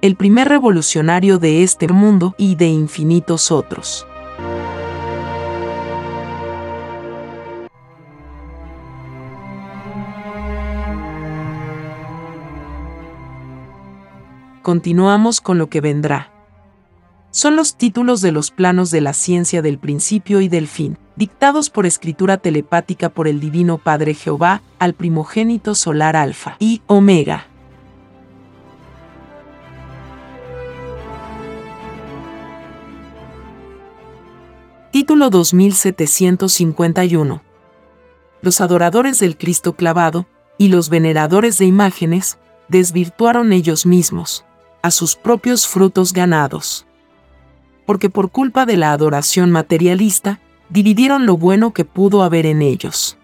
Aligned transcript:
el 0.00 0.14
primer 0.14 0.48
revolucionario 0.48 1.38
de 1.38 1.62
este 1.62 1.88
mundo 1.88 2.34
y 2.38 2.54
de 2.54 2.66
infinitos 2.68 3.50
otros. 3.50 4.06
Continuamos 14.62 15.40
con 15.40 15.58
lo 15.58 15.68
que 15.68 15.80
vendrá. 15.80 16.30
Son 17.30 17.56
los 17.56 17.76
títulos 17.76 18.20
de 18.20 18.32
los 18.32 18.50
planos 18.50 18.90
de 18.90 19.00
la 19.00 19.14
ciencia 19.14 19.62
del 19.62 19.78
principio 19.78 20.40
y 20.40 20.48
del 20.48 20.68
fin, 20.68 20.98
dictados 21.16 21.70
por 21.70 21.86
escritura 21.86 22.36
telepática 22.36 23.08
por 23.08 23.28
el 23.28 23.40
Divino 23.40 23.78
Padre 23.78 24.14
Jehová 24.14 24.62
al 24.78 24.94
primogénito 24.94 25.74
solar 25.74 26.16
Alfa 26.16 26.56
y 26.58 26.82
Omega. 26.86 27.47
Título 34.90 35.28
2751. 35.28 37.42
Los 38.40 38.62
adoradores 38.62 39.18
del 39.18 39.36
Cristo 39.36 39.74
clavado 39.74 40.26
y 40.56 40.68
los 40.68 40.88
veneradores 40.88 41.58
de 41.58 41.66
imágenes 41.66 42.38
desvirtuaron 42.68 43.52
ellos 43.52 43.84
mismos, 43.84 44.46
a 44.80 44.90
sus 44.90 45.14
propios 45.14 45.66
frutos 45.66 46.14
ganados. 46.14 46.86
Porque 47.84 48.08
por 48.08 48.30
culpa 48.30 48.64
de 48.64 48.78
la 48.78 48.92
adoración 48.92 49.50
materialista, 49.50 50.40
dividieron 50.70 51.26
lo 51.26 51.36
bueno 51.36 51.74
que 51.74 51.84
pudo 51.84 52.22
haber 52.22 52.46
en 52.46 52.62
ellos. 52.62 53.18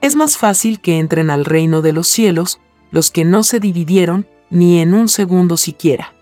Es 0.00 0.16
más 0.16 0.38
fácil 0.38 0.80
que 0.80 0.98
entren 0.98 1.28
al 1.28 1.44
reino 1.44 1.82
de 1.82 1.92
los 1.92 2.08
cielos 2.08 2.60
los 2.90 3.10
que 3.10 3.26
no 3.26 3.42
se 3.42 3.60
dividieron 3.60 4.26
ni 4.48 4.80
en 4.80 4.94
un 4.94 5.10
segundo 5.10 5.58
siquiera. 5.58 6.14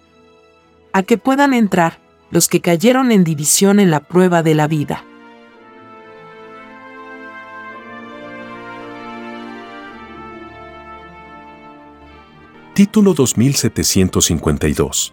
A 0.93 1.05
que 1.05 1.19
puedan 1.19 1.55
entrar 1.55 2.01
los 2.31 2.49
que 2.49 2.61
cayeron 2.61 3.13
en 3.13 3.25
división 3.25 3.81
en 3.81 3.91
la 3.91 4.01
prueba 4.01 4.43
de 4.43 4.55
la 4.55 4.69
vida. 4.69 5.05
Título 12.75 13.15
2752 13.15 15.13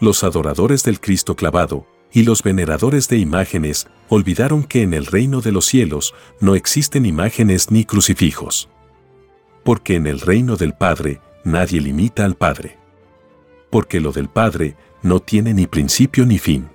Los 0.00 0.24
adoradores 0.24 0.82
del 0.82 0.98
Cristo 0.98 1.36
clavado 1.36 1.86
y 2.10 2.22
los 2.22 2.42
veneradores 2.42 3.08
de 3.08 3.18
imágenes 3.18 3.86
olvidaron 4.08 4.64
que 4.64 4.82
en 4.82 4.94
el 4.94 5.06
reino 5.06 5.40
de 5.40 5.52
los 5.52 5.66
cielos 5.66 6.14
no 6.40 6.54
existen 6.54 7.06
imágenes 7.06 7.70
ni 7.70 7.84
crucifijos. 7.84 8.70
Porque 9.62 9.96
en 9.96 10.06
el 10.06 10.20
reino 10.20 10.56
del 10.56 10.74
Padre 10.74 11.20
nadie 11.44 11.80
limita 11.80 12.24
al 12.24 12.34
Padre. 12.34 12.78
Porque 13.70 14.00
lo 14.00 14.12
del 14.12 14.28
Padre 14.28 14.76
no 15.04 15.20
tiene 15.20 15.54
ni 15.54 15.68
principio 15.68 16.26
ni 16.26 16.38
fin. 16.38 16.68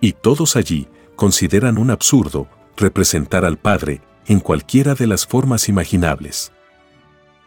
Y 0.00 0.12
todos 0.12 0.56
allí 0.56 0.88
consideran 1.16 1.78
un 1.78 1.90
absurdo 1.90 2.48
representar 2.76 3.44
al 3.44 3.56
Padre 3.56 4.02
en 4.26 4.40
cualquiera 4.40 4.94
de 4.94 5.06
las 5.06 5.26
formas 5.26 5.68
imaginables. 5.68 6.52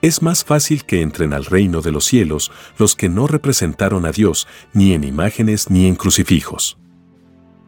Es 0.02 0.24
más 0.24 0.44
fácil 0.44 0.86
que 0.86 1.02
entren 1.02 1.34
al 1.34 1.46
reino 1.46 1.82
de 1.82 1.92
los 1.92 2.06
cielos 2.06 2.52
los 2.80 2.96
que 2.96 3.08
no 3.08 3.28
representaron 3.28 4.06
a 4.06 4.12
Dios 4.12 4.48
ni 4.74 4.94
en 4.94 5.04
imágenes 5.04 5.70
ni 5.70 5.86
en 5.86 5.96
crucifijos. 5.96 6.80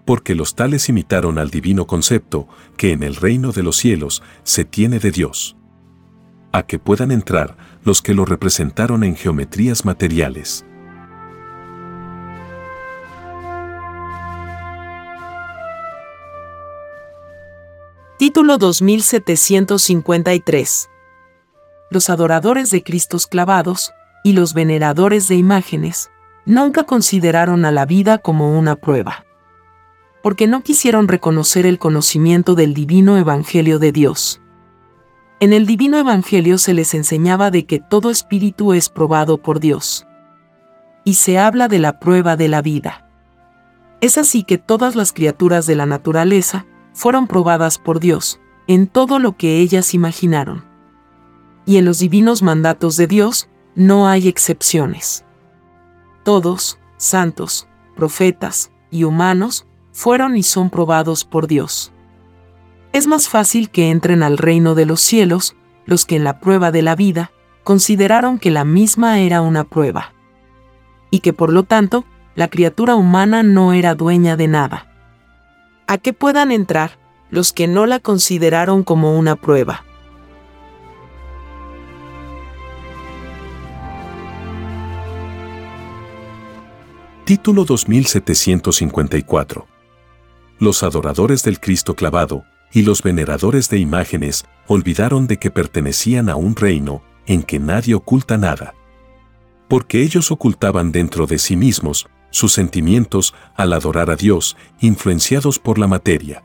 Porque 0.05 0.33
los 0.33 0.55
tales 0.55 0.89
imitaron 0.89 1.37
al 1.37 1.51
divino 1.51 1.85
concepto 1.85 2.47
que 2.75 2.91
en 2.91 3.03
el 3.03 3.15
reino 3.15 3.51
de 3.51 3.63
los 3.63 3.77
cielos 3.77 4.23
se 4.43 4.65
tiene 4.65 4.99
de 4.99 5.11
Dios. 5.11 5.57
A 6.51 6.63
que 6.63 6.79
puedan 6.79 7.11
entrar 7.11 7.55
los 7.83 8.01
que 8.01 8.13
lo 8.13 8.25
representaron 8.25 9.03
en 9.03 9.15
geometrías 9.15 9.85
materiales. 9.85 10.65
Título 18.23 18.55
2753. 18.57 20.89
Los 21.91 22.09
adoradores 22.09 22.71
de 22.71 22.81
Cristos 22.81 23.27
clavados 23.27 23.91
y 24.23 24.31
los 24.31 24.53
veneradores 24.53 25.27
de 25.27 25.35
imágenes 25.35 26.09
nunca 26.45 26.85
consideraron 26.85 27.65
a 27.65 27.71
la 27.71 27.85
vida 27.85 28.19
como 28.19 28.57
una 28.57 28.77
prueba, 28.77 29.25
porque 30.21 30.47
no 30.47 30.63
quisieron 30.63 31.09
reconocer 31.09 31.65
el 31.65 31.79
conocimiento 31.79 32.55
del 32.55 32.73
divino 32.73 33.17
Evangelio 33.17 33.77
de 33.77 33.91
Dios. 33.91 34.39
En 35.41 35.51
el 35.51 35.65
divino 35.65 35.97
Evangelio 35.97 36.57
se 36.59 36.73
les 36.73 36.93
enseñaba 36.93 37.51
de 37.51 37.65
que 37.65 37.81
todo 37.81 38.09
espíritu 38.09 38.71
es 38.71 38.87
probado 38.87 39.39
por 39.39 39.59
Dios. 39.59 40.07
Y 41.03 41.15
se 41.15 41.39
habla 41.39 41.67
de 41.67 41.79
la 41.79 41.99
prueba 41.99 42.37
de 42.37 42.47
la 42.47 42.61
vida. 42.61 43.05
Es 43.99 44.17
así 44.17 44.45
que 44.45 44.57
todas 44.57 44.95
las 44.95 45.11
criaturas 45.11 45.65
de 45.65 45.75
la 45.75 45.85
naturaleza 45.85 46.65
fueron 46.93 47.27
probadas 47.27 47.77
por 47.77 47.99
Dios, 47.99 48.39
en 48.67 48.87
todo 48.87 49.19
lo 49.19 49.35
que 49.35 49.59
ellas 49.59 49.93
imaginaron. 49.93 50.63
Y 51.65 51.77
en 51.77 51.85
los 51.85 51.99
divinos 51.99 52.41
mandatos 52.41 52.97
de 52.97 53.07
Dios 53.07 53.49
no 53.75 54.07
hay 54.07 54.27
excepciones. 54.27 55.25
Todos, 56.23 56.79
santos, 56.97 57.67
profetas 57.95 58.71
y 58.91 59.03
humanos, 59.03 59.65
fueron 59.91 60.37
y 60.37 60.43
son 60.43 60.69
probados 60.69 61.25
por 61.25 61.47
Dios. 61.47 61.91
Es 62.93 63.07
más 63.07 63.27
fácil 63.27 63.69
que 63.69 63.89
entren 63.89 64.23
al 64.23 64.37
reino 64.37 64.75
de 64.75 64.85
los 64.85 65.01
cielos 65.01 65.55
los 65.85 66.05
que 66.05 66.15
en 66.15 66.23
la 66.23 66.39
prueba 66.39 66.71
de 66.71 66.81
la 66.81 66.95
vida 66.95 67.31
consideraron 67.63 68.39
que 68.39 68.51
la 68.51 68.65
misma 68.65 69.19
era 69.19 69.41
una 69.41 69.63
prueba. 69.63 70.13
y 71.11 71.19
que 71.19 71.31
por 71.31 71.53
lo 71.53 71.61
tanto, 71.61 72.05
la 72.33 72.47
criatura 72.47 72.95
humana 72.95 73.43
no 73.43 73.73
era 73.73 73.93
dueña 73.93 74.35
de 74.35 74.47
nada. 74.47 74.92
A 75.87 75.97
que 75.97 76.13
puedan 76.13 76.51
entrar 76.51 76.97
los 77.29 77.51
que 77.51 77.67
no 77.67 77.85
la 77.85 77.99
consideraron 77.99 78.83
como 78.83 79.17
una 79.17 79.35
prueba. 79.35 79.83
Título 87.25 87.65
2754. 87.65 89.67
Los 90.59 90.83
adoradores 90.83 91.43
del 91.43 91.59
Cristo 91.59 91.95
clavado 91.95 92.43
y 92.71 92.83
los 92.83 93.01
veneradores 93.01 93.69
de 93.69 93.79
imágenes 93.79 94.45
olvidaron 94.67 95.27
de 95.27 95.37
que 95.37 95.49
pertenecían 95.49 96.29
a 96.29 96.35
un 96.35 96.55
reino 96.55 97.01
en 97.25 97.43
que 97.43 97.59
nadie 97.59 97.95
oculta 97.95 98.37
nada. 98.37 98.75
Porque 99.67 100.01
ellos 100.01 100.31
ocultaban 100.31 100.91
dentro 100.91 101.25
de 101.25 101.39
sí 101.39 101.55
mismos 101.55 102.07
sus 102.33 102.51
sentimientos 102.51 103.35
al 103.55 103.73
adorar 103.73 104.09
a 104.09 104.15
Dios, 104.15 104.57
influenciados 104.81 105.59
por 105.59 105.77
la 105.77 105.85
materia. 105.85 106.43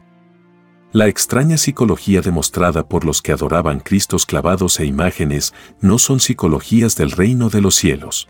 La 0.93 1.08
extraña 1.08 1.56
psicología 1.56 2.20
demostrada 2.20 2.87
por 2.88 3.06
los 3.06 3.23
que 3.23 3.32
adoraban 3.32 3.81
Cristos 3.81 4.26
clavados 4.26 4.79
e 4.81 4.85
imágenes 4.85 5.55
no 5.81 5.99
son 5.99 6.20
psicologías 6.20 6.94
del 6.94 7.11
reino 7.11 7.49
de 7.49 7.62
los 7.62 7.75
cielos. 7.75 8.29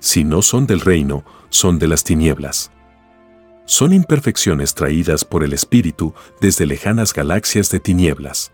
Si 0.00 0.24
no 0.24 0.42
son 0.42 0.66
del 0.66 0.80
reino, 0.80 1.24
son 1.50 1.78
de 1.78 1.86
las 1.86 2.02
tinieblas. 2.02 2.72
Son 3.64 3.92
imperfecciones 3.92 4.74
traídas 4.74 5.24
por 5.24 5.44
el 5.44 5.52
Espíritu 5.52 6.14
desde 6.40 6.66
lejanas 6.66 7.14
galaxias 7.14 7.70
de 7.70 7.78
tinieblas. 7.78 8.52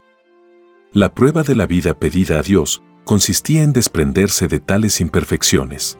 La 0.92 1.14
prueba 1.14 1.42
de 1.42 1.54
la 1.54 1.66
vida 1.66 1.98
pedida 1.98 2.40
a 2.40 2.42
Dios 2.42 2.82
consistía 3.04 3.62
en 3.62 3.72
desprenderse 3.72 4.48
de 4.48 4.60
tales 4.60 5.00
imperfecciones. 5.00 5.98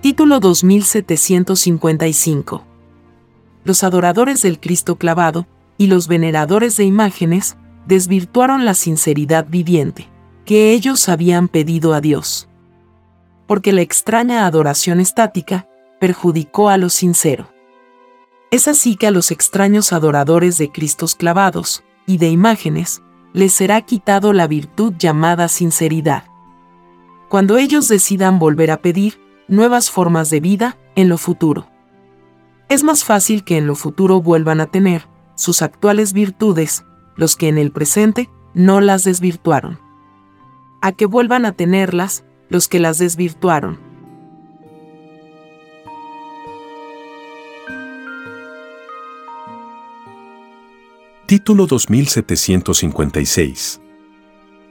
Título 0.00 0.40
2755 0.40 2.64
Los 3.64 3.84
adoradores 3.84 4.40
del 4.40 4.58
Cristo 4.58 4.96
clavado 4.96 5.46
y 5.76 5.88
los 5.88 6.08
veneradores 6.08 6.78
de 6.78 6.84
imágenes 6.84 7.58
desvirtuaron 7.86 8.64
la 8.64 8.72
sinceridad 8.72 9.46
viviente 9.46 10.08
que 10.46 10.72
ellos 10.72 11.10
habían 11.10 11.48
pedido 11.48 11.92
a 11.92 12.00
Dios. 12.00 12.48
Porque 13.46 13.74
la 13.74 13.82
extraña 13.82 14.46
adoración 14.46 15.00
estática 15.00 15.68
perjudicó 16.00 16.70
a 16.70 16.78
lo 16.78 16.88
sincero. 16.88 17.52
Es 18.50 18.68
así 18.68 18.96
que 18.96 19.06
a 19.06 19.10
los 19.10 19.30
extraños 19.30 19.92
adoradores 19.92 20.56
de 20.56 20.72
Cristos 20.72 21.14
clavados 21.14 21.84
y 22.06 22.16
de 22.16 22.30
imágenes 22.30 23.02
les 23.34 23.52
será 23.52 23.82
quitado 23.82 24.32
la 24.32 24.46
virtud 24.46 24.94
llamada 24.98 25.48
sinceridad. 25.48 26.24
Cuando 27.28 27.58
ellos 27.58 27.86
decidan 27.86 28.38
volver 28.38 28.70
a 28.70 28.78
pedir 28.78 29.28
nuevas 29.50 29.90
formas 29.90 30.30
de 30.30 30.40
vida 30.40 30.78
en 30.94 31.10
lo 31.10 31.18
futuro. 31.18 31.66
Es 32.68 32.84
más 32.84 33.02
fácil 33.04 33.44
que 33.44 33.58
en 33.58 33.66
lo 33.66 33.74
futuro 33.74 34.22
vuelvan 34.22 34.60
a 34.60 34.66
tener 34.66 35.08
sus 35.34 35.60
actuales 35.60 36.12
virtudes 36.12 36.84
los 37.16 37.34
que 37.36 37.48
en 37.48 37.58
el 37.58 37.72
presente 37.72 38.30
no 38.54 38.80
las 38.80 39.02
desvirtuaron. 39.04 39.80
A 40.80 40.92
que 40.92 41.04
vuelvan 41.04 41.44
a 41.44 41.52
tenerlas 41.52 42.24
los 42.48 42.68
que 42.68 42.78
las 42.78 42.96
desvirtuaron. 42.98 43.78
Título 51.26 51.66
2756 51.66 53.80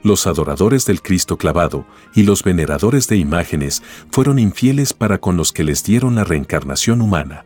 Los 0.02 0.26
adoradores 0.26 0.86
del 0.86 1.02
Cristo 1.02 1.36
clavado 1.36 1.86
y 2.14 2.22
los 2.22 2.42
veneradores 2.42 3.06
de 3.08 3.16
imágenes 3.16 3.82
fueron 4.10 4.38
infieles 4.38 4.94
para 4.94 5.18
con 5.18 5.36
los 5.36 5.52
que 5.52 5.62
les 5.62 5.84
dieron 5.84 6.14
la 6.14 6.24
reencarnación 6.24 7.02
humana. 7.02 7.44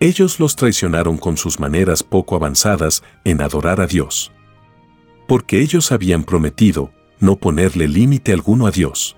Ellos 0.00 0.40
los 0.40 0.56
traicionaron 0.56 1.18
con 1.18 1.36
sus 1.36 1.60
maneras 1.60 2.02
poco 2.02 2.34
avanzadas 2.34 3.02
en 3.24 3.42
adorar 3.42 3.82
a 3.82 3.86
Dios. 3.86 4.32
Porque 5.28 5.60
ellos 5.60 5.92
habían 5.92 6.24
prometido 6.24 6.92
no 7.18 7.36
ponerle 7.36 7.86
límite 7.86 8.32
alguno 8.32 8.66
a 8.66 8.70
Dios. 8.70 9.16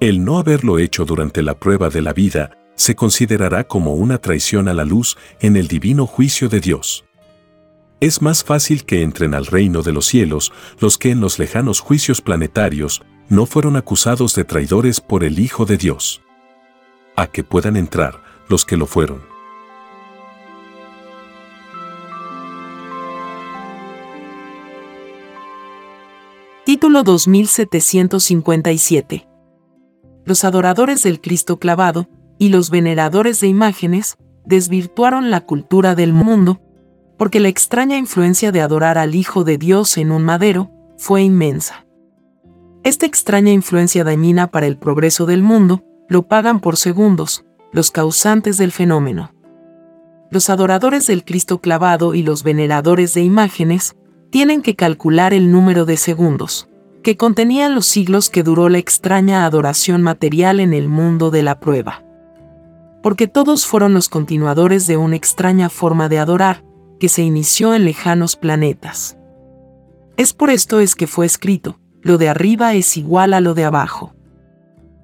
El 0.00 0.24
no 0.24 0.38
haberlo 0.38 0.78
hecho 0.78 1.06
durante 1.06 1.42
la 1.42 1.58
prueba 1.58 1.88
de 1.88 2.02
la 2.02 2.12
vida 2.12 2.50
se 2.76 2.94
considerará 2.94 3.64
como 3.64 3.94
una 3.94 4.18
traición 4.18 4.68
a 4.68 4.74
la 4.74 4.84
luz 4.84 5.16
en 5.40 5.56
el 5.56 5.66
divino 5.66 6.06
juicio 6.06 6.50
de 6.50 6.60
Dios. 6.60 7.07
Es 8.00 8.22
más 8.22 8.44
fácil 8.44 8.84
que 8.84 9.02
entren 9.02 9.34
al 9.34 9.46
reino 9.46 9.82
de 9.82 9.92
los 9.92 10.06
cielos 10.06 10.52
los 10.78 10.98
que 10.98 11.10
en 11.10 11.20
los 11.20 11.40
lejanos 11.40 11.80
juicios 11.80 12.20
planetarios 12.20 13.02
no 13.28 13.44
fueron 13.44 13.74
acusados 13.74 14.36
de 14.36 14.44
traidores 14.44 15.00
por 15.00 15.24
el 15.24 15.40
Hijo 15.40 15.66
de 15.66 15.78
Dios. 15.78 16.22
A 17.16 17.26
que 17.26 17.42
puedan 17.42 17.76
entrar 17.76 18.22
los 18.48 18.64
que 18.64 18.76
lo 18.76 18.86
fueron. 18.86 19.20
Título 26.64 27.02
2757. 27.02 29.26
Los 30.24 30.44
adoradores 30.44 31.02
del 31.02 31.20
Cristo 31.20 31.58
clavado 31.58 32.08
y 32.38 32.50
los 32.50 32.70
veneradores 32.70 33.40
de 33.40 33.48
imágenes 33.48 34.18
desvirtuaron 34.44 35.32
la 35.32 35.40
cultura 35.40 35.96
del 35.96 36.12
mundo, 36.12 36.60
porque 37.18 37.40
la 37.40 37.48
extraña 37.48 37.98
influencia 37.98 38.52
de 38.52 38.62
adorar 38.62 38.96
al 38.96 39.14
Hijo 39.14 39.44
de 39.44 39.58
Dios 39.58 39.98
en 39.98 40.12
un 40.12 40.24
madero 40.24 40.70
fue 40.96 41.22
inmensa. 41.22 41.84
Esta 42.84 43.06
extraña 43.06 43.52
influencia 43.52 44.04
dañina 44.04 44.46
para 44.46 44.66
el 44.66 44.78
progreso 44.78 45.26
del 45.26 45.42
mundo 45.42 45.84
lo 46.08 46.22
pagan 46.22 46.60
por 46.60 46.76
segundos 46.76 47.44
los 47.72 47.90
causantes 47.90 48.56
del 48.56 48.72
fenómeno. 48.72 49.32
Los 50.30 50.48
adoradores 50.48 51.06
del 51.06 51.24
Cristo 51.24 51.60
clavado 51.60 52.14
y 52.14 52.22
los 52.22 52.42
veneradores 52.42 53.14
de 53.14 53.22
imágenes 53.22 53.96
tienen 54.30 54.62
que 54.62 54.76
calcular 54.76 55.34
el 55.34 55.50
número 55.50 55.84
de 55.86 55.96
segundos, 55.96 56.68
que 57.02 57.16
contenían 57.16 57.74
los 57.74 57.86
siglos 57.86 58.30
que 58.30 58.42
duró 58.42 58.68
la 58.68 58.78
extraña 58.78 59.44
adoración 59.44 60.02
material 60.02 60.60
en 60.60 60.72
el 60.72 60.88
mundo 60.88 61.30
de 61.30 61.42
la 61.42 61.60
prueba. 61.60 62.04
Porque 63.02 63.26
todos 63.26 63.66
fueron 63.66 63.94
los 63.94 64.08
continuadores 64.08 64.86
de 64.86 64.96
una 64.96 65.16
extraña 65.16 65.68
forma 65.68 66.08
de 66.08 66.18
adorar, 66.18 66.62
que 66.98 67.08
se 67.08 67.22
inició 67.22 67.74
en 67.74 67.84
lejanos 67.84 68.36
planetas. 68.36 69.16
Es 70.16 70.32
por 70.32 70.50
esto 70.50 70.80
es 70.80 70.94
que 70.94 71.06
fue 71.06 71.26
escrito, 71.26 71.78
lo 72.02 72.18
de 72.18 72.28
arriba 72.28 72.74
es 72.74 72.96
igual 72.96 73.34
a 73.34 73.40
lo 73.40 73.54
de 73.54 73.64
abajo. 73.64 74.14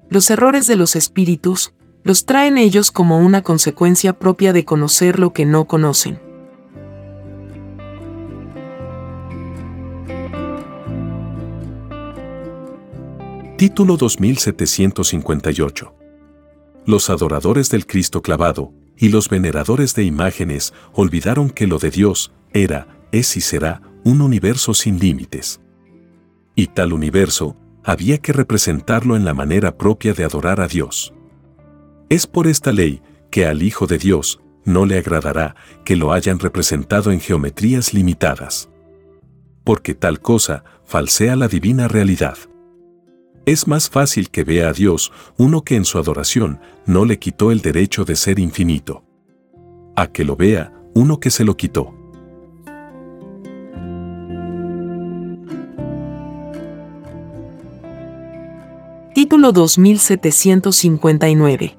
Los 0.09 0.29
errores 0.29 0.67
de 0.67 0.75
los 0.75 0.95
espíritus, 0.95 1.73
los 2.03 2.25
traen 2.25 2.57
ellos 2.57 2.91
como 2.91 3.19
una 3.19 3.41
consecuencia 3.41 4.19
propia 4.19 4.53
de 4.53 4.65
conocer 4.65 5.19
lo 5.19 5.33
que 5.33 5.45
no 5.45 5.65
conocen. 5.65 6.19
Título 13.57 13.97
2758. 13.97 15.95
Los 16.85 17.09
adoradores 17.09 17.69
del 17.69 17.87
Cristo 17.87 18.21
clavado 18.21 18.73
y 18.97 19.09
los 19.09 19.29
veneradores 19.29 19.95
de 19.95 20.03
imágenes 20.03 20.73
olvidaron 20.93 21.49
que 21.49 21.67
lo 21.67 21.79
de 21.79 21.91
Dios 21.91 22.31
era, 22.53 22.87
es 23.11 23.35
y 23.37 23.41
será 23.41 23.81
un 24.03 24.21
universo 24.21 24.73
sin 24.73 24.99
límites. 24.99 25.59
Y 26.55 26.67
tal 26.67 26.93
universo 26.93 27.57
había 27.83 28.17
que 28.17 28.33
representarlo 28.33 29.15
en 29.15 29.25
la 29.25 29.33
manera 29.33 29.77
propia 29.77 30.13
de 30.13 30.23
adorar 30.23 30.61
a 30.61 30.67
Dios. 30.67 31.13
Es 32.09 32.27
por 32.27 32.47
esta 32.47 32.71
ley 32.71 33.01
que 33.29 33.45
al 33.45 33.63
Hijo 33.63 33.87
de 33.87 33.97
Dios 33.97 34.39
no 34.63 34.85
le 34.85 34.97
agradará 34.97 35.55
que 35.83 35.95
lo 35.95 36.11
hayan 36.11 36.39
representado 36.39 37.11
en 37.11 37.19
geometrías 37.19 37.93
limitadas. 37.93 38.69
Porque 39.63 39.93
tal 39.93 40.19
cosa 40.19 40.63
falsea 40.83 41.35
la 41.35 41.47
divina 41.47 41.87
realidad. 41.87 42.37
Es 43.45 43.67
más 43.67 43.89
fácil 43.91 44.31
que 44.31 44.43
vea 44.43 44.69
a 44.69 44.73
Dios 44.73 45.11
uno 45.37 45.63
que 45.63 45.75
en 45.75 45.85
su 45.85 45.99
adoración 45.99 46.59
no 46.87 47.05
le 47.05 47.19
quitó 47.19 47.51
el 47.51 47.61
derecho 47.61 48.03
de 48.03 48.15
ser 48.15 48.39
infinito. 48.39 49.03
A 49.95 50.07
que 50.07 50.23
lo 50.23 50.35
vea 50.35 50.73
uno 50.95 51.19
que 51.19 51.29
se 51.29 51.43
lo 51.43 51.55
quitó. 51.55 51.93
Título 59.13 59.51
2759. 59.51 61.77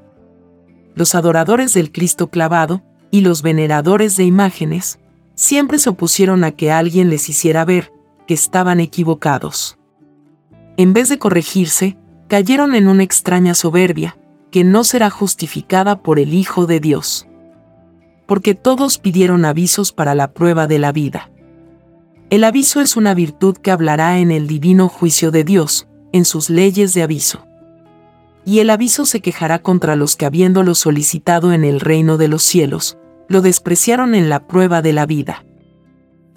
Los 0.94 1.16
adoradores 1.16 1.74
del 1.74 1.90
Cristo 1.90 2.30
clavado 2.30 2.84
y 3.10 3.22
los 3.22 3.42
veneradores 3.42 4.16
de 4.16 4.22
imágenes 4.22 5.00
siempre 5.34 5.80
se 5.80 5.90
opusieron 5.90 6.44
a 6.44 6.52
que 6.52 6.70
alguien 6.70 7.10
les 7.10 7.28
hiciera 7.28 7.64
ver 7.64 7.90
que 8.28 8.34
estaban 8.34 8.78
equivocados 8.78 9.75
en 10.76 10.92
vez 10.92 11.08
de 11.08 11.18
corregirse, 11.18 11.96
cayeron 12.28 12.74
en 12.74 12.88
una 12.88 13.02
extraña 13.02 13.54
soberbia, 13.54 14.16
que 14.50 14.64
no 14.64 14.84
será 14.84 15.10
justificada 15.10 16.02
por 16.02 16.18
el 16.18 16.34
Hijo 16.34 16.66
de 16.66 16.80
Dios. 16.80 17.26
Porque 18.26 18.54
todos 18.54 18.98
pidieron 18.98 19.44
avisos 19.44 19.92
para 19.92 20.14
la 20.14 20.32
prueba 20.32 20.66
de 20.66 20.78
la 20.78 20.92
vida. 20.92 21.30
El 22.30 22.44
aviso 22.44 22.80
es 22.80 22.96
una 22.96 23.14
virtud 23.14 23.56
que 23.56 23.70
hablará 23.70 24.18
en 24.18 24.30
el 24.30 24.46
divino 24.46 24.88
juicio 24.88 25.30
de 25.30 25.44
Dios, 25.44 25.86
en 26.12 26.24
sus 26.24 26.50
leyes 26.50 26.92
de 26.92 27.02
aviso. 27.02 27.46
Y 28.44 28.58
el 28.58 28.70
aviso 28.70 29.06
se 29.06 29.20
quejará 29.20 29.60
contra 29.60 29.96
los 29.96 30.16
que 30.16 30.26
habiéndolo 30.26 30.74
solicitado 30.74 31.52
en 31.52 31.64
el 31.64 31.80
reino 31.80 32.16
de 32.16 32.28
los 32.28 32.42
cielos, 32.42 32.98
lo 33.28 33.42
despreciaron 33.42 34.14
en 34.14 34.28
la 34.28 34.46
prueba 34.46 34.82
de 34.82 34.92
la 34.92 35.06
vida. 35.06 35.44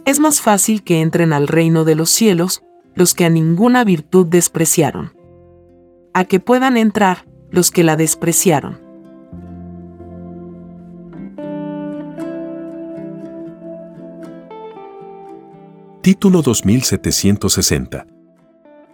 Es 0.05 0.19
más 0.19 0.41
fácil 0.41 0.83
que 0.83 1.01
entren 1.01 1.33
al 1.33 1.47
reino 1.47 1.85
de 1.85 1.95
los 1.95 2.09
cielos 2.09 2.63
los 2.99 3.13
que 3.13 3.23
a 3.23 3.29
ninguna 3.29 3.85
virtud 3.85 4.27
despreciaron. 4.27 5.13
A 6.13 6.25
que 6.25 6.41
puedan 6.41 6.75
entrar 6.75 7.25
los 7.49 7.71
que 7.71 7.85
la 7.85 7.95
despreciaron. 7.95 8.81
Título 16.01 16.41
2760. 16.41 18.05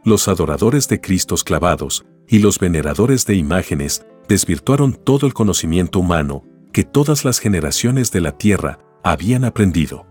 Los 0.04 0.28
adoradores 0.28 0.88
de 0.88 1.02
Cristos 1.02 1.44
clavados 1.44 2.06
y 2.28 2.38
los 2.38 2.60
veneradores 2.60 3.26
de 3.26 3.34
imágenes 3.34 4.06
desvirtuaron 4.28 4.94
todo 4.94 5.26
el 5.26 5.34
conocimiento 5.34 5.98
humano 5.98 6.44
que 6.72 6.84
todas 6.84 7.26
las 7.26 7.40
generaciones 7.40 8.12
de 8.12 8.22
la 8.22 8.34
tierra 8.38 8.78
habían 9.04 9.46
aprendido. 9.46 10.06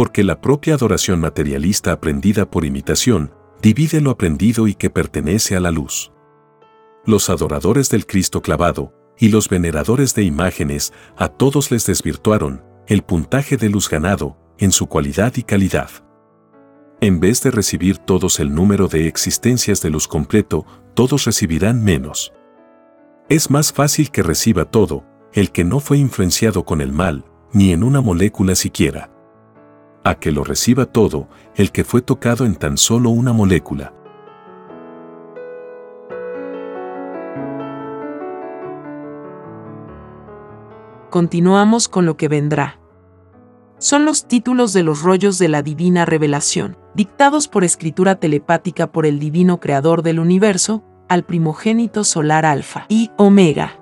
Porque 0.00 0.24
la 0.24 0.40
propia 0.40 0.76
adoración 0.76 1.20
materialista 1.20 1.92
aprendida 1.92 2.50
por 2.50 2.64
imitación 2.64 3.34
divide 3.60 4.00
lo 4.00 4.10
aprendido 4.10 4.66
y 4.66 4.72
que 4.72 4.88
pertenece 4.88 5.56
a 5.56 5.60
la 5.60 5.70
luz. 5.70 6.10
Los 7.04 7.28
adoradores 7.28 7.90
del 7.90 8.06
Cristo 8.06 8.40
clavado 8.40 8.94
y 9.18 9.28
los 9.28 9.50
veneradores 9.50 10.14
de 10.14 10.22
imágenes 10.22 10.94
a 11.18 11.28
todos 11.28 11.70
les 11.70 11.84
desvirtuaron 11.84 12.64
el 12.86 13.02
puntaje 13.02 13.58
de 13.58 13.68
luz 13.68 13.90
ganado 13.90 14.38
en 14.56 14.72
su 14.72 14.86
cualidad 14.86 15.34
y 15.36 15.42
calidad. 15.42 15.90
En 17.02 17.20
vez 17.20 17.42
de 17.42 17.50
recibir 17.50 17.98
todos 17.98 18.40
el 18.40 18.54
número 18.54 18.88
de 18.88 19.06
existencias 19.06 19.82
de 19.82 19.90
luz 19.90 20.08
completo, 20.08 20.64
todos 20.94 21.26
recibirán 21.26 21.84
menos. 21.84 22.32
Es 23.28 23.50
más 23.50 23.70
fácil 23.70 24.10
que 24.10 24.22
reciba 24.22 24.64
todo, 24.64 25.04
el 25.34 25.52
que 25.52 25.64
no 25.64 25.78
fue 25.78 25.98
influenciado 25.98 26.64
con 26.64 26.80
el 26.80 26.90
mal, 26.90 27.26
ni 27.52 27.72
en 27.72 27.82
una 27.82 28.00
molécula 28.00 28.54
siquiera. 28.54 29.10
A 30.04 30.14
que 30.14 30.32
lo 30.32 30.44
reciba 30.44 30.86
todo, 30.86 31.28
el 31.54 31.72
que 31.72 31.84
fue 31.84 32.02
tocado 32.02 32.46
en 32.46 32.56
tan 32.56 32.76
solo 32.76 33.10
una 33.10 33.32
molécula. 33.32 33.92
Continuamos 41.10 41.88
con 41.88 42.06
lo 42.06 42.16
que 42.16 42.28
vendrá 42.28 42.80
son 43.80 44.04
los 44.04 44.28
títulos 44.28 44.74
de 44.74 44.82
los 44.82 45.00
rollos 45.00 45.38
de 45.38 45.48
la 45.48 45.62
divina 45.62 46.04
revelación, 46.04 46.76
dictados 46.94 47.48
por 47.48 47.64
escritura 47.64 48.16
telepática 48.16 48.92
por 48.92 49.06
el 49.06 49.18
divino 49.18 49.58
creador 49.58 50.02
del 50.02 50.20
universo, 50.20 50.84
al 51.08 51.24
primogénito 51.24 52.04
solar 52.04 52.44
Alfa 52.44 52.84
y 52.90 53.10
Omega. 53.16 53.79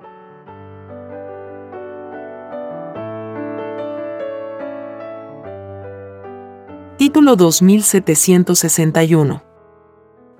Título 6.99 7.35
2761. 7.37 9.41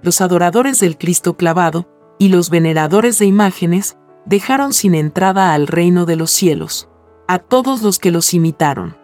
Los 0.01 0.19
adoradores 0.19 0.81
del 0.81 0.97
Cristo 0.97 1.37
clavado 1.37 1.87
y 2.17 2.27
los 2.27 2.49
veneradores 2.49 3.17
de 3.17 3.25
imágenes 3.25 3.97
dejaron 4.25 4.73
sin 4.73 4.93
entrada 4.93 5.53
al 5.53 5.67
reino 5.67 6.05
de 6.05 6.17
los 6.17 6.31
cielos, 6.31 6.89
a 7.29 7.39
todos 7.39 7.81
los 7.81 7.97
que 7.97 8.11
los 8.11 8.33
imitaron. 8.33 8.97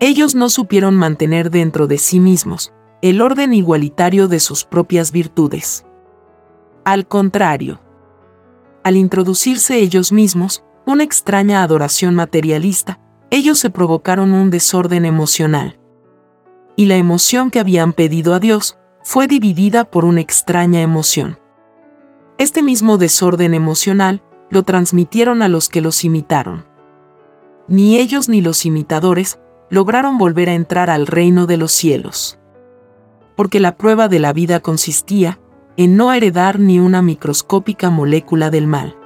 Ellos 0.00 0.34
no 0.34 0.50
supieron 0.50 0.96
mantener 0.96 1.50
dentro 1.50 1.86
de 1.86 1.96
sí 1.96 2.20
mismos 2.20 2.74
el 3.00 3.22
orden 3.22 3.54
igualitario 3.54 4.28
de 4.28 4.38
sus 4.38 4.66
propias 4.66 5.12
virtudes. 5.12 5.86
Al 6.84 7.08
contrario, 7.08 7.80
al 8.84 8.98
introducirse 8.98 9.78
ellos 9.78 10.12
mismos 10.12 10.62
una 10.84 11.04
extraña 11.04 11.62
adoración 11.62 12.14
materialista, 12.14 13.00
ellos 13.30 13.58
se 13.58 13.70
provocaron 13.70 14.34
un 14.34 14.50
desorden 14.50 15.06
emocional. 15.06 15.79
Y 16.80 16.86
la 16.86 16.96
emoción 16.96 17.50
que 17.50 17.60
habían 17.60 17.92
pedido 17.92 18.32
a 18.32 18.40
Dios 18.40 18.78
fue 19.02 19.26
dividida 19.26 19.84
por 19.84 20.06
una 20.06 20.22
extraña 20.22 20.80
emoción. 20.80 21.38
Este 22.38 22.62
mismo 22.62 22.96
desorden 22.96 23.52
emocional 23.52 24.22
lo 24.48 24.62
transmitieron 24.62 25.42
a 25.42 25.48
los 25.50 25.68
que 25.68 25.82
los 25.82 26.06
imitaron. 26.06 26.64
Ni 27.68 27.98
ellos 27.98 28.30
ni 28.30 28.40
los 28.40 28.64
imitadores 28.64 29.38
lograron 29.68 30.16
volver 30.16 30.48
a 30.48 30.54
entrar 30.54 30.88
al 30.88 31.06
reino 31.06 31.44
de 31.44 31.58
los 31.58 31.70
cielos. 31.70 32.38
Porque 33.36 33.60
la 33.60 33.76
prueba 33.76 34.08
de 34.08 34.18
la 34.18 34.32
vida 34.32 34.60
consistía 34.60 35.38
en 35.76 35.98
no 35.98 36.14
heredar 36.14 36.58
ni 36.58 36.80
una 36.80 37.02
microscópica 37.02 37.90
molécula 37.90 38.48
del 38.48 38.66
mal. 38.66 38.96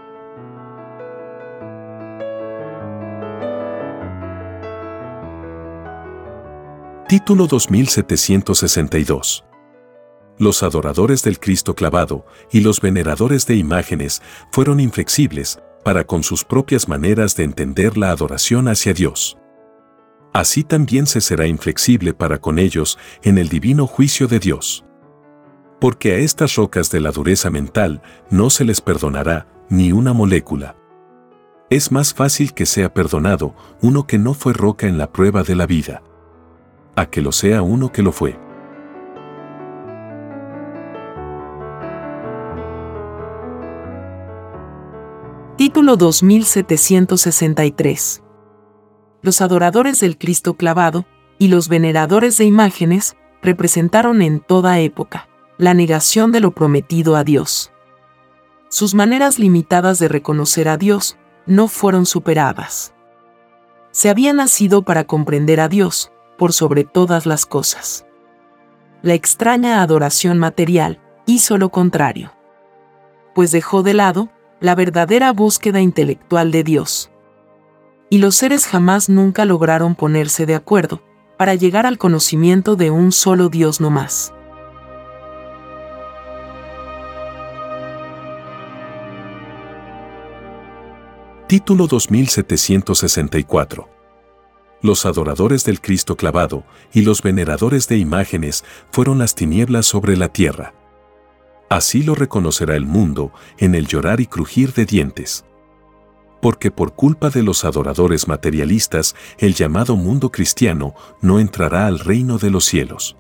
Título 7.08 7.46
2762 7.46 9.44
Los 10.38 10.62
adoradores 10.62 11.22
del 11.22 11.38
Cristo 11.38 11.74
clavado 11.74 12.26
y 12.50 12.60
los 12.60 12.80
veneradores 12.80 13.46
de 13.46 13.56
imágenes 13.56 14.22
fueron 14.52 14.80
inflexibles 14.80 15.58
para 15.84 16.04
con 16.04 16.22
sus 16.22 16.44
propias 16.44 16.88
maneras 16.88 17.36
de 17.36 17.44
entender 17.44 17.96
la 17.96 18.10
adoración 18.10 18.68
hacia 18.68 18.94
Dios 18.94 19.36
así 20.34 20.64
también 20.64 21.06
se 21.06 21.22
será 21.22 21.46
inflexible 21.46 22.12
para 22.12 22.38
con 22.40 22.58
ellos 22.58 22.98
en 23.22 23.38
el 23.38 23.48
divino 23.48 23.86
juicio 23.86 24.26
de 24.26 24.40
Dios. 24.40 24.84
Porque 25.80 26.12
a 26.12 26.16
estas 26.18 26.56
rocas 26.56 26.90
de 26.90 27.00
la 27.00 27.12
dureza 27.12 27.50
mental 27.50 28.02
no 28.30 28.50
se 28.50 28.64
les 28.64 28.80
perdonará 28.80 29.46
ni 29.70 29.92
una 29.92 30.12
molécula. 30.12 30.76
Es 31.70 31.92
más 31.92 32.12
fácil 32.12 32.52
que 32.52 32.66
sea 32.66 32.92
perdonado 32.92 33.54
uno 33.80 34.06
que 34.06 34.18
no 34.18 34.34
fue 34.34 34.52
roca 34.52 34.86
en 34.88 34.98
la 34.98 35.12
prueba 35.12 35.44
de 35.44 35.54
la 35.54 35.66
vida, 35.66 36.02
a 36.96 37.06
que 37.06 37.22
lo 37.22 37.32
sea 37.32 37.62
uno 37.62 37.92
que 37.92 38.02
lo 38.02 38.12
fue. 38.12 38.38
Título 45.56 45.96
2763 45.96 48.24
los 49.24 49.40
adoradores 49.40 50.00
del 50.00 50.18
Cristo 50.18 50.52
clavado 50.52 51.06
y 51.38 51.48
los 51.48 51.70
veneradores 51.70 52.36
de 52.36 52.44
imágenes 52.44 53.16
representaron 53.42 54.20
en 54.20 54.38
toda 54.38 54.80
época 54.80 55.30
la 55.56 55.72
negación 55.72 56.30
de 56.30 56.40
lo 56.40 56.50
prometido 56.50 57.16
a 57.16 57.24
Dios. 57.24 57.72
Sus 58.68 58.94
maneras 58.94 59.38
limitadas 59.38 59.98
de 59.98 60.08
reconocer 60.08 60.68
a 60.68 60.76
Dios 60.76 61.16
no 61.46 61.68
fueron 61.68 62.04
superadas. 62.04 62.92
Se 63.92 64.10
había 64.10 64.34
nacido 64.34 64.82
para 64.82 65.04
comprender 65.04 65.58
a 65.58 65.68
Dios, 65.68 66.12
por 66.36 66.52
sobre 66.52 66.84
todas 66.84 67.26
las 67.26 67.46
cosas. 67.46 68.04
La 69.02 69.14
extraña 69.14 69.82
adoración 69.82 70.38
material 70.38 71.00
hizo 71.26 71.58
lo 71.58 71.70
contrario, 71.70 72.32
pues 73.34 73.52
dejó 73.52 73.82
de 73.82 73.94
lado 73.94 74.30
la 74.60 74.74
verdadera 74.74 75.32
búsqueda 75.32 75.80
intelectual 75.80 76.50
de 76.50 76.64
Dios 76.64 77.10
y 78.14 78.18
los 78.18 78.36
seres 78.36 78.66
jamás 78.66 79.08
nunca 79.08 79.44
lograron 79.44 79.96
ponerse 79.96 80.46
de 80.46 80.54
acuerdo 80.54 81.02
para 81.36 81.56
llegar 81.56 81.84
al 81.84 81.98
conocimiento 81.98 82.76
de 82.76 82.90
un 82.90 83.12
solo 83.12 83.48
Dios 83.48 83.80
no 83.80 83.90
más. 83.90 84.32
Título 91.48 91.86
2764 91.86 93.93
Los 94.84 95.06
adoradores 95.06 95.64
del 95.64 95.80
Cristo 95.80 96.14
clavado 96.14 96.62
y 96.92 97.00
los 97.00 97.22
veneradores 97.22 97.88
de 97.88 97.96
imágenes 97.96 98.66
fueron 98.92 99.18
las 99.18 99.34
tinieblas 99.34 99.86
sobre 99.86 100.14
la 100.14 100.28
tierra. 100.28 100.74
Así 101.70 102.02
lo 102.02 102.14
reconocerá 102.14 102.76
el 102.76 102.84
mundo 102.84 103.32
en 103.56 103.74
el 103.74 103.86
llorar 103.86 104.20
y 104.20 104.26
crujir 104.26 104.74
de 104.74 104.84
dientes 104.84 105.46
porque 106.42 106.70
por 106.70 106.92
culpa 106.92 107.30
de 107.30 107.42
los 107.42 107.64
adoradores 107.64 108.28
materialistas, 108.28 109.16
el 109.38 109.54
llamado 109.54 109.96
mundo 109.96 110.30
cristiano 110.30 110.94
no 111.22 111.40
entrará 111.40 111.86
al 111.86 112.00
reino 112.00 112.36
de 112.36 112.50
los 112.50 112.66
cielos. 112.66 113.16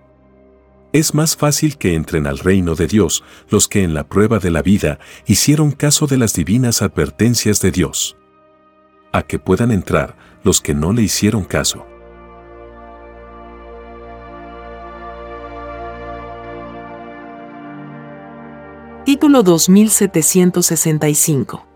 Es 0.92 1.14
más 1.14 1.34
fácil 1.34 1.78
que 1.78 1.94
entren 1.94 2.26
al 2.26 2.38
reino 2.38 2.74
de 2.74 2.86
Dios 2.86 3.24
los 3.48 3.66
que 3.66 3.82
en 3.82 3.94
la 3.94 4.06
prueba 4.10 4.40
de 4.40 4.50
la 4.50 4.60
vida 4.60 4.98
hicieron 5.24 5.70
caso 5.70 6.06
de 6.06 6.18
las 6.18 6.34
divinas 6.34 6.82
advertencias 6.82 7.62
de 7.62 7.70
Dios. 7.70 8.18
A 9.10 9.22
que 9.22 9.38
puedan 9.38 9.70
entrar 9.70 10.33
los 10.44 10.60
que 10.60 10.74
no 10.74 10.92
le 10.92 11.02
hicieron 11.02 11.42
caso. 11.42 11.84
Título 19.04 19.42
2765 19.42 21.74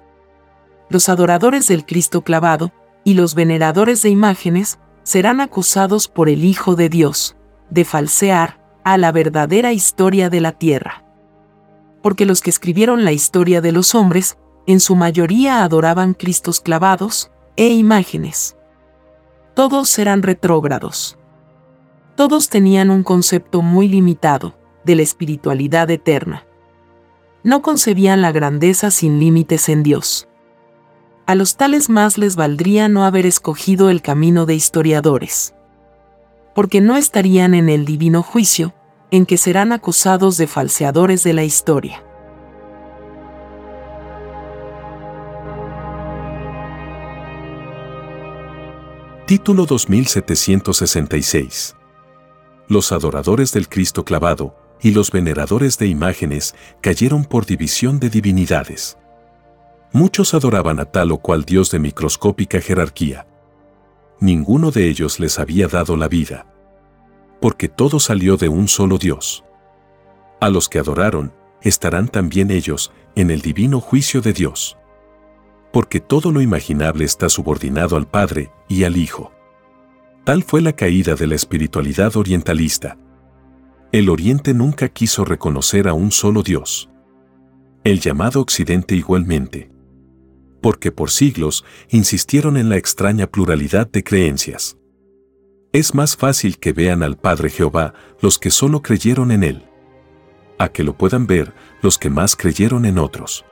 los 0.91 1.11
adoradores 1.11 1.69
del 1.69 1.85
Cristo 1.85 2.23
clavado 2.23 2.73
y 3.05 3.15
los 3.15 3.35
veneradores 3.35 4.03
de 4.03 4.09
imágenes 4.09 4.79
serán 5.03 5.41
acusados 5.41 6.09
por 6.09 6.29
el 6.29 6.45
Hijo 6.45 6.77
de 6.77 6.89
Dios, 6.89 7.37
de 7.71 7.85
falsear 7.85 8.61
a 8.85 8.97
la 8.97 9.13
verdadera 9.13 9.73
historia 9.73 10.31
de 10.31 10.41
la 10.41 10.53
tierra. 10.53 11.05
Porque 12.03 12.25
los 12.25 12.41
que 12.41 12.51
escribieron 12.51 13.05
la 13.05 13.13
historia 13.13 13.61
de 13.61 13.73
los 13.73 13.95
hombres, 13.95 14.39
en 14.67 14.81
su 14.81 14.97
mayoría 14.97 15.63
adoraban 15.63 16.15
Cristos 16.15 16.61
clavados 16.61 17.31
e 17.57 17.69
imágenes. 17.69 18.57
Todos 19.59 19.99
eran 19.99 20.23
retrógrados. 20.23 21.19
Todos 22.15 22.49
tenían 22.49 22.93
un 22.93 23.03
concepto 23.03 23.61
muy 23.61 23.89
limitado 23.89 24.55
de 24.85 24.95
la 24.95 25.03
espiritualidad 25.03 25.91
eterna. 25.91 26.47
No 27.43 27.61
concebían 27.61 28.23
la 28.23 28.31
grandeza 28.31 28.93
sin 28.93 29.19
límites 29.19 29.69
en 29.69 29.83
Dios. 29.83 30.29
A 31.27 31.35
los 31.35 31.57
tales 31.57 31.91
más 31.91 32.19
les 32.19 32.37
valdría 32.37 32.89
no 32.89 33.05
haber 33.05 33.27
escogido 33.27 33.91
el 33.91 34.01
camino 34.01 34.47
de 34.47 34.55
historiadores. 34.55 35.57
Porque 36.55 36.81
no 36.81 36.97
estarían 36.97 37.53
en 37.53 37.69
el 37.69 37.85
divino 37.85 38.23
juicio, 38.23 38.75
en 39.11 39.27
que 39.27 39.39
serán 39.39 39.73
acusados 39.73 40.37
de 40.37 40.47
falseadores 40.47 41.25
de 41.25 41.33
la 41.33 41.43
historia. 41.43 42.05
Título 49.29 49.67
2766 49.67 51.77
Los 52.67 52.93
adoradores 52.93 53.53
del 53.53 53.69
Cristo 53.69 54.03
clavado 54.03 54.57
y 54.81 54.93
los 54.93 55.11
veneradores 55.11 55.77
de 55.77 55.87
imágenes 55.87 56.55
cayeron 56.81 57.27
por 57.27 57.45
división 57.45 58.01
de 58.01 58.09
divinidades. 58.09 58.97
Muchos 59.93 60.33
adoraban 60.33 60.81
a 60.81 60.87
tal 60.87 61.13
o 61.13 61.19
cual 61.19 61.45
Dios 61.45 61.71
de 61.71 61.79
microscópica 61.79 62.63
jerarquía. 62.63 63.27
Ninguno 64.19 64.71
de 64.71 64.89
ellos 64.89 65.21
les 65.21 65.39
había 65.39 65.69
dado 65.69 65.99
la 65.99 66.09
vida 66.09 66.47
porque 67.39 67.69
todo 67.69 68.01
salió 68.01 68.39
de 68.39 68.49
un 68.49 68.67
solo 68.67 68.97
Dios. 68.97 69.45
A 70.41 70.49
los 70.49 70.71
que 70.71 70.79
adoraron, 70.79 71.35
estarán 71.61 72.09
también 72.09 72.51
ellos 72.51 72.93
en 73.15 73.31
el 73.31 73.43
divino 73.43 73.83
juicio 73.83 74.23
de 74.23 74.33
Dios. 74.33 74.79
Porque 75.73 76.01
todo 76.01 76.33
lo 76.33 76.41
imaginable 76.41 77.05
está 77.05 77.29
subordinado 77.29 77.97
al 77.97 78.07
Padre 78.07 78.51
y 78.69 78.85
al 78.85 78.97
Hijo. 78.97 79.33
Tal 80.25 80.43
fue 80.43 80.61
la 80.61 80.75
caída 80.75 81.15
de 81.15 81.27
la 81.27 81.35
espiritualidad 81.35 82.17
orientalista. 82.17 82.99
El 83.93 84.11
Oriente 84.11 84.53
nunca 84.53 84.89
quiso 84.89 85.25
reconocer 85.25 85.89
a 85.89 85.95
un 85.95 86.13
solo 86.13 86.43
Dios. 86.43 86.91
El 87.85 88.01
llamado 88.01 88.41
Occidente 88.41 88.95
igualmente. 88.95 89.71
Porque 90.61 90.93
por 90.93 91.11
siglos 91.11 91.65
insistieron 91.89 92.57
en 92.57 92.69
la 92.69 92.77
extraña 92.77 93.27
pluralidad 93.27 93.91
de 93.91 94.05
creencias. 94.05 94.77
Es 95.73 95.95
más 95.95 96.17
fácil 96.17 96.59
que 96.59 96.73
vean 96.73 97.03
al 97.03 97.17
Padre 97.17 97.51
Jehová 97.51 97.95
los 98.21 98.39
que 98.39 98.51
solo 98.51 98.83
creyeron 98.83 99.31
en 99.31 99.45
Él, 99.45 99.65
a 100.59 100.71
que 100.71 100.83
lo 100.83 100.99
puedan 100.99 101.27
ver 101.27 101.55
los 101.83 101.99
que 101.99 102.11
más 102.11 102.37
creyeron 102.37 102.85
en 102.85 102.99
otros. 102.99 103.45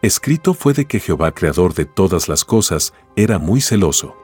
Escrito 0.00 0.54
fue 0.54 0.74
de 0.74 0.84
que 0.84 1.00
Jehová, 1.00 1.34
creador 1.34 1.74
de 1.74 1.84
todas 1.84 2.28
las 2.28 2.44
cosas, 2.44 2.94
era 3.16 3.40
muy 3.40 3.60
celoso. 3.60 4.14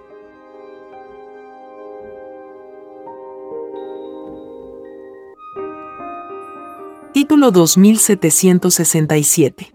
Título 7.12 7.50
2767 7.50 9.74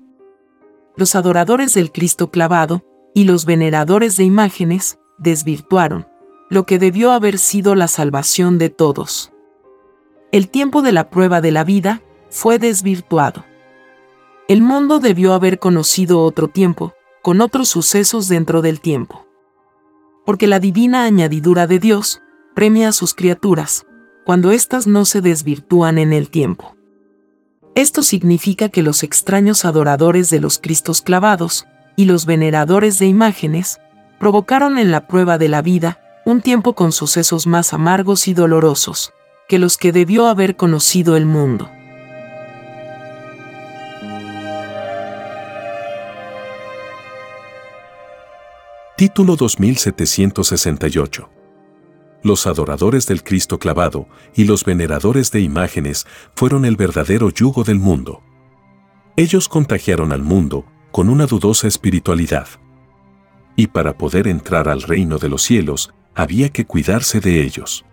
Los 0.95 1.15
adoradores 1.15 1.73
del 1.73 1.91
Cristo 1.91 2.31
clavado 2.31 2.85
y 3.13 3.25
los 3.25 3.43
veneradores 3.43 4.15
de 4.15 4.23
imágenes 4.23 4.99
desvirtuaron, 5.17 6.07
lo 6.49 6.65
que 6.65 6.79
debió 6.79 7.11
haber 7.11 7.37
sido 7.37 7.75
la 7.75 7.89
salvación 7.89 8.57
de 8.57 8.69
todos. 8.69 9.33
El 10.31 10.47
tiempo 10.47 10.81
de 10.81 10.93
la 10.93 11.09
prueba 11.09 11.41
de 11.41 11.51
la 11.51 11.65
vida 11.65 12.01
fue 12.29 12.57
desvirtuado. 12.57 13.48
El 14.49 14.63
mundo 14.63 14.99
debió 14.99 15.35
haber 15.35 15.59
conocido 15.59 16.23
otro 16.23 16.47
tiempo, 16.47 16.93
con 17.21 17.39
otros 17.39 17.69
sucesos 17.69 18.27
dentro 18.27 18.63
del 18.63 18.81
tiempo. 18.81 19.27
Porque 20.25 20.47
la 20.47 20.59
divina 20.59 21.03
añadidura 21.03 21.67
de 21.67 21.77
Dios 21.77 22.23
premia 22.55 22.87
a 22.87 22.91
sus 22.91 23.13
criaturas, 23.13 23.85
cuando 24.25 24.49
éstas 24.49 24.87
no 24.87 25.05
se 25.05 25.21
desvirtúan 25.21 25.99
en 25.99 26.13
el 26.13 26.31
tiempo. 26.31 26.75
Esto 27.75 28.01
significa 28.01 28.69
que 28.69 28.81
los 28.81 29.03
extraños 29.03 29.65
adoradores 29.65 30.31
de 30.31 30.39
los 30.39 30.57
Cristos 30.57 31.03
clavados 31.03 31.67
y 31.95 32.05
los 32.05 32.25
veneradores 32.25 32.97
de 32.97 33.05
imágenes 33.05 33.79
provocaron 34.19 34.79
en 34.79 34.89
la 34.89 35.05
prueba 35.05 35.37
de 35.37 35.47
la 35.47 35.61
vida 35.61 35.99
un 36.25 36.41
tiempo 36.41 36.73
con 36.73 36.91
sucesos 36.91 37.45
más 37.45 37.71
amargos 37.71 38.27
y 38.27 38.33
dolorosos 38.33 39.13
que 39.47 39.59
los 39.59 39.77
que 39.77 39.91
debió 39.91 40.25
haber 40.25 40.55
conocido 40.55 41.17
el 41.17 41.27
mundo. 41.27 41.69
Título 48.99 49.37
2768 49.37 51.29
Los 52.21 52.45
adoradores 52.47 53.07
del 53.07 53.23
Cristo 53.23 53.57
clavado 53.57 54.09
y 54.35 54.43
los 54.43 54.65
veneradores 54.65 55.31
de 55.31 55.39
imágenes 55.39 56.05
fueron 56.35 56.65
el 56.65 56.75
verdadero 56.75 57.29
yugo 57.29 57.63
del 57.63 57.79
mundo. 57.79 58.21
Ellos 59.15 59.47
contagiaron 59.47 60.11
al 60.11 60.21
mundo 60.21 60.65
con 60.91 61.07
una 61.07 61.27
dudosa 61.27 61.69
espiritualidad. 61.69 62.49
Y 63.55 63.67
para 63.67 63.97
poder 63.97 64.27
entrar 64.27 64.67
al 64.67 64.81
reino 64.81 65.17
de 65.17 65.29
los 65.29 65.43
cielos, 65.43 65.93
había 66.13 66.49
que 66.49 66.65
cuidarse 66.65 67.21
de 67.21 67.41
ellos. 67.41 67.85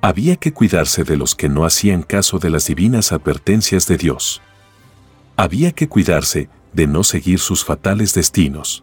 Había 0.00 0.34
que 0.34 0.52
cuidarse 0.52 1.04
de 1.04 1.16
los 1.16 1.36
que 1.36 1.48
no 1.48 1.64
hacían 1.64 2.02
caso 2.02 2.40
de 2.40 2.50
las 2.50 2.66
divinas 2.66 3.12
advertencias 3.12 3.86
de 3.86 3.96
Dios. 3.98 4.42
Había 5.36 5.70
que 5.70 5.86
cuidarse 5.86 6.48
de 6.72 6.88
no 6.88 7.04
seguir 7.04 7.38
sus 7.38 7.64
fatales 7.64 8.14
destinos. 8.14 8.82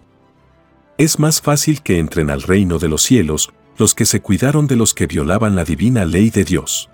Es 0.98 1.20
más 1.20 1.42
fácil 1.42 1.82
que 1.82 2.00
entren 2.00 2.30
al 2.30 2.42
reino 2.42 2.80
de 2.80 2.88
los 2.88 3.02
cielos 3.02 3.52
los 3.78 3.94
que 3.94 4.06
se 4.06 4.22
cuidaron 4.22 4.66
de 4.66 4.78
los 4.78 4.94
que 4.94 5.08
violaban 5.08 5.54
la 5.54 5.66
divina 5.66 6.06
ley 6.06 6.30
de 6.30 6.46
Dios. 6.46 6.90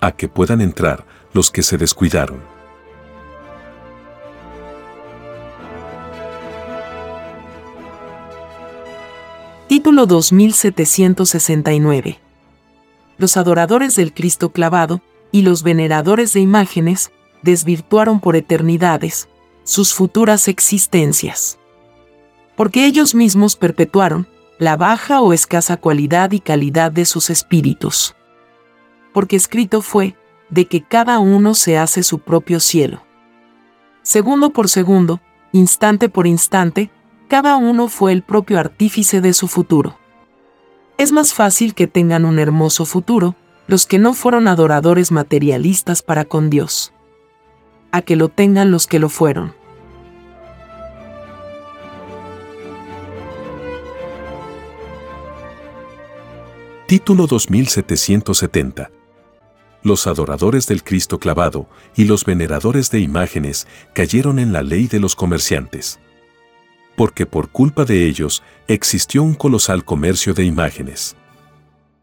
A 0.00 0.12
que 0.12 0.28
puedan 0.28 0.60
entrar 0.60 1.04
los 1.32 1.50
que 1.50 1.64
se 1.64 1.76
descuidaron. 1.76 2.38
Título 9.66 10.06
2769. 10.06 12.20
Los 13.18 13.36
adoradores 13.36 13.96
del 13.96 14.14
Cristo 14.14 14.52
clavado 14.52 15.02
y 15.32 15.42
los 15.42 15.64
veneradores 15.64 16.32
de 16.32 16.38
imágenes 16.38 17.10
desvirtuaron 17.42 18.20
por 18.20 18.36
eternidades 18.36 19.28
sus 19.64 19.94
futuras 19.94 20.46
existencias. 20.46 21.59
Porque 22.60 22.84
ellos 22.84 23.14
mismos 23.14 23.56
perpetuaron 23.56 24.28
la 24.58 24.76
baja 24.76 25.22
o 25.22 25.32
escasa 25.32 25.78
cualidad 25.78 26.32
y 26.32 26.40
calidad 26.40 26.92
de 26.92 27.06
sus 27.06 27.30
espíritus. 27.30 28.14
Porque 29.14 29.36
escrito 29.36 29.80
fue, 29.80 30.14
de 30.50 30.66
que 30.66 30.82
cada 30.82 31.20
uno 31.20 31.54
se 31.54 31.78
hace 31.78 32.02
su 32.02 32.18
propio 32.18 32.60
cielo. 32.60 33.02
Segundo 34.02 34.50
por 34.50 34.68
segundo, 34.68 35.22
instante 35.52 36.10
por 36.10 36.26
instante, 36.26 36.90
cada 37.28 37.56
uno 37.56 37.88
fue 37.88 38.12
el 38.12 38.22
propio 38.22 38.58
artífice 38.58 39.22
de 39.22 39.32
su 39.32 39.48
futuro. 39.48 39.96
Es 40.98 41.12
más 41.12 41.32
fácil 41.32 41.72
que 41.72 41.86
tengan 41.86 42.26
un 42.26 42.38
hermoso 42.38 42.84
futuro 42.84 43.36
los 43.68 43.86
que 43.86 43.98
no 43.98 44.12
fueron 44.12 44.48
adoradores 44.48 45.12
materialistas 45.12 46.02
para 46.02 46.26
con 46.26 46.50
Dios, 46.50 46.92
a 47.90 48.02
que 48.02 48.16
lo 48.16 48.28
tengan 48.28 48.70
los 48.70 48.86
que 48.86 48.98
lo 48.98 49.08
fueron. 49.08 49.58
Título 56.90 57.28
2770 57.28 58.90
Los 59.84 60.08
adoradores 60.08 60.66
del 60.66 60.82
Cristo 60.82 61.20
clavado 61.20 61.68
y 61.94 62.02
los 62.02 62.24
veneradores 62.24 62.90
de 62.90 62.98
imágenes 62.98 63.68
cayeron 63.94 64.40
en 64.40 64.52
la 64.52 64.64
ley 64.64 64.88
de 64.88 64.98
los 64.98 65.14
comerciantes 65.14 66.00
porque 66.96 67.26
por 67.26 67.50
culpa 67.50 67.84
de 67.84 68.08
ellos 68.08 68.42
existió 68.66 69.22
un 69.22 69.34
colosal 69.34 69.84
comercio 69.84 70.34
de 70.34 70.42
imágenes, 70.42 71.14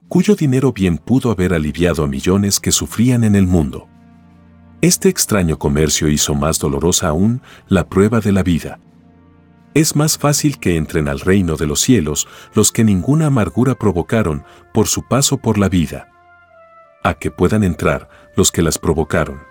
cuyo 0.08 0.36
dinero 0.36 0.72
bien 0.72 0.98
pudo 0.98 1.32
haber 1.32 1.54
aliviado 1.54 2.06
a 2.06 2.08
millones 2.08 2.62
que 2.62 2.72
sufrían 2.72 3.26
en 3.26 3.36
el 3.36 3.46
mundo. 3.46 3.90
Este 4.80 5.10
extraño 5.10 5.60
comercio 5.60 6.08
hizo 6.08 6.34
más 6.34 6.60
dolorosa 6.60 7.10
aún 7.10 7.42
la 7.68 7.90
prueba 7.90 8.22
de 8.22 8.32
la 8.32 8.42
vida. 8.42 8.80
Es 9.74 9.96
más 9.96 10.18
fácil 10.18 10.60
que 10.60 10.76
entren 10.76 11.08
al 11.08 11.20
reino 11.20 11.56
de 11.56 11.68
los 11.68 11.82
cielos 11.82 12.28
los 12.54 12.72
que 12.72 12.84
ninguna 12.84 13.28
amargura 13.28 13.76
provocaron 13.76 14.44
por 14.74 14.88
su 14.88 15.08
paso 15.08 15.38
por 15.38 15.58
la 15.58 15.70
vida, 15.70 16.10
a 17.04 17.14
que 17.14 17.32
puedan 17.32 17.64
entrar 17.64 18.10
los 18.36 18.52
que 18.52 18.62
las 18.62 18.80
provocaron. 18.80 19.48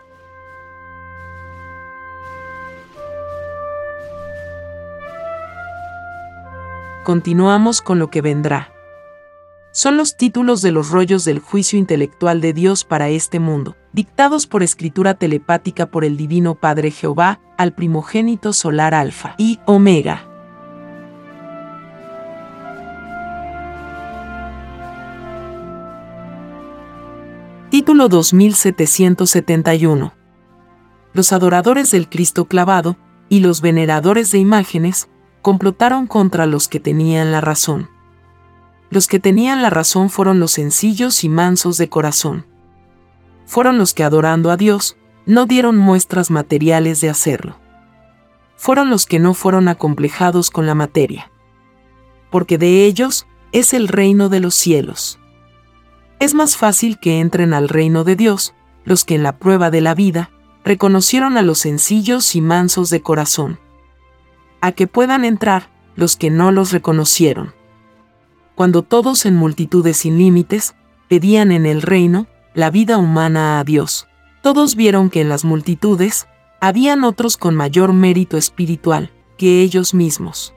continuamos 7.07 7.83
con 7.83 8.00
lo 8.00 8.11
que 8.11 8.20
vendrá. 8.20 8.76
Son 9.77 9.97
los 9.99 10.17
títulos 10.17 10.62
de 10.62 10.73
los 10.73 10.89
rollos 10.89 11.27
del 11.27 11.39
juicio 11.39 11.79
intelectual 11.79 12.41
de 12.41 12.55
Dios 12.55 12.85
para 12.85 13.11
este 13.11 13.41
mundo, 13.41 13.77
dictados 13.93 14.47
por 14.47 14.62
escritura 14.62 15.12
telepática 15.12 15.91
por 15.91 16.07
el 16.07 16.17
Divino 16.17 16.55
Padre 16.55 16.91
Jehová 16.91 17.41
al 17.59 17.75
primogénito 17.75 18.55
solar 18.55 18.95
Alfa 18.95 19.35
y 19.37 19.61
Omega. 19.67 20.27
Título 27.69 28.09
2771 28.09 30.15
Los 31.12 31.35
adoradores 31.35 31.91
del 31.91 32.09
Cristo 32.09 32.47
clavado 32.47 32.97
y 33.29 33.41
los 33.41 33.61
veneradores 33.61 34.31
de 34.31 34.39
imágenes 34.39 35.11
complotaron 35.43 36.07
contra 36.07 36.47
los 36.47 36.67
que 36.67 36.81
tenían 36.81 37.31
la 37.31 37.43
razón. 37.43 37.95
Los 38.88 39.09
que 39.09 39.18
tenían 39.18 39.62
la 39.62 39.70
razón 39.70 40.11
fueron 40.11 40.38
los 40.38 40.53
sencillos 40.53 41.25
y 41.25 41.29
mansos 41.29 41.77
de 41.77 41.88
corazón. 41.88 42.46
Fueron 43.44 43.79
los 43.79 43.94
que 43.94 44.05
adorando 44.05 44.51
a 44.51 44.57
Dios, 44.57 44.96
no 45.25 45.46
dieron 45.46 45.77
muestras 45.77 46.31
materiales 46.31 47.01
de 47.01 47.11
hacerlo. 47.11 47.59
Fueron 48.57 48.90
los 48.90 49.07
que 49.07 49.18
no 49.18 49.35
fueron 49.35 49.68
acomplejados 49.68 50.51
con 50.51 50.66
la 50.66 50.75
materia. 50.75 51.31
Porque 52.31 52.59
de 52.59 52.85
ellos 52.85 53.27
es 53.53 53.75
el 53.75 53.88
reino 53.88 54.29
de 54.29 54.40
los 54.40 54.55
cielos. 54.55 55.18
Es 56.20 56.35
más 56.35 56.57
fácil 56.57 56.99
que 56.99 57.20
entren 57.20 57.55
al 57.55 57.68
reino 57.68 58.05
de 58.05 58.16
Dios 58.16 58.55
los 58.85 59.05
que 59.05 59.16
en 59.16 59.25
la 59.25 59.37
prueba 59.38 59.70
de 59.70 59.81
la 59.81 59.94
vida 59.94 60.31
reconocieron 60.64 61.37
a 61.37 61.42
los 61.42 61.59
sencillos 61.59 62.35
y 62.37 62.40
mansos 62.40 62.88
de 62.90 63.03
corazón. 63.03 63.59
A 64.61 64.72
que 64.72 64.87
puedan 64.87 65.25
entrar 65.25 65.70
los 65.96 66.16
que 66.16 66.31
no 66.31 66.53
los 66.53 66.72
reconocieron 66.72 67.55
cuando 68.57 68.83
todos 68.83 69.25
en 69.27 69.37
multitudes 69.37 69.99
sin 69.99 70.19
límites 70.19 70.75
pedían 71.09 71.53
en 71.53 71.66
el 71.66 71.83
reino 71.83 72.27
la 72.55 72.71
vida 72.71 72.99
humana 72.99 73.61
a 73.61 73.64
Dios. 73.64 74.09
Todos 74.42 74.75
vieron 74.75 75.11
que 75.11 75.21
en 75.21 75.29
las 75.29 75.45
multitudes 75.45 76.27
habían 76.61 77.05
otros 77.05 77.37
con 77.37 77.55
mayor 77.55 77.92
mérito 77.92 78.38
espiritual 78.38 79.12
que 79.37 79.61
ellos 79.61 79.92
mismos. 79.92 80.55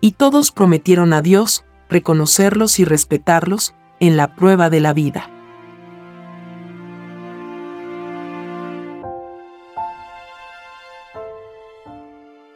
Y 0.00 0.12
todos 0.12 0.50
prometieron 0.50 1.12
a 1.12 1.20
Dios 1.20 1.66
reconocerlos 1.90 2.80
y 2.80 2.86
respetarlos 2.86 3.74
en 4.00 4.16
la 4.16 4.34
prueba 4.34 4.70
de 4.70 4.80
la 4.80 4.94
vida. 4.94 5.30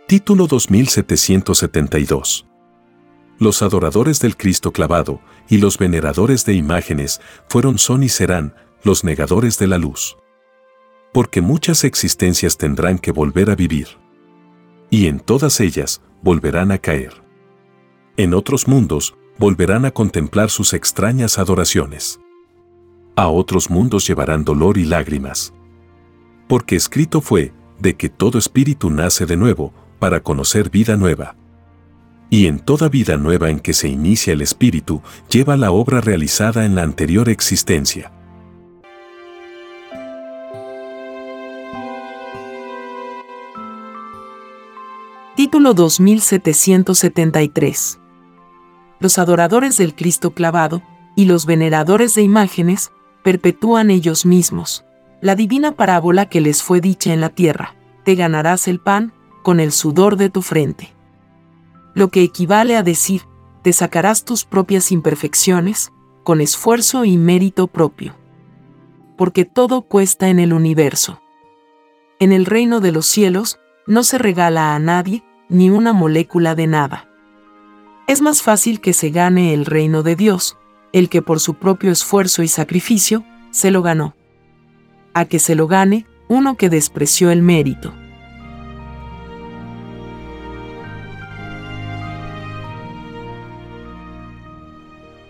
Título 0.06 0.46
2772 0.46 2.46
los 3.38 3.62
adoradores 3.62 4.20
del 4.20 4.36
Cristo 4.36 4.72
clavado 4.72 5.20
y 5.48 5.58
los 5.58 5.78
veneradores 5.78 6.44
de 6.44 6.54
imágenes 6.54 7.20
fueron 7.48 7.78
son 7.78 8.02
y 8.02 8.08
serán 8.08 8.54
los 8.82 9.04
negadores 9.04 9.58
de 9.58 9.68
la 9.68 9.78
luz. 9.78 10.16
Porque 11.12 11.40
muchas 11.40 11.84
existencias 11.84 12.56
tendrán 12.56 12.98
que 12.98 13.12
volver 13.12 13.50
a 13.50 13.56
vivir. 13.56 13.88
Y 14.90 15.06
en 15.06 15.20
todas 15.20 15.60
ellas 15.60 16.02
volverán 16.22 16.72
a 16.72 16.78
caer. 16.78 17.22
En 18.16 18.34
otros 18.34 18.66
mundos 18.66 19.16
volverán 19.38 19.84
a 19.84 19.92
contemplar 19.92 20.50
sus 20.50 20.74
extrañas 20.74 21.38
adoraciones. 21.38 22.18
A 23.14 23.28
otros 23.28 23.70
mundos 23.70 24.06
llevarán 24.06 24.44
dolor 24.44 24.78
y 24.78 24.84
lágrimas. 24.84 25.52
Porque 26.48 26.76
escrito 26.76 27.20
fue, 27.20 27.52
de 27.78 27.94
que 27.94 28.08
todo 28.08 28.38
espíritu 28.38 28.90
nace 28.90 29.26
de 29.26 29.36
nuevo, 29.36 29.72
para 29.98 30.20
conocer 30.20 30.70
vida 30.70 30.96
nueva 30.96 31.36
y 32.30 32.46
en 32.46 32.58
toda 32.58 32.88
vida 32.88 33.16
nueva 33.16 33.50
en 33.50 33.60
que 33.60 33.72
se 33.72 33.86
inicia 33.88 34.32
el 34.32 34.42
espíritu, 34.42 35.00
lleva 35.30 35.56
la 35.56 35.70
obra 35.70 36.00
realizada 36.00 36.64
en 36.64 36.74
la 36.74 36.82
anterior 36.82 37.28
existencia. 37.28 38.10
Título 45.36 45.74
2773 45.74 48.00
Los 48.98 49.18
adoradores 49.18 49.76
del 49.76 49.94
Cristo 49.94 50.32
clavado 50.32 50.82
y 51.14 51.26
los 51.26 51.46
veneradores 51.46 52.14
de 52.14 52.22
imágenes 52.22 52.90
perpetúan 53.22 53.90
ellos 53.90 54.26
mismos 54.26 54.84
la 55.20 55.34
divina 55.34 55.72
parábola 55.72 56.26
que 56.26 56.40
les 56.40 56.62
fue 56.62 56.80
dicha 56.80 57.12
en 57.12 57.20
la 57.20 57.30
tierra, 57.30 57.74
te 58.04 58.14
ganarás 58.14 58.68
el 58.68 58.78
pan 58.78 59.12
con 59.42 59.58
el 59.58 59.72
sudor 59.72 60.16
de 60.16 60.30
tu 60.30 60.42
frente 60.42 60.94
lo 61.98 62.10
que 62.10 62.22
equivale 62.22 62.76
a 62.76 62.84
decir, 62.84 63.22
te 63.62 63.72
sacarás 63.72 64.24
tus 64.24 64.44
propias 64.44 64.92
imperfecciones, 64.92 65.92
con 66.22 66.40
esfuerzo 66.40 67.04
y 67.04 67.16
mérito 67.16 67.66
propio. 67.66 68.14
Porque 69.16 69.44
todo 69.44 69.82
cuesta 69.82 70.28
en 70.28 70.38
el 70.38 70.52
universo. 70.52 71.20
En 72.20 72.30
el 72.30 72.46
reino 72.46 72.78
de 72.78 72.92
los 72.92 73.06
cielos, 73.06 73.58
no 73.88 74.04
se 74.04 74.16
regala 74.16 74.76
a 74.76 74.78
nadie 74.78 75.24
ni 75.48 75.70
una 75.70 75.92
molécula 75.92 76.54
de 76.54 76.68
nada. 76.68 77.08
Es 78.06 78.22
más 78.22 78.42
fácil 78.42 78.80
que 78.80 78.92
se 78.92 79.10
gane 79.10 79.52
el 79.52 79.66
reino 79.66 80.04
de 80.04 80.14
Dios, 80.14 80.56
el 80.92 81.08
que 81.08 81.20
por 81.20 81.40
su 81.40 81.54
propio 81.54 81.90
esfuerzo 81.90 82.44
y 82.44 82.48
sacrificio, 82.48 83.24
se 83.50 83.72
lo 83.72 83.82
ganó. 83.82 84.14
A 85.14 85.24
que 85.24 85.40
se 85.40 85.56
lo 85.56 85.66
gane 85.66 86.06
uno 86.28 86.56
que 86.56 86.70
despreció 86.70 87.32
el 87.32 87.42
mérito. 87.42 87.92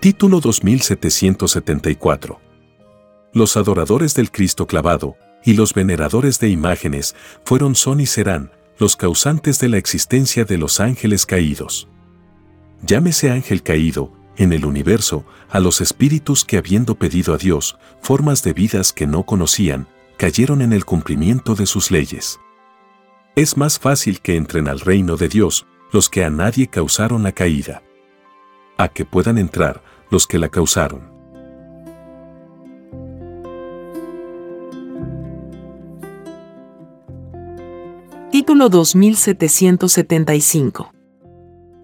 Título 0.00 0.38
2774. 0.38 2.40
Los 3.32 3.56
adoradores 3.56 4.14
del 4.14 4.30
Cristo 4.30 4.68
clavado 4.68 5.16
y 5.44 5.54
los 5.54 5.74
veneradores 5.74 6.38
de 6.38 6.50
imágenes 6.50 7.16
fueron 7.44 7.74
son 7.74 8.00
y 8.00 8.06
serán 8.06 8.52
los 8.78 8.94
causantes 8.94 9.58
de 9.58 9.68
la 9.68 9.76
existencia 9.76 10.44
de 10.44 10.56
los 10.56 10.78
ángeles 10.78 11.26
caídos. 11.26 11.88
Llámese 12.86 13.32
ángel 13.32 13.64
caído, 13.64 14.12
en 14.36 14.52
el 14.52 14.66
universo, 14.66 15.26
a 15.50 15.58
los 15.58 15.80
espíritus 15.80 16.44
que 16.44 16.58
habiendo 16.58 16.94
pedido 16.94 17.34
a 17.34 17.36
Dios 17.36 17.76
formas 18.00 18.44
de 18.44 18.52
vidas 18.52 18.92
que 18.92 19.08
no 19.08 19.24
conocían, 19.24 19.88
cayeron 20.16 20.62
en 20.62 20.72
el 20.72 20.84
cumplimiento 20.84 21.56
de 21.56 21.66
sus 21.66 21.90
leyes. 21.90 22.38
Es 23.34 23.56
más 23.56 23.80
fácil 23.80 24.20
que 24.20 24.36
entren 24.36 24.68
al 24.68 24.78
reino 24.78 25.16
de 25.16 25.28
Dios 25.28 25.66
los 25.90 26.08
que 26.08 26.22
a 26.22 26.30
nadie 26.30 26.68
causaron 26.68 27.24
la 27.24 27.32
caída 27.32 27.82
a 28.78 28.88
que 28.88 29.04
puedan 29.04 29.36
entrar 29.36 29.82
los 30.10 30.26
que 30.26 30.38
la 30.38 30.48
causaron. 30.48 31.18
Título 38.30 38.68
2775 38.68 40.92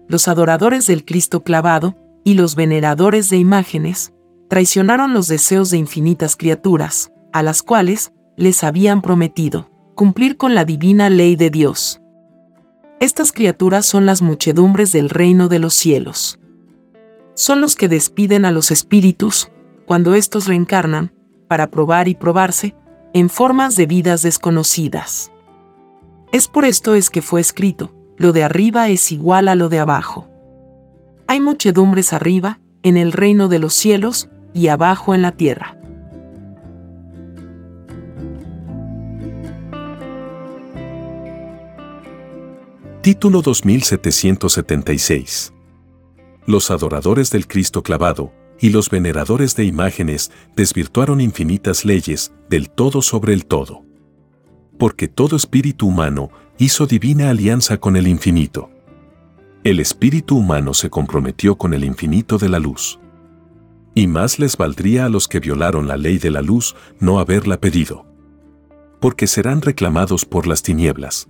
Los 0.07 0.27
adoradores 0.27 0.85
del 0.87 1.05
Cristo 1.05 1.43
clavado 1.43 1.95
y 2.23 2.35
los 2.35 2.55
veneradores 2.55 3.29
de 3.29 3.37
imágenes 3.37 4.13
traicionaron 4.49 5.13
los 5.13 5.27
deseos 5.27 5.69
de 5.69 5.77
infinitas 5.77 6.37
criaturas, 6.37 7.11
a 7.33 7.43
las 7.43 7.61
cuales 7.61 8.13
les 8.37 8.63
habían 8.63 9.01
prometido 9.01 9.69
cumplir 9.95 10.37
con 10.37 10.55
la 10.55 10.63
divina 10.65 11.09
ley 11.09 11.35
de 11.35 11.49
Dios. 11.49 12.01
Estas 12.99 13.31
criaturas 13.31 13.85
son 13.85 14.05
las 14.05 14.21
muchedumbres 14.21 14.91
del 14.91 15.09
reino 15.09 15.47
de 15.49 15.59
los 15.59 15.73
cielos 15.73 16.39
son 17.35 17.61
los 17.61 17.75
que 17.75 17.87
despiden 17.87 18.45
a 18.45 18.51
los 18.51 18.71
espíritus 18.71 19.51
cuando 19.85 20.15
éstos 20.15 20.47
reencarnan, 20.47 21.13
para 21.47 21.69
probar 21.69 22.07
y 22.07 22.15
probarse, 22.15 22.73
en 23.13 23.29
formas 23.29 23.75
de 23.75 23.85
vidas 23.85 24.23
desconocidas. 24.23 25.31
Es 26.31 26.47
por 26.47 26.65
esto 26.65 26.95
es 26.95 27.11
que 27.11 27.21
fue 27.21 27.39
escrito, 27.39 27.93
lo 28.17 28.33
de 28.33 28.43
arriba 28.43 28.89
es 28.89 29.11
igual 29.11 29.47
a 29.47 29.53
lo 29.55 29.69
de 29.69 29.77
abajo. 29.79 30.27
Hay 31.27 31.39
muchedumbres 31.39 32.13
arriba, 32.13 32.59
en 32.81 32.97
el 32.97 33.11
reino 33.11 33.47
de 33.47 33.59
los 33.59 33.75
cielos, 33.75 34.27
y 34.53 34.69
abajo 34.69 35.13
en 35.13 35.21
la 35.21 35.33
tierra. 35.33 35.77
Título 43.01 43.43
2776 43.43 45.54
los 46.45 46.71
adoradores 46.71 47.31
del 47.31 47.47
Cristo 47.47 47.81
clavado 47.83 48.31
y 48.59 48.69
los 48.69 48.89
veneradores 48.89 49.55
de 49.55 49.65
imágenes 49.65 50.31
desvirtuaron 50.55 51.21
infinitas 51.21 51.85
leyes 51.85 52.31
del 52.49 52.69
todo 52.69 53.01
sobre 53.01 53.33
el 53.33 53.45
todo. 53.45 53.83
Porque 54.77 55.07
todo 55.07 55.35
espíritu 55.35 55.87
humano 55.87 56.29
hizo 56.57 56.85
divina 56.85 57.29
alianza 57.29 57.77
con 57.77 57.95
el 57.95 58.07
infinito. 58.07 58.69
El 59.63 59.79
espíritu 59.79 60.37
humano 60.37 60.73
se 60.73 60.89
comprometió 60.89 61.57
con 61.57 61.73
el 61.73 61.83
infinito 61.83 62.37
de 62.37 62.49
la 62.49 62.59
luz. 62.59 62.99
Y 63.93 64.07
más 64.07 64.39
les 64.39 64.57
valdría 64.57 65.05
a 65.05 65.09
los 65.09 65.27
que 65.27 65.39
violaron 65.39 65.87
la 65.87 65.97
ley 65.97 66.17
de 66.17 66.29
la 66.29 66.41
luz 66.41 66.75
no 66.99 67.19
haberla 67.19 67.59
pedido. 67.59 68.05
Porque 68.99 69.27
serán 69.27 69.61
reclamados 69.61 70.25
por 70.25 70.47
las 70.47 70.61
tinieblas. 70.61 71.27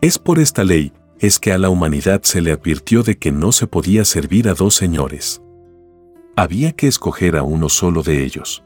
Es 0.00 0.18
por 0.18 0.38
esta 0.38 0.64
ley 0.64 0.92
es 1.22 1.38
que 1.38 1.52
a 1.52 1.58
la 1.58 1.70
humanidad 1.70 2.22
se 2.24 2.40
le 2.40 2.50
advirtió 2.50 3.04
de 3.04 3.16
que 3.16 3.30
no 3.30 3.52
se 3.52 3.68
podía 3.68 4.04
servir 4.04 4.48
a 4.48 4.54
dos 4.54 4.74
señores. 4.74 5.40
Había 6.34 6.72
que 6.72 6.88
escoger 6.88 7.36
a 7.36 7.44
uno 7.44 7.68
solo 7.68 8.02
de 8.02 8.24
ellos. 8.24 8.64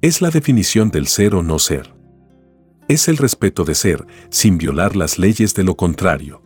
Es 0.00 0.22
la 0.22 0.30
definición 0.30 0.90
del 0.90 1.08
ser 1.08 1.34
o 1.34 1.42
no 1.42 1.58
ser. 1.58 1.92
Es 2.86 3.08
el 3.08 3.16
respeto 3.16 3.64
de 3.64 3.74
ser, 3.74 4.06
sin 4.30 4.58
violar 4.58 4.94
las 4.94 5.18
leyes 5.18 5.54
de 5.54 5.64
lo 5.64 5.76
contrario. 5.76 6.40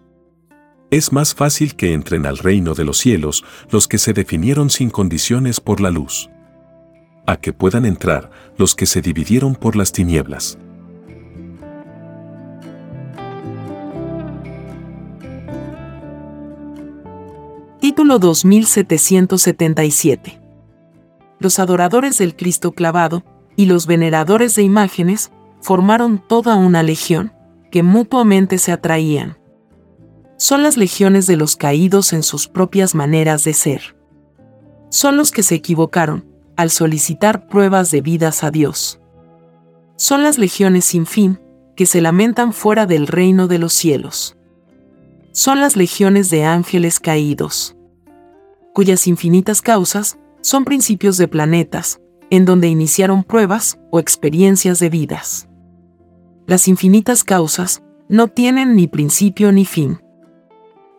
Es 0.91 1.13
más 1.13 1.35
fácil 1.35 1.77
que 1.77 1.93
entren 1.93 2.25
al 2.25 2.39
reino 2.39 2.73
de 2.73 2.87
los 2.87 2.97
cielos 2.97 3.45
los 3.71 3.89
que 3.89 3.99
se 3.99 4.15
definieron 4.15 4.71
sin 4.71 4.89
condiciones 4.89 5.61
por 5.61 5.83
la 5.83 5.91
luz. 5.91 6.31
A 7.27 7.37
que 7.37 7.53
puedan 7.53 7.85
entrar 7.85 8.31
los 8.57 8.75
que 8.75 8.87
se 8.87 9.03
dividieron 9.03 9.55
por 9.55 9.77
las 9.77 9.93
tinieblas. 9.93 10.59
Título 17.81 18.19
2777. 18.19 20.39
Los 21.39 21.59
adoradores 21.59 22.19
del 22.19 22.37
Cristo 22.37 22.73
clavado 22.73 23.25
y 23.57 23.65
los 23.65 23.87
veneradores 23.87 24.55
de 24.55 24.63
imágenes 24.63 25.33
formaron 25.63 26.19
toda 26.19 26.57
una 26.57 26.83
legión, 26.83 27.33
que 27.71 27.83
mutuamente 27.83 28.59
se 28.59 28.73
atraían. 28.73 29.39
Son 30.37 30.63
las 30.63 30.77
legiones 30.77 31.27
de 31.27 31.39
los 31.39 31.57
caídos 31.57 32.13
en 32.13 32.23
sus 32.23 32.49
propias 32.49 32.95
maneras 32.95 33.45
de 33.45 33.55
ser. 33.55 33.97
Son 34.91 35.17
los 35.17 35.31
que 35.31 35.43
se 35.43 35.55
equivocaron 35.55 36.27
al 36.57 36.69
solicitar 36.69 37.47
pruebas 37.47 37.91
debidas 37.91 38.45
a 38.45 38.51
Dios. 38.51 39.01
Son 39.97 40.23
las 40.23 40.37
legiones 40.37 40.85
sin 40.85 41.07
fin 41.07 41.41
que 41.77 41.87
se 41.87 42.03
lamentan 42.03 42.53
fuera 42.53 42.85
del 42.85 43.07
reino 43.07 43.49
de 43.49 43.59
los 43.59 43.73
cielos. 43.73 44.37
Son 45.33 45.61
las 45.61 45.77
legiones 45.77 46.31
de 46.31 46.45
ángeles 46.45 47.01
caídos, 47.01 47.77
cuyas 48.75 49.07
infinitas 49.07 49.63
causas 49.63 50.19
son 50.41 50.65
principios 50.65 51.17
de 51.17 51.29
planetas, 51.29 52.01
en 52.31 52.45
donde 52.45 52.69
iniciaron 52.69 53.25
pruebas 53.25 53.79
o 53.91 53.99
experiencias 54.01 54.79
de 54.79 54.89
vidas 54.89 55.51
las 56.51 56.67
infinitas 56.67 57.23
causas, 57.23 57.81
no 58.09 58.27
tienen 58.27 58.75
ni 58.75 58.89
principio 58.89 59.53
ni 59.53 59.65
fin. 59.65 60.01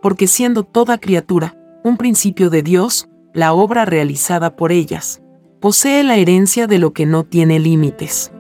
Porque 0.02 0.26
siendo 0.26 0.63
toda 0.63 0.98
criatura 0.98 1.58
un 1.84 1.98
principio 1.98 2.50
de 2.50 2.63
Dios, 2.63 3.10
la 3.34 3.52
obra 3.52 3.84
realizada 3.84 4.56
por 4.56 4.72
ellas, 4.72 5.22
posee 5.60 6.04
la 6.04 6.15
herencia 6.15 6.67
de 6.67 6.80
lo 6.80 6.94
que 6.94 7.06
no 7.06 7.26
tiene 7.26 7.60
límites. 7.60 8.32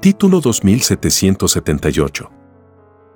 Título 0.00 0.40
2778 0.40 2.30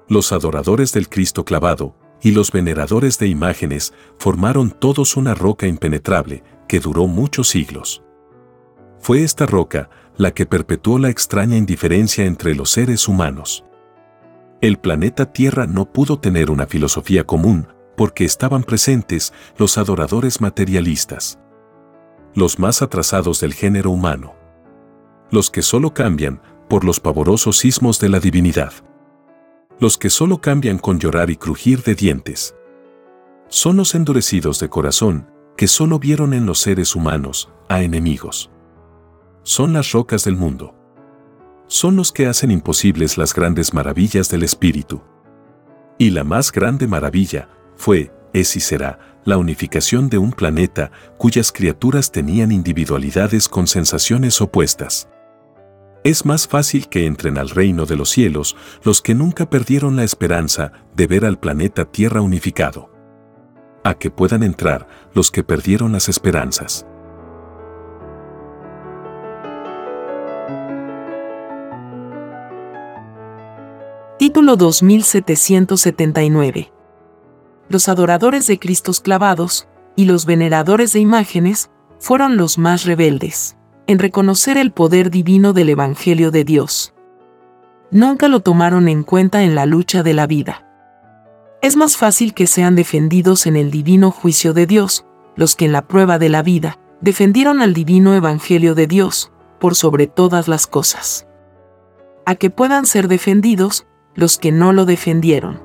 Los 0.09 0.33
adoradores 0.33 0.93
del 0.93 1.09
Cristo 1.09 1.45
clavado 1.45 1.95
y 2.21 2.33
los 2.33 2.51
veneradores 2.51 3.21
de 3.21 3.29
imágenes 3.29 3.95
formaron 4.19 4.73
todos 4.73 5.17
una 5.17 5.33
roca 5.37 5.69
impenetrable, 5.69 6.43
que 6.67 6.81
duró 6.81 7.07
muchos 7.07 7.49
siglos. 7.49 8.03
Fue 8.99 9.23
esta 9.23 9.47
roca 9.47 9.91
la 10.17 10.33
que 10.33 10.45
perpetuó 10.45 10.99
la 10.99 11.09
extraña 11.09 11.57
indiferencia 11.57 12.25
entre 12.25 12.57
los 12.57 12.71
seres 12.71 13.07
humanos. 13.07 13.65
El 14.61 14.77
planeta 14.77 15.33
Tierra 15.33 15.69
no 15.69 15.93
pudo 15.93 16.19
tener 16.19 16.51
una 16.51 16.67
filosofía 16.67 17.23
común 17.23 17.69
porque 17.97 18.25
estaban 18.25 18.65
presentes 18.65 19.33
los 19.57 19.79
adoradores 19.79 20.41
materialistas, 20.41 21.39
los 22.35 22.59
más 22.59 22.83
atrasados 22.83 23.39
del 23.39 23.55
género 23.55 23.93
humano, 23.93 24.35
los 25.31 25.49
que 25.49 25.63
solo 25.63 25.95
cambian 25.95 26.43
por 26.73 26.85
los 26.85 27.01
pavorosos 27.01 27.59
sismos 27.59 28.01
de 28.01 28.09
la 28.09 28.19
divinidad, 28.19 28.73
los 29.79 29.99
que 29.99 30.09
solo 30.09 30.41
cambian 30.41 30.79
con 30.79 30.99
llorar 30.99 31.29
y 31.29 31.37
crujir 31.37 31.83
de 31.83 31.95
dientes. 31.95 32.57
Son 33.49 33.77
los 33.77 33.95
endurecidos 33.95 34.59
de 34.59 34.71
corazón 34.71 35.31
que 35.55 35.69
solo 35.69 35.99
vieron 35.99 36.33
en 36.33 36.47
los 36.47 36.61
seres 36.61 36.97
humanos 36.97 37.51
a 37.69 37.83
enemigos. 37.83 38.51
Son 39.43 39.75
las 39.75 39.93
rocas 39.93 40.25
del 40.25 40.37
mundo. 40.37 40.75
Son 41.67 41.95
los 41.95 42.11
que 42.11 42.27
hacen 42.27 42.51
imposibles 42.51 43.19
las 43.19 43.35
grandes 43.35 43.75
maravillas 43.75 44.31
del 44.31 44.43
espíritu. 44.43 45.03
Y 45.99 46.09
la 46.09 46.25
más 46.25 46.51
grande 46.53 46.87
maravilla 46.87 47.51
fue, 47.77 48.11
es 48.33 48.57
y 48.57 48.61
será, 48.61 49.21
la 49.27 49.37
unificación 49.37 50.09
de 50.09 50.17
un 50.17 50.33
planeta 50.33 50.91
cuyas 51.19 51.53
criaturas 51.53 52.11
tenían 52.11 52.51
individualidades 52.51 53.47
con 53.47 53.67
sensaciones 53.67 54.41
opuestas. 54.41 55.12
Es 56.05 56.27
más 56.27 56.49
fácil 56.49 56.89
que 56.89 57.07
entren 57.07 57.39
al 57.39 57.51
reino 57.51 57.87
de 57.87 57.95
los 57.95 58.11
cielos 58.11 58.57
los 58.83 59.03
que 59.03 59.15
nunca 59.15 59.49
perdieron 59.49 59.95
la 59.95 60.03
esperanza 60.03 60.73
de 60.97 61.07
ver 61.07 61.25
al 61.25 61.39
planeta 61.39 61.85
Tierra 61.85 62.21
unificado 62.21 62.91
a 63.85 63.95
que 63.95 64.11
puedan 64.11 64.43
entrar 64.43 64.89
los 65.15 65.31
que 65.31 65.45
perdieron 65.45 65.93
las 65.93 66.09
esperanzas. 66.09 66.85
Título 74.19 74.57
2779 74.57 76.73
Los 77.69 77.89
adoradores 77.89 78.47
de 78.47 78.59
Cristos 78.59 79.01
clavados 79.01 79.69
y 79.97 80.07
los 80.07 80.27
veneradores 80.27 80.93
de 80.93 80.99
imágenes 81.01 81.71
fueron 81.99 82.37
los 82.37 82.59
más 82.59 82.85
rebeldes 82.85 83.57
en 83.87 83.99
reconocer 83.99 84.57
el 84.57 84.73
poder 84.73 85.11
divino 85.11 85.53
del 85.53 85.71
Evangelio 85.71 86.31
de 86.31 86.45
Dios. 86.45 86.95
Nunca 87.91 88.29
lo 88.29 88.41
tomaron 88.41 88.89
en 88.89 89.03
cuenta 89.03 89.43
en 89.43 89.55
la 89.55 89.67
lucha 89.67 90.03
de 90.03 90.15
la 90.15 90.27
vida 90.27 90.67
es 91.63 91.77
más 91.77 91.97
fácil 91.97 92.35
que 92.35 92.49
sean 92.49 92.75
defendidos 92.75 93.47
en 93.47 93.55
el 93.55 93.71
divino 93.71 94.11
juicio 94.11 94.53
de 94.53 94.67
Dios, 94.67 95.07
los 95.37 95.55
que 95.55 95.65
en 95.67 95.73
la 95.73 95.87
prueba 95.87 96.19
de 96.19 96.29
la 96.29 96.43
vida 96.43 96.81
defendieron 97.01 97.63
al 97.63 97.73
divino 97.73 98.15
evangelio 98.15 98.75
de 98.75 98.89
Dios, 98.89 99.31
por 99.61 99.77
sobre 99.77 100.09
todas 100.09 100.49
las 100.49 100.67
cosas. 100.67 101.29
A 102.27 102.35
que 102.35 102.51
puedan 102.51 102.85
ser 102.85 103.07
defendidos 103.07 103.87
los 104.17 104.39
que 104.39 104.51
no 104.51 104.73
lo 104.73 104.87
defendieron. 104.87 105.61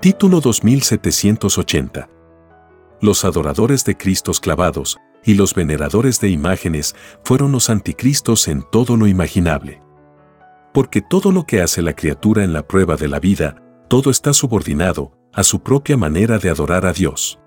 Título 0.00 0.40
2780 0.40 2.08
Los 3.02 3.26
adoradores 3.26 3.84
de 3.84 3.98
Cristos 3.98 4.40
clavados, 4.40 4.96
y 5.26 5.34
los 5.34 5.54
veneradores 5.54 6.20
de 6.20 6.30
imágenes 6.30 6.96
fueron 7.22 7.52
los 7.52 7.68
anticristos 7.68 8.48
en 8.48 8.64
todo 8.72 8.96
lo 8.96 9.06
imaginable. 9.06 9.82
Porque 10.72 11.02
todo 11.02 11.32
lo 11.32 11.44
que 11.44 11.60
hace 11.60 11.82
la 11.82 11.92
criatura 11.92 12.44
en 12.44 12.54
la 12.54 12.66
prueba 12.66 12.96
de 12.96 13.08
la 13.08 13.20
vida, 13.20 13.62
todo 13.88 14.10
está 14.10 14.32
subordinado 14.32 15.12
a 15.34 15.42
su 15.42 15.62
propia 15.62 15.98
manera 15.98 16.38
de 16.38 16.48
adorar 16.48 16.86
a 16.86 16.94
Dios. 16.94 17.38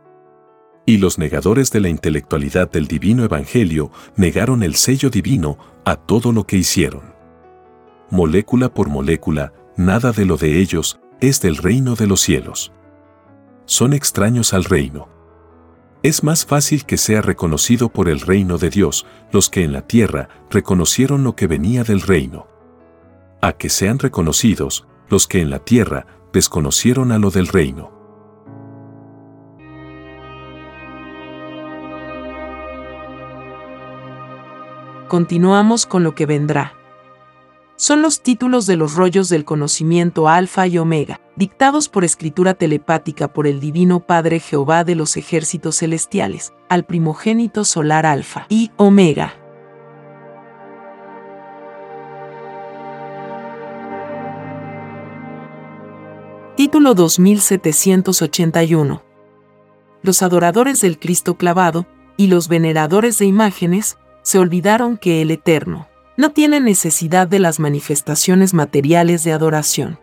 Y 0.85 0.97
los 0.97 1.17
negadores 1.17 1.71
de 1.71 1.79
la 1.79 1.89
intelectualidad 1.89 2.69
del 2.69 2.85
divino 2.85 3.23
evangelio 3.23 3.89
negaron 4.15 4.61
el 4.61 4.75
sello 4.75 5.09
divino 5.09 5.57
a 5.85 5.95
todo 5.95 6.31
lo 6.31 6.45
que 6.45 6.57
hicieron. 6.57 7.15
Molécula 8.11 8.71
por 8.71 8.89
molécula, 8.89 9.53
nada 9.75 10.11
de 10.11 10.25
lo 10.25 10.37
de 10.37 10.59
ellos 10.59 10.99
es 11.27 11.41
del 11.41 11.57
reino 11.57 11.95
de 11.95 12.07
los 12.07 12.21
cielos. 12.21 12.71
Son 13.65 13.93
extraños 13.93 14.53
al 14.53 14.63
reino 14.63 15.13
es 16.03 16.21
más 16.21 16.45
fácil 16.45 16.85
que 16.85 16.97
sea 16.97 17.21
reconocido 17.21 17.87
por 17.87 18.09
el 18.09 18.19
reino 18.19 18.57
de 18.57 18.69
Dios 18.69 19.05
los 19.31 19.49
que 19.49 19.63
en 19.63 19.71
la 19.71 19.87
tierra 19.87 20.27
reconocieron 20.49 21.23
lo 21.23 21.37
que 21.37 21.47
venía 21.47 21.85
del 21.85 22.01
reino. 22.01 22.45
A 23.41 23.53
que 23.53 23.69
sean 23.69 23.99
reconocidos 23.99 24.85
los 25.07 25.27
que 25.27 25.39
en 25.39 25.49
la 25.49 25.59
tierra 25.59 26.05
desconocieron 26.33 27.13
a 27.13 27.19
lo 27.19 27.31
del 27.31 27.47
reino. 27.47 27.91
Continuamos 35.07 35.85
con 35.85 36.03
lo 36.03 36.15
que 36.15 36.25
vendrá 36.25 36.82
son 37.75 38.01
los 38.01 38.21
títulos 38.21 38.65
de 38.65 38.77
los 38.77 38.95
rollos 38.95 39.29
del 39.29 39.45
conocimiento 39.45 40.29
alfa 40.29 40.67
y 40.67 40.77
omega, 40.77 41.19
dictados 41.35 41.89
por 41.89 42.03
escritura 42.03 42.53
telepática 42.53 43.33
por 43.33 43.47
el 43.47 43.59
Divino 43.59 43.99
Padre 43.99 44.39
Jehová 44.39 44.83
de 44.83 44.95
los 44.95 45.17
ejércitos 45.17 45.77
celestiales, 45.77 46.53
al 46.69 46.85
primogénito 46.85 47.65
solar 47.65 48.05
alfa 48.05 48.45
y 48.49 48.71
omega. 48.77 49.35
Título 56.55 56.93
2781 56.93 59.01
Los 60.03 60.21
adoradores 60.21 60.81
del 60.81 60.99
Cristo 60.99 61.35
clavado 61.35 61.87
y 62.15 62.27
los 62.27 62.47
veneradores 62.47 63.17
de 63.17 63.25
imágenes 63.25 63.97
se 64.21 64.37
olvidaron 64.37 64.97
que 64.97 65.23
el 65.23 65.31
Eterno, 65.31 65.87
no 66.17 66.31
tiene 66.31 66.59
necesidad 66.59 67.27
de 67.27 67.39
las 67.39 67.59
manifestaciones 67.59 68.53
materiales 68.53 69.23
de 69.23 69.33
adoración. 69.33 69.99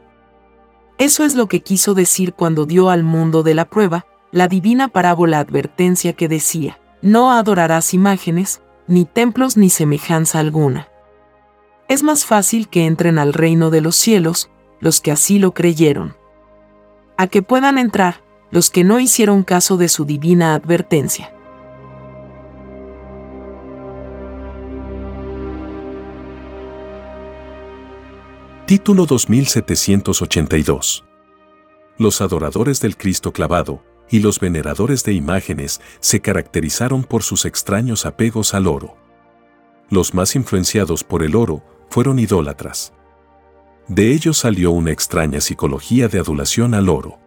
Eso 0.99 1.25
es 1.25 1.35
lo 1.35 1.47
que 1.47 1.61
quiso 1.61 1.95
decir 1.95 2.35
cuando 2.35 2.67
dio 2.67 2.91
al 2.91 3.05
mundo 3.05 3.43
de 3.43 3.55
la 3.55 3.65
prueba 3.65 4.07
la 4.33 4.49
divina 4.49 4.89
parábola 4.89 5.39
advertencia 5.39 6.13
que 6.13 6.29
decía, 6.29 6.79
no 7.03 7.33
adorarás 7.33 7.95
imágenes, 7.95 8.61
ni 8.87 9.05
templos 9.05 9.57
ni 9.57 9.71
semejanza 9.71 10.41
alguna. 10.41 10.89
Es 11.89 12.03
más 12.03 12.25
fácil 12.25 12.69
que 12.69 12.87
entren 12.87 13.19
al 13.19 13.33
reino 13.33 13.71
de 13.71 13.81
los 13.81 13.97
cielos 13.97 14.51
los 14.81 15.01
que 15.01 15.11
así 15.11 15.39
lo 15.39 15.55
creyeron. 15.55 16.17
A 17.17 17.27
que 17.27 17.43
puedan 17.43 17.79
entrar 17.79 18.23
los 18.51 18.71
que 18.71 18.85
no 18.85 19.01
hicieron 19.01 19.43
caso 19.43 19.77
de 19.77 19.89
su 19.89 20.05
divina 20.05 20.55
advertencia. 20.55 21.33
Título 28.71 29.05
2782 29.05 31.05
Los 31.99 32.21
adoradores 32.21 32.81
del 32.81 32.97
Cristo 32.97 33.33
clavado 33.33 33.83
y 34.09 34.21
los 34.21 34.39
veneradores 34.39 35.03
de 35.03 35.13
imágenes 35.13 35.81
se 35.99 36.21
caracterizaron 36.21 37.03
por 37.03 37.25
sus 37.25 37.47
extraños 37.47 38.07
apegos 38.07 38.55
al 38.55 38.69
oro. 38.69 38.97
Los 39.89 40.15
más 40.15 40.37
influenciados 40.37 41.03
por 41.03 41.25
el 41.25 41.35
oro 41.35 41.65
fueron 41.89 42.21
idólatras. 42.21 42.93
De 43.89 44.13
ellos 44.13 44.39
salió 44.39 44.71
una 44.71 44.93
extraña 44.93 45.41
psicología 45.41 46.07
de 46.07 46.21
adulación 46.21 46.75
al 46.75 46.91
oro. 46.91 47.19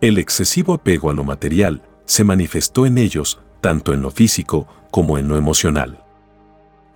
El 0.00 0.16
excesivo 0.16 0.72
apego 0.72 1.10
a 1.10 1.12
lo 1.12 1.22
material 1.22 1.82
se 2.06 2.24
manifestó 2.24 2.86
en 2.86 2.96
ellos 2.96 3.42
tanto 3.60 3.92
en 3.92 4.00
lo 4.00 4.10
físico 4.10 4.66
como 4.90 5.18
en 5.18 5.28
lo 5.28 5.36
emocional. 5.36 6.05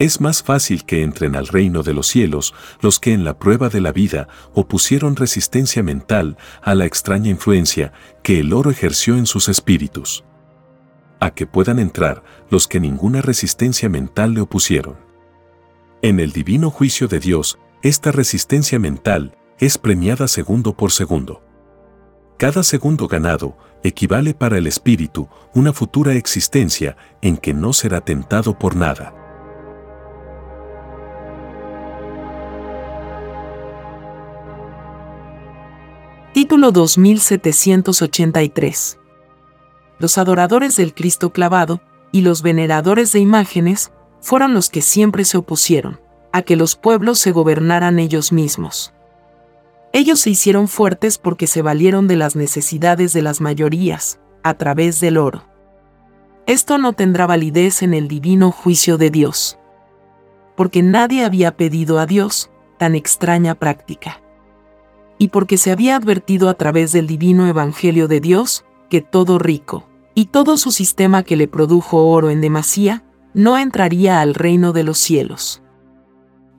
Es 0.01 0.19
más 0.19 0.43
fácil 0.43 0.87
que 0.87 1.03
entren 1.03 1.37
al 1.37 1.47
reino 1.47 1.83
de 1.83 1.93
los 1.93 2.07
cielos 2.07 2.55
los 2.81 2.99
que 2.99 3.13
en 3.13 3.23
la 3.23 3.39
prueba 3.39 3.69
de 3.69 3.83
la 3.83 3.93
vida 3.93 4.29
opusieron 4.55 5.15
resistencia 5.15 5.83
mental 5.83 6.39
a 6.63 6.75
la 6.75 6.87
extraña 6.87 7.29
influencia 7.29 7.93
que 8.23 8.41
el 8.41 8.55
oro 8.55 8.71
ejerció 8.71 9.19
en 9.19 9.27
sus 9.27 9.51
espíritus. 9.51 10.25
A 11.21 11.33
que 11.33 11.47
puedan 11.47 11.79
entrar 11.79 12.23
los 12.49 12.67
que 12.67 12.81
ninguna 12.81 13.21
resistencia 13.21 13.91
mental 13.91 14.33
le 14.33 14.41
opusieron. 14.41 14.97
En 16.01 16.19
el 16.19 16.33
divino 16.33 16.71
juicio 16.71 17.07
de 17.07 17.21
Dios, 17.21 17.59
esta 17.83 18.11
resistencia 18.11 18.79
mental 18.79 19.37
es 19.59 19.77
premiada 19.77 20.29
segundo 20.29 20.75
por 20.75 20.93
segundo. 20.93 21.43
Cada 22.39 22.63
segundo 22.63 23.07
ganado 23.07 23.59
equivale 23.85 24.33
para 24.33 24.57
el 24.57 24.67
espíritu 24.67 25.29
una 25.53 25.75
futura 25.75 26.15
existencia 26.15 26.97
en 27.21 27.37
que 27.37 27.53
no 27.53 27.75
será 27.75 28.01
tentado 28.01 28.59
por 28.59 28.77
nada. 28.77 29.20
Título 36.33 36.71
2783 36.71 39.01
Los 39.99 40.17
adoradores 40.17 40.77
del 40.77 40.95
Cristo 40.95 41.33
clavado 41.33 41.81
y 42.13 42.21
los 42.21 42.43
veneradores 42.43 43.11
de 43.11 43.19
imágenes 43.19 43.91
fueron 44.21 44.55
los 44.55 44.71
que 44.71 44.81
siempre 44.81 45.25
se 45.25 45.39
opusieron 45.39 45.99
a 46.33 46.43
que 46.43 46.55
los 46.55 46.77
pueblos 46.77 47.19
se 47.19 47.33
gobernaran 47.33 47.99
ellos 47.99 48.31
mismos. 48.31 48.93
Ellos 49.93 50.21
se 50.21 50.31
hicieron 50.31 50.69
fuertes 50.69 51.19
porque 51.19 51.49
se 51.49 51.63
valieron 51.63 52.07
de 52.07 52.15
las 52.15 52.37
necesidades 52.37 53.13
de 53.13 53.23
las 53.23 53.41
mayorías, 53.41 54.21
a 54.45 54.55
través 54.55 55.01
del 55.01 55.17
oro. 55.17 55.43
Esto 56.47 56.79
no 56.79 56.93
tendrá 56.93 57.27
validez 57.27 57.83
en 57.83 57.93
el 57.93 58.07
divino 58.07 58.53
juicio 58.53 58.99
de 58.99 59.11
Dios. 59.11 59.59
Porque 60.57 60.85
nadie 60.85 61.25
había 61.25 61.57
pedido 61.57 61.99
a 61.99 62.07
Dios 62.07 62.53
tan 62.79 62.95
extraña 62.95 63.57
práctica. 63.57 64.23
Y 65.21 65.29
porque 65.29 65.57
se 65.57 65.71
había 65.71 65.95
advertido 65.95 66.49
a 66.49 66.55
través 66.55 66.91
del 66.91 67.07
divino 67.07 67.47
Evangelio 67.47 68.09
de 68.09 68.21
Dios 68.21 68.65
que 68.89 69.03
todo 69.03 69.39
rico, 69.39 69.89
y 70.17 70.27
todo 70.27 70.57
su 70.57 70.73
sistema 70.73 71.23
que 71.23 71.37
le 71.37 71.47
produjo 71.47 72.09
oro 72.09 72.31
en 72.31 72.41
demasía, 72.41 73.05
no 73.35 73.57
entraría 73.57 74.21
al 74.21 74.35
reino 74.35 74.73
de 74.73 74.83
los 74.83 74.99
cielos 74.99 75.63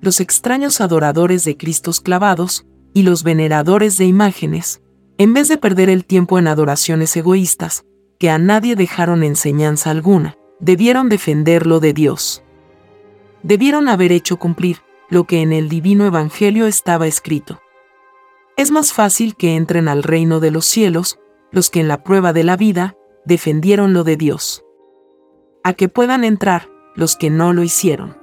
los 0.02 0.20
extraños 0.20 0.82
adoradores 0.82 1.46
de 1.46 1.56
Cristos 1.56 2.02
clavados 2.02 2.66
y 2.94 3.04
los 3.04 3.24
veneradores 3.24 3.98
de 3.98 4.06
imágenes, 4.06 4.82
en 5.18 5.34
vez 5.34 5.48
de 5.48 5.58
perder 5.58 5.90
el 5.90 6.06
tiempo 6.06 6.40
en 6.40 6.48
adoraciones 6.48 7.16
egoístas, 7.16 7.86
que 8.18 8.32
a 8.32 8.40
nadie 8.40 8.76
dejaron 8.76 9.24
enseñanza 9.24 9.92
alguna, 9.92 10.36
debieron 10.60 11.08
defenderlo 11.08 11.80
de 11.80 11.94
Dios. 11.94 12.44
Debieron 13.44 13.88
haber 13.88 14.12
hecho 14.12 14.38
cumplir 14.38 14.80
lo 15.10 15.26
que 15.26 15.42
en 15.42 15.54
el 15.54 15.70
divino 15.70 16.06
Evangelio 16.06 16.66
estaba 16.66 17.06
escrito. 17.06 17.60
Es 18.62 18.70
más 18.70 18.94
fácil 18.94 19.36
que 19.36 19.56
entren 19.56 19.88
al 19.88 20.04
reino 20.04 20.40
de 20.40 20.52
los 20.52 20.68
cielos 20.68 21.18
los 21.52 21.72
que 21.72 21.80
en 21.80 21.88
la 21.88 22.04
prueba 22.04 22.32
de 22.32 22.44
la 22.44 22.58
vida 22.58 22.96
defendieron 23.26 23.94
lo 23.94 24.04
de 24.04 24.18
Dios. 24.18 24.64
A 25.64 25.74
que 25.74 25.90
puedan 25.90 26.24
entrar 26.24 26.70
los 26.96 27.16
que 27.16 27.32
no 27.32 27.54
lo 27.54 27.64
hicieron. 27.64 28.16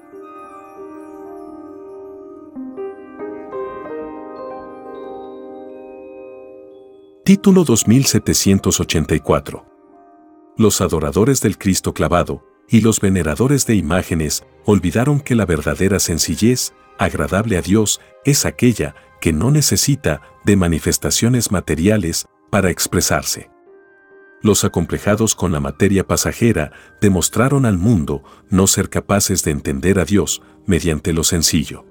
Título 7.24 7.64
2784. 7.64 9.66
Los 10.57 10.81
adoradores 10.81 11.40
del 11.40 11.59
Cristo 11.59 11.92
clavado 11.92 12.44
y 12.68 12.83
los 12.83 13.01
veneradores 13.01 13.66
de 13.66 13.74
imágenes 13.74 14.44
olvidaron 14.64 15.18
que 15.18 15.35
la 15.35 15.46
verdadera 15.46 15.98
sencillez, 15.98 16.74
agradable 16.96 17.57
a 17.57 17.61
Dios, 17.61 18.01
es 18.24 18.46
aquella 18.46 18.94
que 19.20 19.33
no 19.33 19.50
necesita 19.50 20.22
de 20.44 20.57
manifestaciones 20.57 21.50
materiales 21.50 22.26
para 22.50 22.70
expresarse. 22.70 23.50
Los 24.40 24.64
acomplejados 24.64 25.35
con 25.35 25.50
la 25.50 25.61
materia 25.61 26.07
pasajera 26.07 26.70
demostraron 27.00 27.66
al 27.66 27.76
mundo 27.76 28.22
no 28.48 28.66
ser 28.66 28.88
capaces 28.88 29.42
de 29.42 29.50
entender 29.50 29.98
a 29.98 30.04
Dios 30.04 30.42
mediante 30.64 31.12
lo 31.12 31.24
sencillo. 31.24 31.85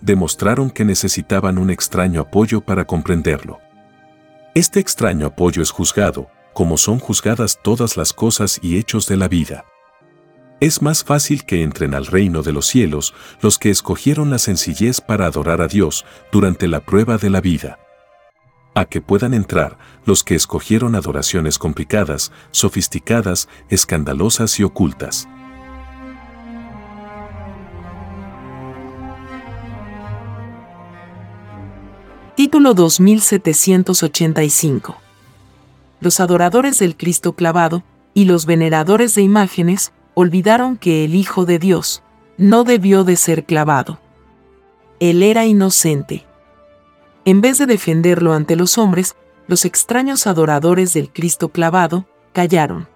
Demostraron 0.00 0.70
que 0.70 0.86
necesitaban 0.86 1.58
un 1.58 1.68
extraño 1.68 2.22
apoyo 2.22 2.62
para 2.62 2.86
comprenderlo. 2.86 3.58
Este 4.54 4.80
extraño 4.80 5.26
apoyo 5.26 5.62
es 5.62 5.70
juzgado, 5.70 6.28
como 6.54 6.78
son 6.78 6.98
juzgadas 6.98 7.58
todas 7.62 7.98
las 7.98 8.14
cosas 8.14 8.58
y 8.62 8.78
hechos 8.78 9.06
de 9.06 9.18
la 9.18 9.28
vida. 9.28 9.64
Es 10.60 10.80
más 10.82 11.04
fácil 11.04 11.44
que 11.46 11.62
entren 11.62 11.94
al 11.94 12.04
reino 12.04 12.42
de 12.42 12.52
los 12.52 12.66
cielos 12.66 13.14
los 13.40 13.58
que 13.58 13.70
escogieron 13.70 14.28
la 14.28 14.38
sencillez 14.38 15.00
para 15.00 15.24
adorar 15.24 15.62
a 15.62 15.68
Dios 15.68 16.04
durante 16.30 16.68
la 16.68 16.80
prueba 16.80 17.16
de 17.16 17.30
la 17.30 17.40
vida. 17.40 17.78
A 18.74 18.84
que 18.84 19.00
puedan 19.00 19.32
entrar 19.32 19.78
los 20.04 20.22
que 20.22 20.34
escogieron 20.34 20.96
adoraciones 20.96 21.58
complicadas, 21.58 22.30
sofisticadas, 22.50 23.48
escandalosas 23.70 24.60
y 24.60 24.64
ocultas. 24.64 25.30
Título 32.36 32.74
2785. 32.74 35.00
Los 36.00 36.20
adoradores 36.20 36.78
del 36.78 36.98
Cristo 36.98 37.32
clavado 37.32 37.82
y 38.12 38.26
los 38.26 38.44
veneradores 38.44 39.14
de 39.14 39.22
imágenes 39.22 39.94
olvidaron 40.20 40.76
que 40.76 41.04
el 41.04 41.14
Hijo 41.14 41.44
de 41.44 41.58
Dios 41.58 42.02
no 42.36 42.64
debió 42.64 43.04
de 43.04 43.16
ser 43.16 43.44
clavado. 43.44 44.00
Él 44.98 45.22
era 45.22 45.46
inocente. 45.46 46.24
En 47.24 47.40
vez 47.40 47.58
de 47.58 47.66
defenderlo 47.66 48.32
ante 48.32 48.56
los 48.56 48.78
hombres, 48.78 49.16
los 49.46 49.64
extraños 49.64 50.26
adoradores 50.26 50.92
del 50.94 51.10
Cristo 51.10 51.48
clavado 51.48 52.06
callaron. 52.32 52.88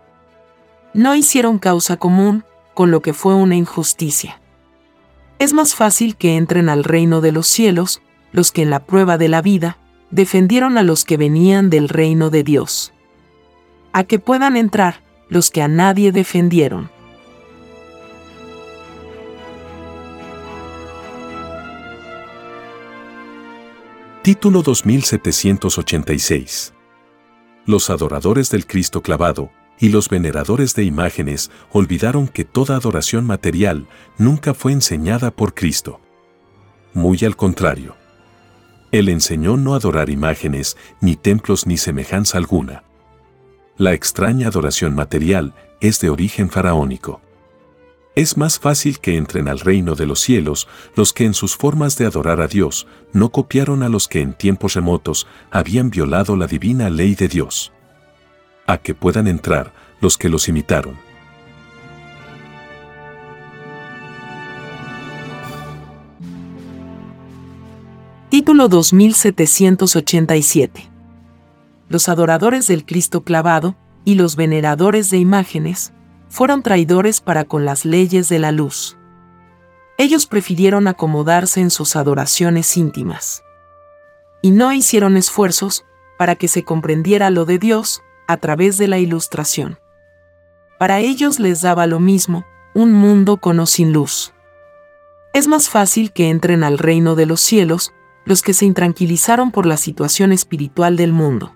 No 0.93 1.15
hicieron 1.15 1.59
causa 1.59 1.97
común 1.97 2.45
con 2.75 2.91
lo 2.91 3.03
que 3.03 3.13
fue 3.13 3.35
una 3.35 3.57
injusticia. 3.57 4.41
Es 5.39 5.53
más 5.53 5.75
fácil 5.75 6.17
que 6.17 6.37
entren 6.37 6.69
al 6.69 6.85
reino 6.85 7.21
de 7.21 7.33
los 7.33 7.47
cielos 7.47 8.01
los 8.33 8.53
que 8.53 8.63
en 8.63 8.71
la 8.71 8.85
prueba 8.85 9.19
de 9.19 9.29
la 9.29 9.43
vida 9.43 9.79
defendieron 10.11 10.79
a 10.79 10.83
los 10.83 11.05
que 11.05 11.17
venían 11.17 11.71
del 11.71 11.89
reino 11.89 12.31
de 12.31 12.45
Dios. 12.45 12.93
A 13.93 14.05
que 14.05 14.19
puedan 14.19 14.57
entrar 14.57 15.03
los 15.29 15.51
que 15.51 15.63
a 15.63 15.69
nadie 15.69 16.13
defendieron. 16.13 16.94
Título 24.25 24.63
2786 24.63 26.73
Los 27.67 27.91
adoradores 27.91 28.51
del 28.51 28.67
Cristo 28.67 29.03
clavado 29.03 29.51
y 29.79 29.91
los 29.91 30.09
veneradores 30.09 30.75
de 30.75 30.85
imágenes 30.85 31.51
olvidaron 31.71 32.27
que 32.27 32.45
toda 32.45 32.75
adoración 32.75 33.27
material 33.27 33.87
nunca 34.17 34.55
fue 34.55 34.73
enseñada 34.73 35.31
por 35.31 35.53
Cristo. 35.53 36.01
Muy 36.95 37.19
al 37.23 37.37
contrario 37.37 37.97
él 38.93 39.11
enseñó 39.11 39.59
no 39.59 39.75
adorar 39.75 40.09
imágenes, 40.09 40.79
ni 41.01 41.17
templos 41.17 41.67
ni 41.67 41.77
semejanza 41.77 42.39
alguna. 42.39 42.85
La 43.77 43.93
extraña 43.93 44.47
adoración 44.47 44.95
material 44.95 45.53
es 45.81 46.01
de 46.01 46.11
origen 46.11 46.49
faraónico. 46.49 47.21
Es 48.17 48.37
más 48.37 48.61
fácil 48.61 49.01
que 49.01 49.17
entren 49.17 49.49
al 49.49 49.59
reino 49.59 49.97
de 49.97 50.07
los 50.07 50.21
cielos 50.21 50.69
los 50.95 51.13
que 51.13 51.25
en 51.25 51.35
sus 51.35 51.57
formas 51.57 51.99
de 51.99 52.07
adorar 52.07 52.41
a 52.41 52.47
Dios 52.47 52.87
no 53.13 53.31
copiaron 53.31 53.83
a 53.83 53.89
los 53.89 54.07
que 54.07 54.21
en 54.21 54.35
tiempos 54.35 54.75
remotos 54.75 55.27
habían 55.51 55.91
violado 55.91 56.37
la 56.37 56.47
divina 56.47 56.91
ley 56.91 57.17
de 57.17 57.27
Dios, 57.27 57.73
a 58.69 58.79
que 58.79 58.95
puedan 58.95 59.27
entrar 59.27 59.73
los 60.01 60.17
que 60.17 60.29
los 60.29 60.49
imitaron. 60.49 60.95
Título 68.31 68.69
2787. 68.69 70.89
Los 71.89 72.09
adoradores 72.09 72.69
del 72.69 72.87
Cristo 72.87 73.25
clavado 73.25 73.75
y 74.05 74.15
los 74.15 74.37
veneradores 74.37 75.11
de 75.11 75.19
imágenes 75.19 75.94
fueron 76.35 76.65
traidores 76.65 77.21
para 77.21 77.45
con 77.45 77.65
las 77.65 77.85
leyes 77.85 78.29
de 78.29 78.41
la 78.41 78.51
luz. 78.51 78.97
Ellos 79.99 80.27
prefirieron 80.27 80.89
acomodarse 80.89 81.61
en 81.61 81.71
sus 81.71 81.95
adoraciones 81.95 82.77
íntimas. 82.77 83.45
Y 84.43 84.51
no 84.51 84.73
hicieron 84.73 85.17
esfuerzos 85.17 85.85
para 86.19 86.35
que 86.35 86.49
se 86.49 86.65
comprendiera 86.65 87.31
lo 87.31 87.45
de 87.45 87.61
Dios 87.61 88.03
a 88.27 88.39
través 88.39 88.79
de 88.79 88.89
la 88.89 88.99
ilustración. 88.99 89.79
Para 90.77 90.99
ellos 90.99 91.39
les 91.39 91.61
daba 91.61 91.87
lo 91.87 92.01
mismo, 92.01 92.45
un 92.75 92.93
mundo 92.93 93.37
con 93.37 93.61
o 93.61 93.67
sin 93.67 93.93
luz. 93.93 94.35
Es 95.35 95.47
más 95.47 95.69
fácil 95.69 96.11
que 96.11 96.31
entren 96.31 96.65
al 96.65 96.79
reino 96.79 97.15
de 97.15 97.27
los 97.27 97.43
cielos 97.43 97.93
los 98.25 98.43
que 98.43 98.55
se 98.55 98.65
intranquilizaron 98.65 99.53
por 99.53 99.67
la 99.67 99.77
situación 99.77 100.33
espiritual 100.33 100.97
del 100.97 101.13
mundo. 101.13 101.55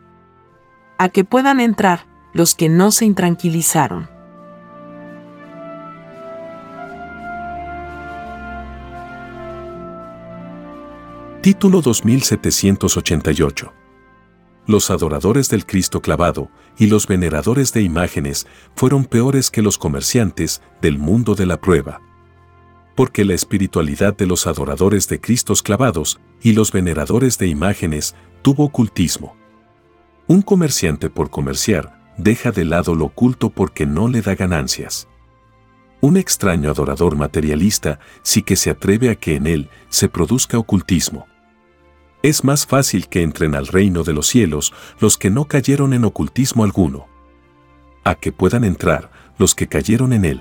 A 0.98 1.08
que 1.08 1.24
puedan 1.24 1.58
entrar 1.58 2.06
los 2.32 2.54
que 2.54 2.68
no 2.68 2.92
se 2.92 3.06
intranquilizaron. 3.06 4.17
Título 11.40 11.80
2788 11.82 13.72
los 14.66 14.90
adoradores 14.90 15.48
del 15.48 15.64
Cristo 15.64 16.02
clavado 16.02 16.50
y 16.76 16.88
los 16.88 17.06
veneradores 17.06 17.72
de 17.72 17.80
imágenes 17.80 18.46
fueron 18.76 19.06
peores 19.06 19.50
que 19.50 19.62
los 19.62 19.78
comerciantes 19.78 20.60
del 20.82 20.98
mundo 20.98 21.34
de 21.34 21.46
la 21.46 21.58
prueba. 21.58 22.02
Porque 22.94 23.24
la 23.24 23.32
espiritualidad 23.32 24.14
de 24.14 24.26
los 24.26 24.46
adoradores 24.46 25.08
de 25.08 25.22
Cristos 25.22 25.62
clavados 25.62 26.20
y 26.42 26.52
los 26.52 26.70
veneradores 26.70 27.38
de 27.38 27.46
imágenes 27.46 28.14
tuvo 28.42 28.64
ocultismo. 28.64 29.36
Un 30.26 30.42
comerciante 30.42 31.08
por 31.08 31.30
comerciar 31.30 32.12
deja 32.18 32.50
de 32.50 32.66
lado 32.66 32.94
lo 32.94 33.06
oculto 33.06 33.48
porque 33.48 33.86
no 33.86 34.08
le 34.08 34.20
da 34.20 34.34
ganancias. 34.34 35.08
Un 36.00 36.16
extraño 36.16 36.70
adorador 36.70 37.16
materialista 37.16 37.98
sí 38.22 38.42
que 38.42 38.54
se 38.54 38.70
atreve 38.70 39.10
a 39.10 39.16
que 39.16 39.34
en 39.34 39.48
él 39.48 39.68
se 39.88 40.08
produzca 40.08 40.56
ocultismo. 40.56 41.26
Es 42.22 42.44
más 42.44 42.66
fácil 42.66 43.08
que 43.08 43.22
entren 43.22 43.56
al 43.56 43.66
reino 43.66 44.04
de 44.04 44.12
los 44.12 44.28
cielos 44.28 44.72
los 45.00 45.18
que 45.18 45.30
no 45.30 45.46
cayeron 45.46 45.92
en 45.92 46.04
ocultismo 46.04 46.62
alguno, 46.62 47.08
a 48.04 48.14
que 48.14 48.30
puedan 48.30 48.62
entrar 48.62 49.10
los 49.38 49.56
que 49.56 49.66
cayeron 49.66 50.12
en 50.12 50.24
él. 50.24 50.40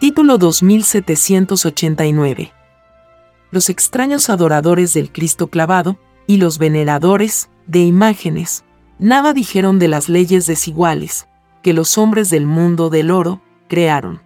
Título 0.00 0.38
2789 0.38 2.52
Los 3.50 3.68
extraños 3.68 4.30
adoradores 4.30 4.94
del 4.94 5.12
Cristo 5.12 5.48
clavado 5.48 5.98
y 6.26 6.38
los 6.38 6.56
veneradores 6.58 7.50
de 7.66 7.80
imágenes 7.80 8.64
nada 8.98 9.32
dijeron 9.32 9.78
de 9.78 9.88
las 9.88 10.08
leyes 10.08 10.46
desiguales 10.46 11.28
que 11.62 11.72
los 11.72 11.98
hombres 11.98 12.30
del 12.30 12.46
mundo 12.46 12.90
del 12.90 13.10
oro 13.10 13.40
crearon 13.68 14.20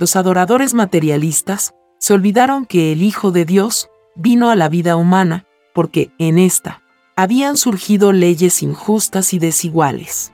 los 0.00 0.16
adoradores 0.16 0.72
materialistas 0.72 1.74
se 1.98 2.14
olvidaron 2.14 2.64
que 2.64 2.92
el 2.92 3.02
Hijo 3.02 3.32
de 3.32 3.44
Dios 3.44 3.90
vino 4.16 4.48
a 4.48 4.56
la 4.56 4.70
vida 4.70 4.96
humana 4.96 5.44
porque 5.74 6.10
en 6.16 6.38
esta 6.38 6.80
habían 7.16 7.58
surgido 7.58 8.12
leyes 8.12 8.62
injustas 8.62 9.34
y 9.34 9.38
desiguales. 9.38 10.32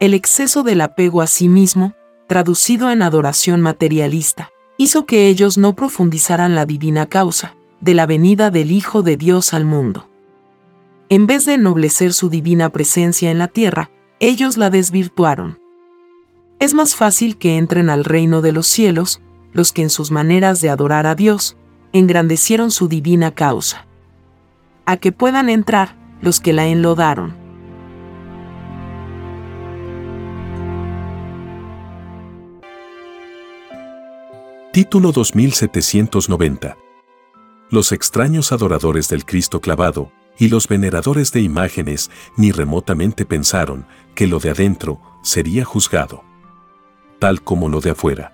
El 0.00 0.14
exceso 0.14 0.64
del 0.64 0.80
apego 0.80 1.22
a 1.22 1.28
sí 1.28 1.48
mismo, 1.48 1.94
traducido 2.26 2.90
en 2.90 3.02
adoración 3.02 3.60
materialista, 3.60 4.50
hizo 4.78 5.06
que 5.06 5.28
ellos 5.28 5.58
no 5.58 5.76
profundizaran 5.76 6.56
la 6.56 6.66
divina 6.66 7.06
causa 7.06 7.54
de 7.80 7.94
la 7.94 8.04
venida 8.06 8.50
del 8.50 8.72
Hijo 8.72 9.02
de 9.02 9.16
Dios 9.16 9.54
al 9.54 9.64
mundo. 9.64 10.08
En 11.08 11.26
vez 11.26 11.46
de 11.46 11.54
ennoblecer 11.54 12.12
su 12.12 12.28
divina 12.28 12.70
presencia 12.70 13.30
en 13.30 13.38
la 13.38 13.48
tierra, 13.48 13.90
ellos 14.18 14.56
la 14.56 14.70
desvirtuaron 14.70 15.58
es 16.58 16.72
más 16.72 16.94
fácil 16.94 17.36
que 17.36 17.58
entren 17.58 17.90
al 17.90 18.04
reino 18.04 18.40
de 18.40 18.52
los 18.52 18.66
cielos 18.66 19.20
los 19.52 19.72
que 19.72 19.82
en 19.82 19.90
sus 19.90 20.10
maneras 20.10 20.60
de 20.60 20.70
adorar 20.70 21.06
a 21.06 21.14
Dios 21.14 21.56
engrandecieron 21.92 22.70
su 22.70 22.88
divina 22.88 23.34
causa. 23.34 23.86
A 24.86 24.96
que 24.96 25.12
puedan 25.12 25.48
entrar 25.48 25.96
los 26.20 26.40
que 26.40 26.52
la 26.52 26.66
enlodaron. 26.66 27.36
Título 34.72 35.12
2790 35.12 36.76
Los 37.70 37.92
extraños 37.92 38.52
adoradores 38.52 39.08
del 39.08 39.24
Cristo 39.24 39.60
clavado 39.60 40.12
y 40.38 40.48
los 40.48 40.68
veneradores 40.68 41.32
de 41.32 41.40
imágenes 41.40 42.10
ni 42.36 42.52
remotamente 42.52 43.24
pensaron 43.24 43.86
que 44.14 44.26
lo 44.26 44.38
de 44.38 44.50
adentro 44.50 45.00
sería 45.22 45.64
juzgado 45.64 46.26
tal 47.18 47.42
como 47.42 47.68
lo 47.68 47.80
de 47.80 47.90
afuera. 47.90 48.32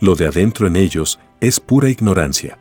Lo 0.00 0.14
de 0.14 0.26
adentro 0.26 0.66
en 0.66 0.76
ellos 0.76 1.18
es 1.40 1.60
pura 1.60 1.90
ignorancia. 1.90 2.58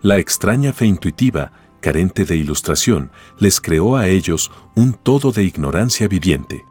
La 0.00 0.18
extraña 0.18 0.72
fe 0.72 0.86
intuitiva, 0.86 1.52
carente 1.80 2.24
de 2.24 2.36
ilustración, 2.36 3.10
les 3.38 3.60
creó 3.60 3.96
a 3.96 4.08
ellos 4.08 4.50
un 4.74 4.94
todo 4.94 5.32
de 5.32 5.44
ignorancia 5.44 6.08
viviente. 6.08 6.64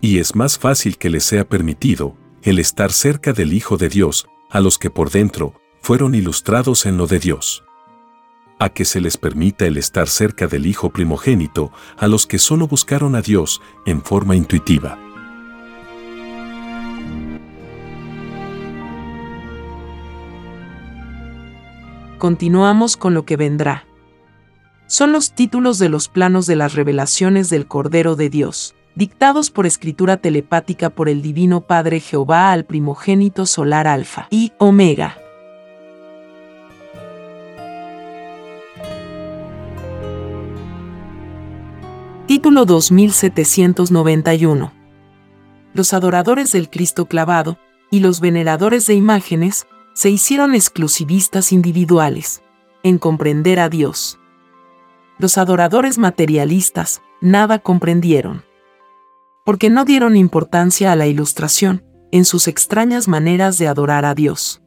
Y 0.00 0.18
es 0.18 0.34
más 0.34 0.58
fácil 0.58 0.96
que 0.96 1.10
les 1.10 1.24
sea 1.24 1.48
permitido 1.48 2.16
el 2.42 2.58
estar 2.58 2.92
cerca 2.92 3.32
del 3.32 3.52
Hijo 3.52 3.76
de 3.76 3.88
Dios 3.88 4.26
a 4.50 4.60
los 4.60 4.78
que 4.78 4.90
por 4.90 5.10
dentro 5.10 5.54
fueron 5.82 6.14
ilustrados 6.14 6.86
en 6.86 6.96
lo 6.96 7.06
de 7.06 7.18
Dios. 7.18 7.62
A 8.60 8.68
que 8.68 8.84
se 8.84 9.00
les 9.00 9.16
permita 9.16 9.66
el 9.66 9.76
estar 9.76 10.08
cerca 10.08 10.46
del 10.46 10.66
Hijo 10.66 10.90
primogénito 10.90 11.72
a 11.96 12.06
los 12.06 12.28
que 12.28 12.38
solo 12.38 12.68
buscaron 12.68 13.16
a 13.16 13.22
Dios 13.22 13.60
en 13.86 14.02
forma 14.02 14.36
intuitiva. 14.36 14.98
continuamos 22.20 22.96
con 22.96 23.14
lo 23.14 23.24
que 23.24 23.36
vendrá. 23.36 23.86
Son 24.86 25.10
los 25.10 25.32
títulos 25.32 25.80
de 25.80 25.88
los 25.88 26.08
planos 26.08 26.46
de 26.46 26.54
las 26.54 26.74
revelaciones 26.74 27.48
del 27.48 27.66
Cordero 27.66 28.14
de 28.14 28.28
Dios, 28.28 28.76
dictados 28.94 29.50
por 29.50 29.66
escritura 29.66 30.18
telepática 30.18 30.90
por 30.90 31.08
el 31.08 31.22
Divino 31.22 31.62
Padre 31.62 31.98
Jehová 31.98 32.52
al 32.52 32.64
primogénito 32.66 33.46
solar 33.46 33.88
Alfa 33.88 34.28
y 34.30 34.52
Omega. 34.58 35.19
Título 42.30 42.64
2791 42.64 44.72
Los 45.74 45.92
adoradores 45.92 46.52
del 46.52 46.70
Cristo 46.70 47.06
clavado 47.06 47.58
y 47.90 47.98
los 47.98 48.20
veneradores 48.20 48.86
de 48.86 48.94
imágenes 48.94 49.66
se 49.94 50.10
hicieron 50.10 50.54
exclusivistas 50.54 51.50
individuales, 51.50 52.44
en 52.84 52.98
comprender 52.98 53.58
a 53.58 53.68
Dios. 53.68 54.20
Los 55.18 55.38
adoradores 55.38 55.98
materialistas 55.98 57.02
nada 57.20 57.58
comprendieron, 57.58 58.44
porque 59.44 59.68
no 59.68 59.84
dieron 59.84 60.14
importancia 60.14 60.92
a 60.92 60.96
la 60.96 61.08
ilustración 61.08 61.84
en 62.12 62.24
sus 62.24 62.46
extrañas 62.46 63.08
maneras 63.08 63.58
de 63.58 63.66
adorar 63.66 64.04
a 64.04 64.14
Dios. 64.14 64.62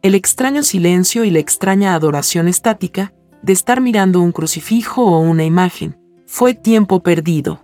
El 0.00 0.14
extraño 0.14 0.62
silencio 0.62 1.24
y 1.24 1.30
la 1.30 1.40
extraña 1.40 1.92
adoración 1.92 2.48
estática 2.48 3.12
de 3.42 3.52
estar 3.52 3.82
mirando 3.82 4.22
un 4.22 4.32
crucifijo 4.32 5.04
o 5.04 5.18
una 5.18 5.44
imagen 5.44 6.00
fue 6.34 6.54
tiempo 6.54 7.02
perdido. 7.02 7.62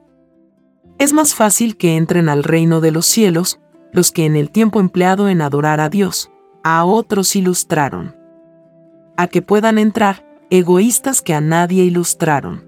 Es 0.99 1.15
más 1.15 1.35
fácil 1.35 1.79
que 1.79 1.97
entren 1.97 2.29
al 2.29 2.45
reino 2.45 2.83
de 2.83 2.91
los 2.91 3.07
cielos 3.07 3.61
los 3.95 4.13
que 4.13 4.27
en 4.27 4.37
el 4.37 4.51
tiempo 4.51 4.79
empleado 4.79 5.31
en 5.31 5.41
adorar 5.41 5.81
a 5.81 5.89
Dios 5.89 6.31
a 6.63 6.85
otros 6.85 7.35
ilustraron. 7.35 8.15
A 9.17 9.27
que 9.27 9.41
puedan 9.41 9.79
entrar 9.79 10.23
egoístas 10.51 11.23
que 11.23 11.33
a 11.33 11.41
nadie 11.41 11.85
ilustraron. 11.85 12.63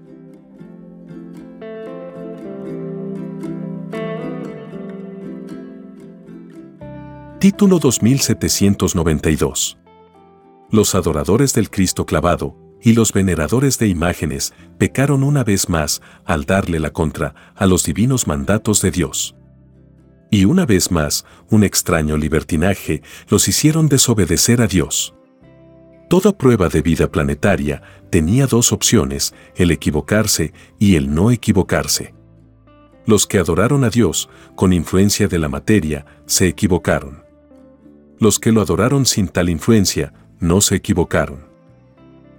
Título 7.37 7.77
2792 7.77 9.77
Los 10.71 10.95
adoradores 10.95 11.53
del 11.53 11.69
Cristo 11.69 12.07
clavado 12.07 12.60
y 12.81 12.93
los 12.93 13.13
veneradores 13.13 13.77
de 13.77 13.87
imágenes 13.87 14.53
pecaron 14.77 15.23
una 15.23 15.43
vez 15.43 15.69
más 15.69 16.01
al 16.25 16.45
darle 16.45 16.79
la 16.79 16.91
contra 16.91 17.35
a 17.55 17.65
los 17.65 17.83
divinos 17.83 18.27
mandatos 18.27 18.81
de 18.81 18.91
Dios. 18.91 19.35
Y 20.31 20.45
una 20.45 20.65
vez 20.65 20.91
más, 20.91 21.25
un 21.49 21.63
extraño 21.63 22.17
libertinaje 22.17 23.03
los 23.27 23.47
hicieron 23.47 23.89
desobedecer 23.89 24.61
a 24.61 24.67
Dios. 24.67 25.13
Toda 26.09 26.37
prueba 26.37 26.69
de 26.69 26.81
vida 26.81 27.11
planetaria 27.11 27.81
tenía 28.09 28.47
dos 28.47 28.71
opciones, 28.71 29.33
el 29.55 29.71
equivocarse 29.71 30.53
y 30.79 30.95
el 30.95 31.13
no 31.13 31.31
equivocarse. 31.31 32.13
Los 33.05 33.27
que 33.27 33.39
adoraron 33.39 33.83
a 33.83 33.89
Dios, 33.89 34.29
con 34.55 34.73
influencia 34.73 35.27
de 35.27 35.39
la 35.39 35.49
materia, 35.49 36.05
se 36.25 36.47
equivocaron. 36.47 37.23
Los 38.19 38.39
que 38.39 38.51
lo 38.51 38.61
adoraron 38.61 39.05
sin 39.05 39.27
tal 39.27 39.49
influencia, 39.49 40.13
no 40.39 40.61
se 40.61 40.75
equivocaron. 40.75 41.50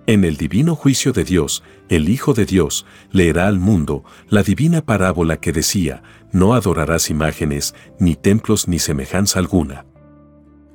En 0.06 0.24
el 0.24 0.36
divino 0.36 0.74
juicio 0.74 1.12
de 1.12 1.22
Dios, 1.22 1.62
el 1.88 2.08
Hijo 2.08 2.34
de 2.34 2.44
Dios 2.44 2.84
leerá 3.12 3.46
al 3.46 3.60
mundo 3.60 4.02
la 4.28 4.42
divina 4.42 4.84
parábola 4.84 5.38
que 5.38 5.52
decía, 5.52 6.02
no 6.32 6.54
adorarás 6.54 7.08
imágenes, 7.08 7.76
ni 8.00 8.16
templos 8.16 8.66
ni 8.66 8.80
semejanza 8.80 9.38
alguna. 9.38 9.86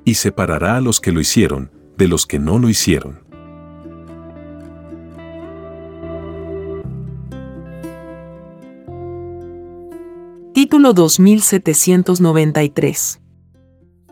Y 0.05 0.13
separará 0.13 0.78
a 0.78 0.82
los 0.82 1.01
que 1.01 1.11
lo 1.11 1.19
hicieron 1.19 1.71
de 1.97 2.07
los 2.07 2.25
que 2.25 2.39
no 2.39 2.57
lo 2.57 2.69
hicieron. 2.69 3.28
Título 10.53 10.93
2793 10.93 13.19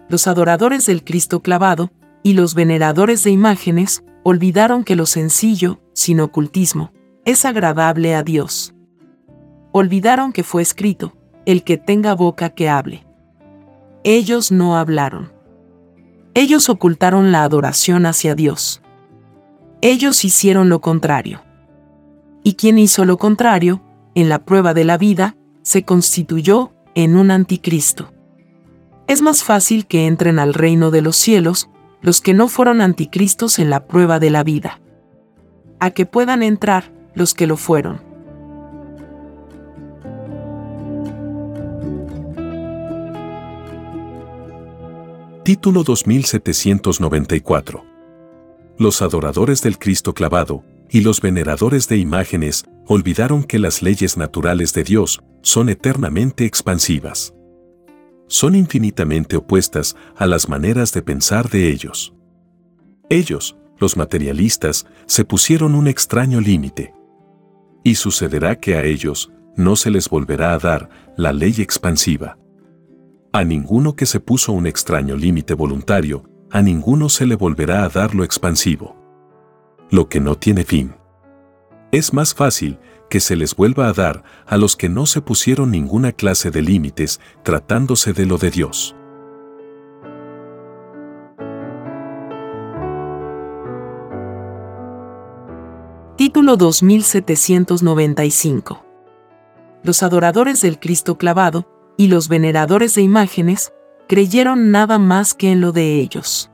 Los 0.09 0.27
adoradores 0.27 0.85
del 0.85 1.05
Cristo 1.05 1.41
clavado 1.41 1.93
y 2.21 2.33
los 2.33 2.53
veneradores 2.53 3.23
de 3.23 3.31
imágenes 3.31 4.03
olvidaron 4.27 4.83
que 4.83 4.95
lo 4.95 5.05
sencillo, 5.05 5.79
sin 5.93 6.19
ocultismo, 6.19 6.91
es 7.25 7.45
agradable 7.45 8.15
a 8.15 8.23
Dios. 8.23 8.73
Olvidaron 9.71 10.33
que 10.33 10.41
fue 10.41 10.63
escrito, 10.63 11.13
el 11.45 11.63
que 11.63 11.77
tenga 11.77 12.15
boca 12.15 12.49
que 12.49 12.67
hable. 12.67 13.05
Ellos 14.03 14.51
no 14.51 14.77
hablaron. 14.77 15.31
Ellos 16.33 16.69
ocultaron 16.69 17.31
la 17.31 17.43
adoración 17.43 18.07
hacia 18.07 18.33
Dios. 18.33 18.81
Ellos 19.81 20.25
hicieron 20.25 20.69
lo 20.69 20.81
contrario. 20.81 21.43
Y 22.41 22.55
quien 22.55 22.79
hizo 22.79 23.05
lo 23.05 23.19
contrario, 23.19 23.83
en 24.15 24.27
la 24.27 24.43
prueba 24.43 24.73
de 24.73 24.85
la 24.85 24.97
vida, 24.97 25.37
se 25.61 25.83
constituyó 25.83 26.73
en 26.95 27.15
un 27.15 27.29
anticristo. 27.29 28.11
Es 29.05 29.21
más 29.21 29.43
fácil 29.43 29.85
que 29.85 30.07
entren 30.07 30.39
al 30.39 30.55
reino 30.55 30.89
de 30.89 31.03
los 31.03 31.15
cielos 31.15 31.69
los 32.05 32.21
que 32.21 32.33
no 32.35 32.47
fueron 32.47 32.79
anticristos 32.81 33.57
en 33.57 33.71
la 33.71 33.87
prueba 33.87 34.19
de 34.19 34.29
la 34.29 34.43
vida, 34.43 34.79
a 35.79 35.89
que 35.89 36.05
puedan 36.05 36.43
entrar 36.43 36.91
los 37.15 37.33
que 37.33 37.47
lo 37.47 37.57
fueron. 37.57 37.99
Título 45.43 45.83
2794 45.83 47.83
Los 48.77 49.01
adoradores 49.01 49.63
del 49.63 49.79
Cristo 49.79 50.13
clavado 50.13 50.63
y 50.91 51.01
los 51.01 51.21
veneradores 51.21 51.87
de 51.87 51.97
imágenes 51.97 52.65
olvidaron 52.85 53.43
que 53.43 53.57
las 53.57 53.81
leyes 53.81 54.15
naturales 54.15 54.73
de 54.73 54.83
Dios 54.83 55.23
son 55.41 55.69
eternamente 55.69 56.45
expansivas. 56.45 57.34
Son 58.27 58.55
infinitamente 58.55 59.35
opuestas 59.37 59.95
a 60.15 60.25
las 60.25 60.49
maneras 60.49 60.93
de 60.93 61.01
pensar 61.01 61.49
de 61.49 61.69
ellos. 61.69 62.13
Ellos, 63.09 63.55
los 63.79 63.97
materialistas, 63.97 64.87
se 65.05 65.25
pusieron 65.25 65.75
un 65.75 65.87
extraño 65.87 66.41
límite. 66.41 66.93
Y 67.83 67.95
sucederá 67.95 68.59
que 68.59 68.75
a 68.75 68.83
ellos 68.83 69.31
no 69.55 69.75
se 69.75 69.91
les 69.91 70.09
volverá 70.09 70.53
a 70.53 70.59
dar 70.59 70.89
la 71.17 71.33
ley 71.33 71.55
expansiva. 71.59 72.37
A 73.31 73.43
ninguno 73.43 73.95
que 73.95 74.05
se 74.05 74.19
puso 74.19 74.53
un 74.53 74.65
extraño 74.65 75.15
límite 75.15 75.53
voluntario, 75.53 76.23
a 76.51 76.61
ninguno 76.61 77.09
se 77.09 77.25
le 77.25 77.35
volverá 77.35 77.83
a 77.83 77.89
dar 77.89 78.15
lo 78.15 78.23
expansivo. 78.23 78.95
Lo 79.91 80.09
que 80.09 80.19
no 80.19 80.35
tiene 80.35 80.63
fin. 80.63 80.95
Es 81.91 82.13
más 82.13 82.33
fácil 82.33 82.79
que 83.09 83.19
se 83.19 83.35
les 83.35 83.55
vuelva 83.55 83.87
a 83.87 83.93
dar 83.93 84.23
a 84.45 84.57
los 84.57 84.75
que 84.75 84.89
no 84.89 85.05
se 85.05 85.21
pusieron 85.21 85.71
ninguna 85.71 86.11
clase 86.11 86.51
de 86.51 86.61
límites 86.61 87.19
tratándose 87.43 88.13
de 88.13 88.25
lo 88.25 88.37
de 88.37 88.51
Dios. 88.51 88.95
Título 96.17 96.57
2795 96.57 98.85
Los 99.83 100.01
adoradores 100.01 100.61
del 100.61 100.79
Cristo 100.79 101.17
clavado 101.17 101.67
y 101.97 102.07
los 102.07 102.29
veneradores 102.29 102.95
de 102.95 103.01
imágenes 103.01 103.73
creyeron 104.07 104.71
nada 104.71 104.97
más 104.97 105.33
que 105.33 105.51
en 105.51 105.61
lo 105.61 105.71
de 105.71 105.99
ellos. 105.99 106.51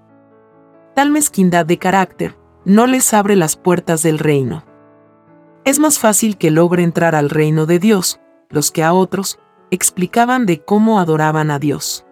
Tal 0.96 1.12
mezquindad 1.12 1.66
de 1.66 1.78
carácter 1.78 2.38
no 2.66 2.88
les 2.88 3.14
abre 3.14 3.36
las 3.36 3.56
puertas 3.56 4.04
del 4.04 4.20
reino 4.20 4.66
es 5.64 5.80
más 5.80 6.00
fácil 6.00 6.38
que 6.38 6.52
logre 6.52 6.84
entrar 6.84 7.16
al 7.16 7.30
reino 7.30 7.66
de 7.66 7.80
Dios, 7.80 8.20
los 8.50 8.72
que 8.72 8.84
a 8.84 8.92
otros 8.94 9.40
explicaban 9.70 10.46
de 10.46 10.62
cómo 10.62 11.00
adoraban 11.00 11.50
a 11.52 11.60
Dios. 11.60 12.06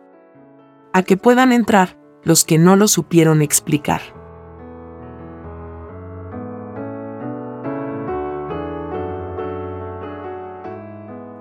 A 0.94 1.04
que 1.04 1.18
puedan 1.18 1.52
entrar 1.52 2.00
los 2.24 2.46
que 2.46 2.58
no 2.58 2.76
lo 2.76 2.88
supieron 2.88 3.42
explicar. 3.42 4.02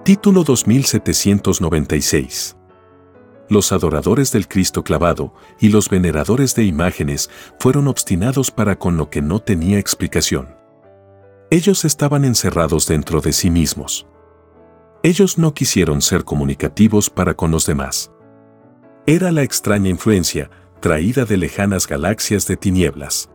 Título 0.05 0.45
2796 0.45 2.57
Los 3.51 3.73
adoradores 3.73 4.33
del 4.33 4.49
Cristo 4.49 4.83
clavado 4.83 5.35
y 5.61 5.69
los 5.69 5.91
veneradores 5.91 6.55
de 6.55 6.65
imágenes 6.65 7.29
fueron 7.59 7.89
obstinados 7.89 8.51
para 8.51 8.79
con 8.79 8.97
lo 8.97 9.11
que 9.11 9.21
no 9.21 9.41
tenía 9.41 9.79
explicación. 9.79 10.58
Ellos 11.51 11.87
estaban 11.87 12.27
encerrados 12.27 12.87
dentro 12.87 13.23
de 13.23 13.33
sí 13.33 13.51
mismos. 13.51 14.07
Ellos 15.03 15.39
no 15.39 15.55
quisieron 15.55 16.03
ser 16.03 16.25
comunicativos 16.25 17.09
para 17.09 17.33
con 17.33 17.51
los 17.51 17.65
demás. 17.65 18.13
Era 19.07 19.33
la 19.33 19.43
extraña 19.43 19.89
influencia 19.89 20.51
traída 20.81 21.25
de 21.25 21.39
lejanas 21.39 21.87
galaxias 21.87 22.47
de 22.47 22.59
tinieblas, 22.59 23.31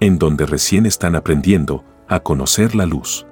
en 0.00 0.18
donde 0.18 0.46
recién 0.46 0.84
están 0.84 1.14
aprendiendo 1.14 1.84
a 2.08 2.18
conocer 2.18 2.74
la 2.74 2.86
luz. 2.86 3.24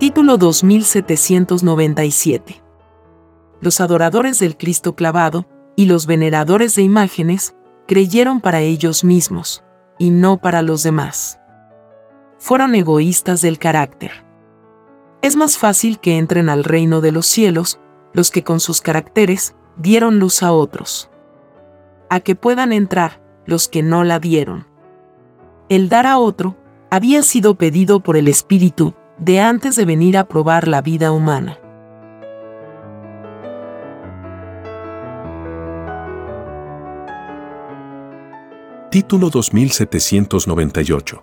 Título 0.00 0.36
2797 0.36 2.60
Los 3.60 3.80
adoradores 3.80 4.40
del 4.40 4.56
Cristo 4.56 4.96
clavado 4.96 5.46
y 5.76 5.84
los 5.86 6.06
veneradores 6.06 6.74
de 6.74 6.82
imágenes 6.82 7.54
creyeron 7.86 8.40
para 8.40 8.60
ellos 8.60 9.04
mismos, 9.04 9.62
y 9.98 10.10
no 10.10 10.38
para 10.38 10.62
los 10.62 10.82
demás. 10.82 11.38
Fueron 12.38 12.74
egoístas 12.74 13.42
del 13.42 13.58
carácter. 13.58 14.24
Es 15.22 15.36
más 15.36 15.58
fácil 15.58 15.98
que 15.98 16.18
entren 16.18 16.48
al 16.48 16.64
reino 16.64 17.00
de 17.00 17.12
los 17.12 17.26
cielos 17.26 17.78
los 18.12 18.30
que 18.30 18.42
con 18.42 18.60
sus 18.60 18.80
caracteres 18.80 19.54
dieron 19.76 20.18
luz 20.18 20.42
a 20.42 20.52
otros. 20.52 21.10
A 22.08 22.20
que 22.20 22.34
puedan 22.34 22.72
entrar 22.72 23.20
los 23.44 23.68
que 23.68 23.82
no 23.82 24.04
la 24.04 24.18
dieron. 24.18 24.66
El 25.68 25.88
dar 25.88 26.06
a 26.06 26.18
otro 26.18 26.56
había 26.90 27.22
sido 27.22 27.56
pedido 27.56 28.00
por 28.00 28.16
el 28.16 28.28
Espíritu 28.28 28.94
de 29.18 29.40
antes 29.40 29.76
de 29.76 29.84
venir 29.84 30.16
a 30.16 30.28
probar 30.28 30.68
la 30.68 30.82
vida 30.82 31.12
humana. 31.12 31.58
Título 38.96 39.28
2798. 39.28 41.22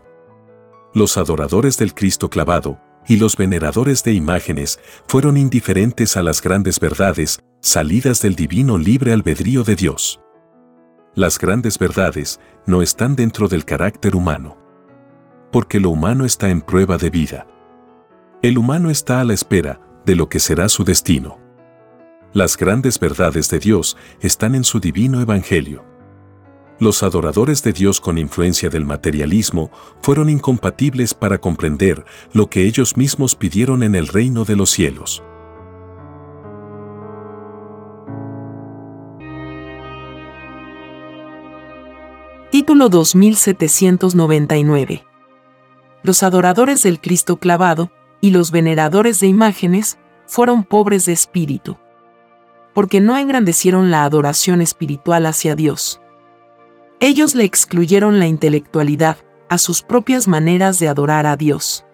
Los 0.94 1.18
adoradores 1.18 1.76
del 1.80 1.96
Cristo 1.96 2.30
clavado 2.30 2.80
y 3.08 3.18
los 3.18 3.36
veneradores 3.36 4.04
de 4.04 4.14
imágenes 4.14 4.80
fueron 5.08 5.38
indiferentes 5.38 6.16
a 6.16 6.22
las 6.22 6.44
grandes 6.44 6.80
verdades 6.80 7.40
salidas 7.62 8.22
del 8.22 8.36
divino 8.36 8.78
libre 8.78 9.12
albedrío 9.12 9.64
de 9.64 9.76
Dios. 9.76 10.22
Las 11.16 11.40
grandes 11.40 11.80
verdades 11.80 12.40
no 12.68 12.84
están 12.84 13.16
dentro 13.16 13.48
del 13.48 13.66
carácter 13.66 14.16
humano. 14.16 14.56
Porque 15.52 15.80
lo 15.80 15.90
humano 15.90 16.26
está 16.26 16.52
en 16.52 16.62
prueba 16.62 17.00
de 17.00 17.10
vida. 17.10 17.48
El 18.44 18.60
humano 18.60 18.92
está 18.92 19.20
a 19.20 19.24
la 19.24 19.34
espera 19.34 19.82
de 20.06 20.16
lo 20.16 20.30
que 20.30 20.40
será 20.40 20.70
su 20.70 20.84
destino. 20.84 21.40
Las 22.34 22.56
grandes 22.56 23.00
verdades 23.00 23.50
de 23.50 23.58
Dios 23.58 23.98
están 24.22 24.54
en 24.54 24.64
su 24.64 24.80
divino 24.80 25.22
evangelio 25.22 25.92
los 26.80 27.04
adoradores 27.04 27.62
de 27.64 27.72
Dios 27.72 28.02
con 28.02 28.18
influencia 28.18 28.68
del 28.70 28.84
materialismo 28.86 29.70
fueron 30.02 30.30
incompatibles 30.30 31.14
para 31.14 31.38
comprender 31.38 32.04
lo 32.34 32.50
que 32.50 32.66
ellos 32.66 32.98
mismos 32.98 33.36
pidieron 33.36 33.84
en 33.84 33.94
el 33.96 34.08
reino 34.08 34.44
de 34.44 34.56
los 34.56 34.72
cielos. 34.72 35.24
Título 42.52 42.90
2799 42.90 45.06
Los 46.04 46.24
adoradores 46.24 46.84
del 46.84 47.02
Cristo 47.02 47.38
clavado 47.38 47.92
y 48.22 48.32
los 48.32 48.52
veneradores 48.52 49.20
de 49.20 49.28
imágenes 49.28 50.00
fueron 50.28 50.64
pobres 50.64 51.06
de 51.06 51.14
espíritu, 51.14 51.78
porque 52.74 53.02
no 53.02 53.18
engrandecieron 53.18 53.92
la 53.92 54.04
adoración 54.04 54.62
espiritual 54.62 55.26
hacia 55.26 55.56
Dios 55.56 56.00
ellos 57.00 57.36
le 57.36 57.44
excluyeron 57.44 58.20
la 58.20 58.28
intelectualidad 58.28 59.18
a 59.50 59.58
sus 59.58 59.82
propias 59.82 60.28
maneras 60.28 60.80
de 60.80 60.88
adorar 60.88 61.26
a 61.26 61.36
Dios. 61.36 61.86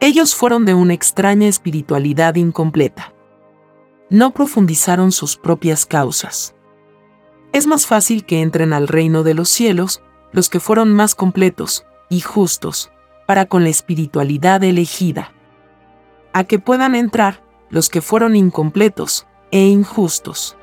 Ellos 0.00 0.34
fueron 0.34 0.64
de 0.64 0.74
una 0.74 0.94
extraña 0.94 1.48
espiritualidad 1.48 2.34
incompleta. 2.34 3.14
No 4.10 4.32
profundizaron 4.32 5.12
sus 5.12 5.36
propias 5.36 5.86
causas. 5.86 6.54
Es 7.52 7.66
más 7.66 7.86
fácil 7.86 8.26
que 8.26 8.42
entren 8.42 8.72
al 8.72 8.88
reino 8.88 9.22
de 9.22 9.34
los 9.34 9.48
cielos 9.48 10.02
los 10.32 10.50
que 10.50 10.60
fueron 10.60 10.92
más 10.92 11.14
completos 11.14 11.86
y 12.10 12.20
justos 12.20 12.90
para 13.26 13.46
con 13.46 13.62
la 13.62 13.70
espiritualidad 13.70 14.62
elegida. 14.62 15.32
A 16.32 16.44
que 16.44 16.58
puedan 16.58 16.94
entrar 16.94 17.42
los 17.70 17.88
que 17.88 18.02
fueron 18.02 18.36
incompletos 18.36 19.26
e 19.50 19.66
injustos. 19.66 20.57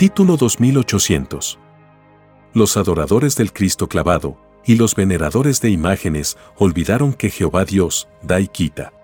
Título 0.00 0.38
2800. 0.38 1.58
Los 2.54 2.78
adoradores 2.78 3.36
del 3.36 3.52
Cristo 3.52 3.86
clavado 3.86 4.38
y 4.64 4.76
los 4.76 4.94
veneradores 4.94 5.60
de 5.60 5.68
imágenes 5.68 6.38
olvidaron 6.56 7.12
que 7.12 7.28
Jehová 7.28 7.66
Dios 7.66 8.08
da 8.22 8.40
y 8.40 8.48
quita. 8.48 8.94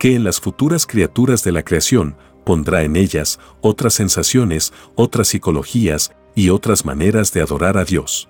Que 0.00 0.16
en 0.16 0.24
las 0.24 0.40
futuras 0.40 0.84
criaturas 0.84 1.44
de 1.44 1.52
la 1.52 1.62
creación 1.62 2.16
pondrá 2.42 2.82
en 2.82 2.96
ellas 2.96 3.38
otras 3.60 3.94
sensaciones, 3.94 4.72
otras 4.96 5.28
psicologías 5.28 6.10
y 6.34 6.50
otras 6.50 6.84
maneras 6.84 7.30
de 7.30 7.42
adorar 7.42 7.78
a 7.78 7.84
Dios. 7.84 8.28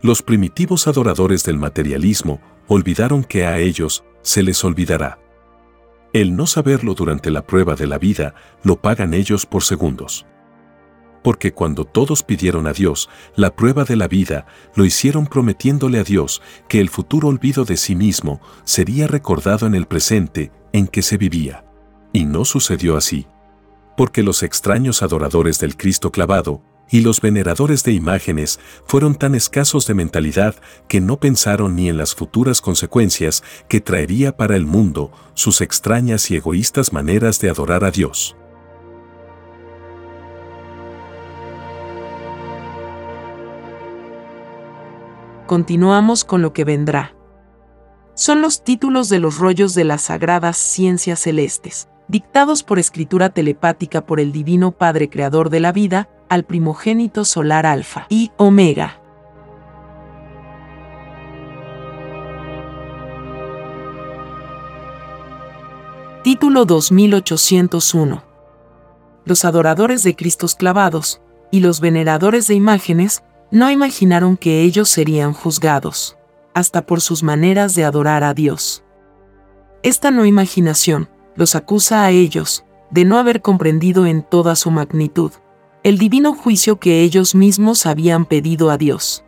Los 0.00 0.22
primitivos 0.22 0.88
adoradores 0.88 1.44
del 1.44 1.58
materialismo 1.58 2.40
olvidaron 2.66 3.24
que 3.24 3.44
a 3.44 3.58
ellos 3.58 4.04
se 4.22 4.42
les 4.42 4.64
olvidará. 4.64 5.18
El 6.14 6.34
no 6.34 6.46
saberlo 6.46 6.94
durante 6.94 7.30
la 7.30 7.46
prueba 7.46 7.74
de 7.74 7.86
la 7.86 7.98
vida 7.98 8.34
lo 8.62 8.80
pagan 8.80 9.12
ellos 9.12 9.44
por 9.44 9.62
segundos 9.62 10.24
porque 11.22 11.52
cuando 11.52 11.84
todos 11.84 12.22
pidieron 12.22 12.66
a 12.66 12.72
Dios 12.72 13.08
la 13.36 13.54
prueba 13.54 13.84
de 13.84 13.96
la 13.96 14.08
vida, 14.08 14.46
lo 14.74 14.84
hicieron 14.84 15.26
prometiéndole 15.26 15.98
a 15.98 16.04
Dios 16.04 16.42
que 16.68 16.80
el 16.80 16.88
futuro 16.88 17.28
olvido 17.28 17.64
de 17.64 17.76
sí 17.76 17.94
mismo 17.94 18.40
sería 18.64 19.06
recordado 19.06 19.66
en 19.66 19.74
el 19.74 19.86
presente 19.86 20.52
en 20.72 20.86
que 20.86 21.02
se 21.02 21.16
vivía. 21.16 21.64
Y 22.12 22.24
no 22.24 22.44
sucedió 22.44 22.96
así. 22.96 23.26
Porque 23.96 24.22
los 24.22 24.42
extraños 24.42 25.02
adoradores 25.02 25.58
del 25.58 25.76
Cristo 25.76 26.12
clavado 26.12 26.62
y 26.90 27.00
los 27.00 27.20
veneradores 27.20 27.84
de 27.84 27.92
imágenes 27.92 28.58
fueron 28.86 29.14
tan 29.14 29.34
escasos 29.34 29.86
de 29.86 29.94
mentalidad 29.94 30.54
que 30.88 31.00
no 31.00 31.20
pensaron 31.20 31.76
ni 31.76 31.88
en 31.88 31.98
las 31.98 32.14
futuras 32.14 32.60
consecuencias 32.60 33.42
que 33.68 33.80
traería 33.80 34.36
para 34.36 34.56
el 34.56 34.64
mundo 34.64 35.12
sus 35.34 35.60
extrañas 35.60 36.30
y 36.30 36.36
egoístas 36.36 36.92
maneras 36.92 37.40
de 37.40 37.50
adorar 37.50 37.84
a 37.84 37.90
Dios. 37.90 38.37
Continuamos 45.48 46.24
con 46.24 46.42
lo 46.42 46.52
que 46.52 46.62
vendrá. 46.62 47.16
Son 48.14 48.40
los 48.40 48.62
títulos 48.62 49.08
de 49.08 49.18
los 49.18 49.38
rollos 49.38 49.74
de 49.74 49.82
las 49.82 50.02
sagradas 50.02 50.56
ciencias 50.56 51.18
celestes, 51.20 51.88
dictados 52.06 52.62
por 52.62 52.78
escritura 52.78 53.30
telepática 53.30 54.06
por 54.06 54.20
el 54.20 54.30
Divino 54.30 54.70
Padre 54.70 55.08
Creador 55.10 55.50
de 55.50 55.58
la 55.58 55.72
vida, 55.72 56.08
al 56.28 56.44
primogénito 56.44 57.24
solar 57.24 57.66
Alfa 57.66 58.06
y 58.08 58.30
Omega. 58.36 59.00
Título 66.22 66.66
2801 66.66 68.22
Los 69.24 69.44
adoradores 69.46 70.02
de 70.02 70.14
Cristos 70.14 70.54
clavados 70.54 71.22
y 71.50 71.60
los 71.60 71.80
veneradores 71.80 72.46
de 72.48 72.54
imágenes 72.54 73.22
no 73.50 73.70
imaginaron 73.70 74.36
que 74.36 74.62
ellos 74.62 74.88
serían 74.88 75.32
juzgados, 75.32 76.16
hasta 76.54 76.84
por 76.86 77.00
sus 77.00 77.22
maneras 77.22 77.74
de 77.74 77.84
adorar 77.84 78.24
a 78.24 78.34
Dios. 78.34 78.84
Esta 79.82 80.10
no 80.10 80.26
imaginación 80.26 81.08
los 81.36 81.54
acusa 81.54 82.04
a 82.04 82.10
ellos 82.10 82.64
de 82.90 83.04
no 83.04 83.18
haber 83.18 83.42
comprendido 83.42 84.06
en 84.06 84.22
toda 84.22 84.56
su 84.56 84.70
magnitud 84.70 85.32
el 85.84 85.96
divino 85.96 86.34
juicio 86.34 86.78
que 86.78 87.02
ellos 87.02 87.34
mismos 87.34 87.86
habían 87.86 88.26
pedido 88.26 88.70
a 88.70 88.76
Dios. 88.76 89.24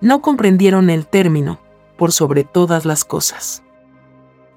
No 0.00 0.22
comprendieron 0.22 0.88
el 0.88 1.06
término, 1.06 1.60
por 1.96 2.12
sobre 2.12 2.44
todas 2.44 2.84
las 2.84 3.04
cosas. 3.04 3.64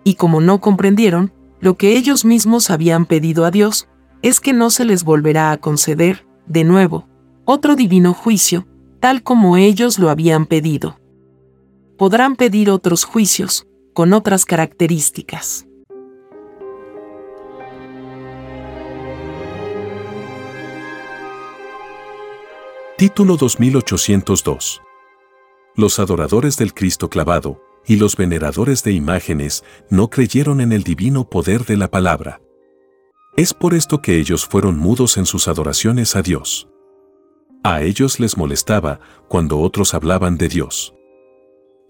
Y 0.04 0.16
como 0.16 0.42
no 0.42 0.62
comprendieron, 0.62 1.34
lo 1.60 1.76
que 1.76 1.98
ellos 1.98 2.24
mismos 2.24 2.70
habían 2.70 3.06
pedido 3.06 3.46
a 3.46 3.52
Dios, 3.52 3.88
es 4.22 4.40
que 4.40 4.54
no 4.54 4.70
se 4.70 4.86
les 4.86 5.04
volverá 5.04 5.52
a 5.52 5.58
conceder, 5.58 6.26
de 6.46 6.64
nuevo, 6.64 7.08
otro 7.52 7.76
divino 7.76 8.14
juicio, 8.14 8.66
tal 9.02 9.24
como 9.24 9.58
ellos 9.58 10.00
lo 10.00 10.10
habían 10.10 10.46
pedido. 10.46 10.98
Podrán 11.98 12.38
pedir 12.38 12.70
otros 12.70 13.04
juicios, 13.04 13.68
con 13.94 14.14
otras 14.14 14.46
características. 14.46 15.68
Título 22.98 23.36
2802. 23.36 24.82
Los 25.76 26.00
adoradores 26.00 26.56
del 26.58 26.74
Cristo 26.74 27.10
clavado 27.10 27.62
y 27.86 27.98
los 27.98 28.16
veneradores 28.16 28.84
de 28.84 28.94
imágenes 28.94 29.64
no 29.90 30.10
creyeron 30.10 30.62
en 30.62 30.72
el 30.72 30.84
divino 30.84 31.30
poder 31.30 31.66
de 31.66 31.76
la 31.76 31.90
palabra. 31.90 32.40
Es 33.36 33.54
por 33.54 33.74
esto 33.74 34.02
que 34.02 34.20
ellos 34.20 34.46
fueron 34.46 34.78
mudos 34.78 35.18
en 35.18 35.26
sus 35.26 35.48
adoraciones 35.48 36.16
a 36.16 36.22
Dios. 36.22 36.70
A 37.64 37.84
ellos 37.84 38.20
les 38.20 38.38
molestaba 38.38 39.00
cuando 39.28 39.60
otros 39.60 39.94
hablaban 39.94 40.36
de 40.36 40.50
Dios. 40.50 40.96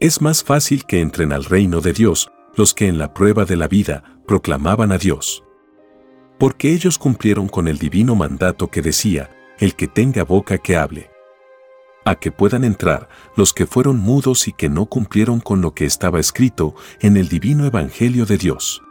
Es 0.02 0.22
más 0.22 0.44
fácil 0.44 0.86
que 0.86 1.00
entren 1.00 1.32
al 1.32 1.46
reino 1.46 1.80
de 1.80 1.94
Dios 1.94 2.30
los 2.58 2.74
que 2.74 2.90
en 2.90 2.98
la 2.98 3.14
prueba 3.14 3.46
de 3.46 3.56
la 3.56 3.70
vida 3.70 4.20
proclamaban 4.28 4.92
a 4.92 4.98
Dios. 4.98 5.46
Porque 6.38 6.74
ellos 6.74 6.98
cumplieron 6.98 7.48
con 7.48 7.70
el 7.70 7.78
divino 7.78 8.16
mandato 8.16 8.68
que 8.68 8.82
decía, 8.82 9.30
el 9.60 9.76
que 9.76 9.88
tenga 9.88 10.26
boca 10.26 10.58
que 10.58 10.76
hable. 10.76 11.10
A 12.04 12.16
que 12.16 12.34
puedan 12.34 12.66
entrar 12.66 13.08
los 13.38 13.54
que 13.54 13.66
fueron 13.66 13.98
mudos 13.98 14.50
y 14.50 14.52
que 14.52 14.68
no 14.68 14.88
cumplieron 14.88 15.40
con 15.40 15.62
lo 15.62 15.74
que 15.74 15.86
estaba 15.86 16.20
escrito 16.20 16.76
en 17.00 17.16
el 17.16 17.30
divino 17.30 17.66
Evangelio 17.66 18.26
de 18.26 18.38
Dios. 18.38 18.82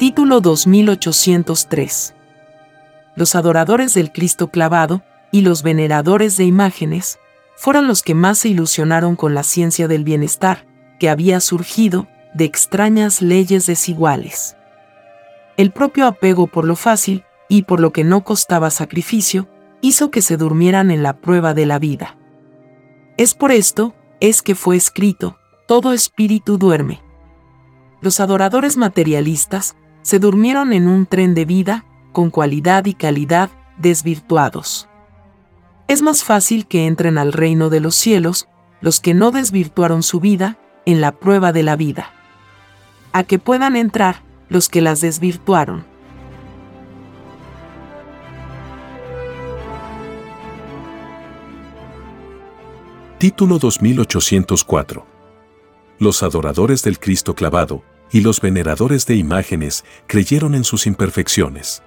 Título 0.00 0.40
2803. 0.40 2.14
Los 3.16 3.34
adoradores 3.34 3.92
del 3.92 4.10
Cristo 4.12 4.48
clavado 4.48 5.02
y 5.30 5.42
los 5.42 5.62
veneradores 5.62 6.38
de 6.38 6.44
imágenes 6.44 7.18
fueron 7.54 7.86
los 7.86 8.02
que 8.02 8.14
más 8.14 8.38
se 8.38 8.48
ilusionaron 8.48 9.14
con 9.14 9.34
la 9.34 9.42
ciencia 9.42 9.88
del 9.88 10.04
bienestar, 10.04 10.64
que 10.98 11.10
había 11.10 11.38
surgido 11.40 12.08
de 12.32 12.46
extrañas 12.46 13.20
leyes 13.20 13.66
desiguales. 13.66 14.56
El 15.58 15.70
propio 15.70 16.06
apego 16.06 16.46
por 16.46 16.64
lo 16.64 16.76
fácil 16.76 17.24
y 17.50 17.64
por 17.64 17.78
lo 17.78 17.92
que 17.92 18.02
no 18.02 18.24
costaba 18.24 18.70
sacrificio 18.70 19.50
hizo 19.82 20.10
que 20.10 20.22
se 20.22 20.38
durmieran 20.38 20.90
en 20.90 21.02
la 21.02 21.18
prueba 21.18 21.52
de 21.52 21.66
la 21.66 21.78
vida. 21.78 22.16
Es 23.18 23.34
por 23.34 23.52
esto, 23.52 23.94
es 24.18 24.40
que 24.40 24.54
fue 24.54 24.76
escrito, 24.76 25.36
todo 25.66 25.92
espíritu 25.92 26.56
duerme. 26.56 27.02
Los 28.00 28.18
adoradores 28.18 28.78
materialistas 28.78 29.76
se 30.02 30.18
durmieron 30.18 30.72
en 30.72 30.88
un 30.88 31.06
tren 31.06 31.34
de 31.34 31.44
vida, 31.44 31.84
con 32.12 32.30
cualidad 32.30 32.86
y 32.86 32.94
calidad 32.94 33.50
desvirtuados. 33.78 34.88
Es 35.88 36.02
más 36.02 36.24
fácil 36.24 36.66
que 36.66 36.86
entren 36.86 37.18
al 37.18 37.32
reino 37.32 37.70
de 37.70 37.80
los 37.80 37.94
cielos 37.94 38.48
los 38.80 39.00
que 39.00 39.14
no 39.14 39.30
desvirtuaron 39.30 40.02
su 40.02 40.20
vida 40.20 40.56
en 40.86 41.00
la 41.00 41.12
prueba 41.12 41.52
de 41.52 41.62
la 41.62 41.76
vida, 41.76 42.12
a 43.12 43.24
que 43.24 43.38
puedan 43.38 43.76
entrar 43.76 44.22
los 44.48 44.68
que 44.68 44.80
las 44.80 45.00
desvirtuaron. 45.00 45.84
Título 53.18 53.58
2804 53.58 55.06
Los 55.98 56.22
adoradores 56.22 56.82
del 56.82 56.98
Cristo 56.98 57.34
clavado 57.34 57.82
y 58.12 58.20
los 58.20 58.40
veneradores 58.40 59.06
de 59.06 59.16
imágenes 59.16 59.84
creyeron 60.06 60.54
en 60.54 60.64
sus 60.64 60.86
imperfecciones. 60.86 61.82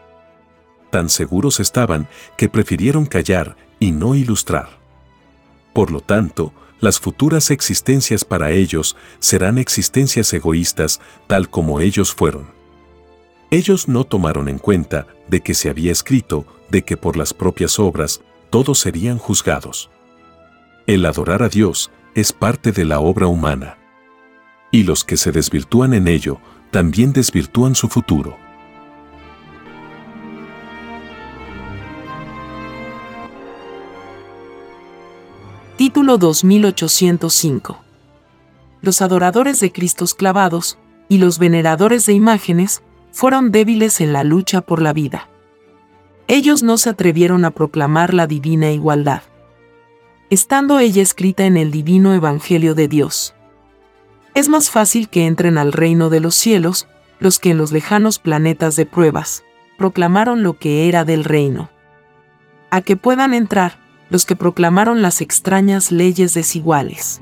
Tan 0.90 1.10
seguros 1.10 1.60
estaban 1.60 2.08
que 2.38 2.50
prefirieron 2.50 3.06
callar 3.06 3.58
y 3.80 3.92
no 3.92 4.16
ilustrar. 4.16 4.70
Por 5.74 5.92
lo 5.92 6.02
tanto, 6.02 6.54
las 6.80 7.00
futuras 7.00 7.50
existencias 7.52 8.26
para 8.26 8.52
ellos 8.52 8.96
serán 9.20 9.58
existencias 9.58 10.34
egoístas 10.34 11.02
tal 11.28 11.50
como 11.50 11.80
ellos 11.80 12.14
fueron. 12.14 12.48
Ellos 13.50 13.88
no 13.88 14.04
tomaron 14.04 14.50
en 14.50 14.60
cuenta 14.60 15.08
de 15.28 15.42
que 15.42 15.54
se 15.54 15.70
había 15.70 15.92
escrito 15.92 16.46
de 16.70 16.84
que 16.84 16.98
por 16.98 17.18
las 17.18 17.34
propias 17.34 17.80
obras 17.80 18.22
todos 18.50 18.80
serían 18.80 19.18
juzgados. 19.18 19.90
El 20.88 21.06
adorar 21.06 21.44
a 21.44 21.50
Dios 21.50 21.92
es 22.16 22.34
parte 22.34 22.72
de 22.72 22.86
la 22.86 23.00
obra 23.00 23.28
humana 23.28 23.78
Y 24.74 24.86
los 24.86 25.04
que 25.04 25.18
se 25.18 25.32
desvirtúan 25.32 25.94
en 25.94 26.08
ello, 26.08 26.40
también 26.72 27.14
desvirtúan 27.14 27.76
su 27.76 27.90
futuro. 27.90 28.38
Título 35.78 36.18
2805 36.18 37.84
Los 38.82 39.04
adoradores 39.04 39.60
de 39.60 39.72
Cristos 39.72 40.16
clavados 40.16 40.80
y 41.08 41.20
los 41.20 41.38
veneradores 41.38 42.08
de 42.08 42.14
imágenes 42.14 42.82
fueron 43.12 43.52
débiles 43.52 44.02
en 44.02 44.12
la 44.12 44.24
lucha 44.24 44.62
por 44.62 44.82
la 44.82 44.92
vida. 44.92 45.30
Ellos 46.28 46.64
no 46.64 46.80
se 46.80 46.90
atrevieron 46.90 47.46
a 47.46 47.52
proclamar 47.52 48.16
la 48.16 48.26
divina 48.26 48.72
igualdad, 48.72 49.22
estando 50.32 50.80
ella 50.80 51.04
escrita 51.04 51.46
en 51.46 51.58
el 51.58 51.70
divino 51.70 52.16
Evangelio 52.16 52.74
de 52.74 52.88
Dios. 52.88 53.33
Es 54.36 54.50
más 54.50 54.72
fácil 54.72 55.10
que 55.10 55.28
entren 55.28 55.60
al 55.60 55.72
reino 55.72 56.10
de 56.10 56.20
los 56.20 56.34
cielos 56.34 56.88
los 57.20 57.38
que 57.38 57.52
en 57.52 57.58
los 57.58 57.72
lejanos 57.72 58.18
planetas 58.18 58.76
de 58.76 58.88
pruebas 58.88 59.44
proclamaron 59.78 60.42
lo 60.42 60.58
que 60.58 60.88
era 60.88 61.06
del 61.06 61.24
reino. 61.24 61.70
A 62.72 62.82
que 62.82 62.98
puedan 62.98 63.36
entrar 63.36 63.78
los 64.10 64.26
que 64.26 64.36
proclamaron 64.36 65.04
las 65.04 65.22
extrañas 65.22 65.92
leyes 65.92 66.34
desiguales. 66.34 67.22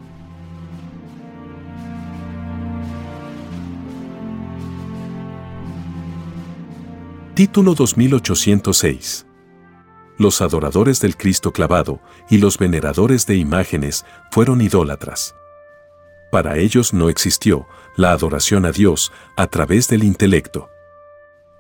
Título 7.34 7.76
2806 7.76 9.26
Los 10.18 10.42
adoradores 10.42 11.02
del 11.02 11.18
Cristo 11.18 11.52
clavado 11.52 12.00
y 12.30 12.38
los 12.38 12.58
veneradores 12.58 13.26
de 13.26 13.36
imágenes 13.36 14.06
fueron 14.32 14.62
idólatras. 14.62 15.36
Para 16.32 16.58
ellos 16.58 16.94
no 16.94 17.10
existió 17.10 17.68
la 17.98 18.12
adoración 18.12 18.66
a 18.66 18.72
Dios 18.72 19.12
a 19.36 19.48
través 19.48 19.90
del 19.90 20.04
intelecto. 20.04 20.70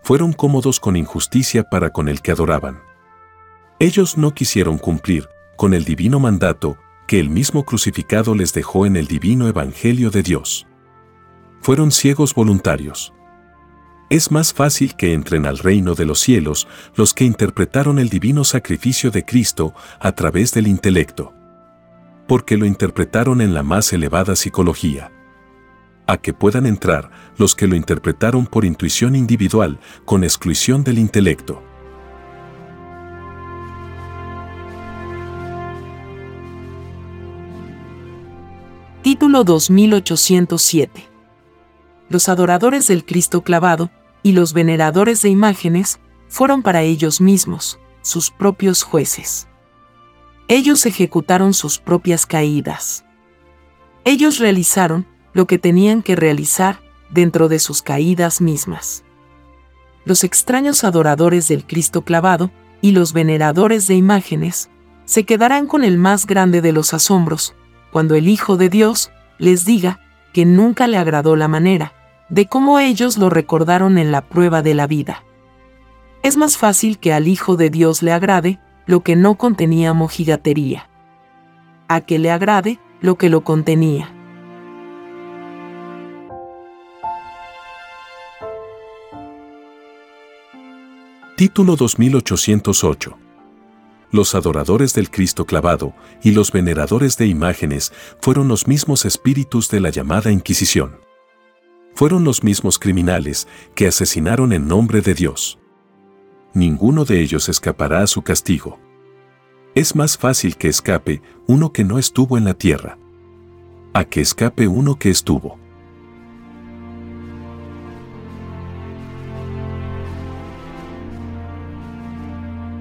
Fueron 0.01 0.32
cómodos 0.34 0.80
con 0.80 0.95
injusticia 0.95 1.63
para 1.63 1.91
con 1.91 2.07
el 2.07 2.22
que 2.22 2.32
adoraban. 2.32 2.82
Ellos 3.80 4.17
no 4.17 4.34
quisieron 4.34 4.78
cumplir 4.78 5.28
con 5.57 5.74
el 5.74 5.84
divino 5.84 6.19
mandato 6.19 6.78
que 7.05 7.19
el 7.19 7.30
mismo 7.30 7.65
crucificado 7.65 8.34
les 8.34 8.53
dejó 8.53 8.86
en 8.86 8.95
el 8.95 9.07
divino 9.07 9.47
Evangelio 9.47 10.09
de 10.09 10.24
Dios. 10.24 10.65
Fueron 11.59 11.91
ciegos 11.91 12.34
voluntarios. 12.34 13.13
Es 14.09 14.32
más 14.32 14.53
fácil 14.53 14.95
que 14.95 15.13
entren 15.13 15.45
al 15.45 15.57
reino 15.57 15.95
de 15.95 16.05
los 16.05 16.19
cielos 16.19 16.67
los 16.95 17.13
que 17.13 17.26
interpretaron 17.26 17.99
el 17.99 18.09
divino 18.09 18.43
sacrificio 18.45 19.11
de 19.11 19.26
Cristo 19.26 19.74
a 19.99 20.13
través 20.13 20.53
del 20.53 20.67
intelecto. 20.67 21.34
Porque 22.32 22.55
lo 22.55 22.65
interpretaron 22.65 23.41
en 23.41 23.53
la 23.53 23.61
más 23.61 23.91
elevada 23.91 24.38
psicología. 24.38 25.11
A 26.07 26.15
que 26.15 26.34
puedan 26.34 26.65
entrar 26.65 27.11
los 27.36 27.55
que 27.55 27.67
lo 27.67 27.75
interpretaron 27.75 28.45
por 28.45 28.63
intuición 28.63 29.17
individual 29.17 29.82
con 30.05 30.23
exclusión 30.23 30.86
del 30.86 30.97
intelecto. 30.97 31.61
Título 39.01 39.43
2807 39.43 41.09
Los 42.07 42.29
adoradores 42.29 42.88
del 42.88 43.03
Cristo 43.03 43.41
clavado 43.41 43.91
y 44.23 44.32
los 44.32 44.53
veneradores 44.53 45.21
de 45.21 45.27
imágenes 45.27 45.99
fueron 46.29 46.63
para 46.63 46.82
ellos 46.82 47.19
mismos, 47.19 47.77
sus 48.01 48.32
propios 48.32 48.84
jueces. 48.84 49.49
Ellos 50.52 50.86
ejecutaron 50.86 51.54
sus 51.54 51.80
propias 51.80 52.26
caídas. 52.26 53.06
Ellos 54.04 54.38
realizaron 54.38 55.08
lo 55.32 55.47
que 55.47 55.58
tenían 55.58 56.04
que 56.04 56.18
realizar 56.18 56.82
dentro 57.10 57.47
de 57.47 57.58
sus 57.58 57.82
caídas 57.82 58.41
mismas. 58.41 59.06
Los 60.04 60.26
extraños 60.26 60.84
adoradores 60.84 61.47
del 61.47 61.66
Cristo 61.66 62.02
clavado 62.02 62.52
y 62.82 62.91
los 62.91 63.14
veneradores 63.14 63.88
de 63.88 63.95
imágenes 63.95 64.70
se 65.06 65.24
quedarán 65.24 65.68
con 65.68 65.86
el 65.86 65.97
más 65.97 66.28
grande 66.28 66.60
de 66.60 66.74
los 66.74 66.93
asombros, 66.93 67.56
cuando 67.93 68.16
el 68.16 68.28
Hijo 68.28 68.58
de 68.58 68.68
Dios 68.68 69.10
les 69.38 69.64
diga 69.64 70.02
que 70.34 70.43
nunca 70.43 70.88
le 70.88 70.97
agradó 70.97 71.38
la 71.38 71.47
manera 71.47 71.93
de 72.28 72.47
cómo 72.47 72.78
ellos 72.80 73.18
lo 73.18 73.30
recordaron 73.30 73.97
en 73.97 74.12
la 74.12 74.28
prueba 74.28 74.62
de 74.62 74.74
la 74.74 74.86
vida. 74.86 75.24
Es 76.24 76.36
más 76.36 76.58
fácil 76.58 76.99
que 76.99 77.14
al 77.14 77.30
Hijo 77.30 77.56
de 77.56 77.70
Dios 77.70 78.04
le 78.04 78.12
agrade 78.12 78.60
lo 78.92 79.04
que 79.04 79.16
no 79.16 79.36
contenía 79.36 79.94
mojigatería, 79.94 80.89
a 81.88 82.02
que 82.02 82.20
le 82.20 82.30
agrade 82.30 82.78
lo 83.00 83.16
que 83.16 83.30
lo 83.30 83.42
contenía. 83.42 84.14
Título 91.38 91.78
2808 91.78 93.18
los 94.12 94.36
adoradores 94.36 94.94
del 94.94 95.10
Cristo 95.10 95.46
clavado 95.46 95.94
y 96.22 96.32
los 96.32 96.52
veneradores 96.52 97.16
de 97.16 97.28
imágenes 97.28 97.94
fueron 98.20 98.50
los 98.50 98.68
mismos 98.68 99.06
espíritus 99.06 99.70
de 99.70 99.80
la 99.80 99.89
llamada 99.89 100.34
Inquisición. 100.34 101.00
Fueron 101.96 102.26
los 102.26 102.44
mismos 102.44 102.78
criminales 102.78 103.48
que 103.74 103.88
asesinaron 103.88 104.52
en 104.52 104.68
nombre 104.68 105.00
de 105.00 105.14
Dios. 105.14 105.61
Ninguno 106.54 107.06
de 107.06 107.22
ellos 107.22 107.47
escapará 107.47 108.02
a 108.02 108.08
su 108.08 108.24
castigo. 108.24 108.78
Es 109.74 109.95
más 109.95 110.18
fácil 110.18 110.58
que 110.58 110.68
escape 110.68 111.22
uno 111.47 111.72
que 111.72 111.86
no 111.86 111.97
estuvo 111.97 112.38
en 112.38 112.43
la 112.43 112.54
tierra, 112.54 112.97
a 113.93 114.04
que 114.04 114.20
escape 114.20 114.68
uno 114.68 114.99
que 114.99 115.10
estuvo. 115.10 115.58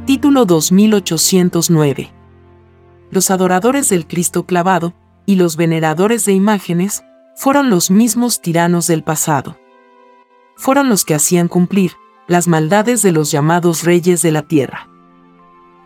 Título 0.05 0.47
2809 0.47 2.11
Los 3.13 3.31
adoradores 3.31 3.89
del 3.89 4.09
Cristo 4.09 4.47
clavado 4.47 4.95
y 5.27 5.37
los 5.37 5.55
veneradores 5.55 6.25
de 6.25 6.33
imágenes 6.33 7.05
fueron 7.37 7.71
los 7.71 7.93
mismos 7.93 8.41
tiranos 8.41 8.89
del 8.89 9.05
pasado. 9.05 9.57
Fueron 10.57 10.89
los 10.89 11.05
que 11.05 11.15
hacían 11.15 11.47
cumplir 11.47 11.93
las 12.31 12.47
maldades 12.47 13.03
de 13.03 13.11
los 13.11 13.33
llamados 13.33 13.83
reyes 13.83 14.23
de 14.23 14.31
la 14.31 14.43
tierra. 14.43 14.89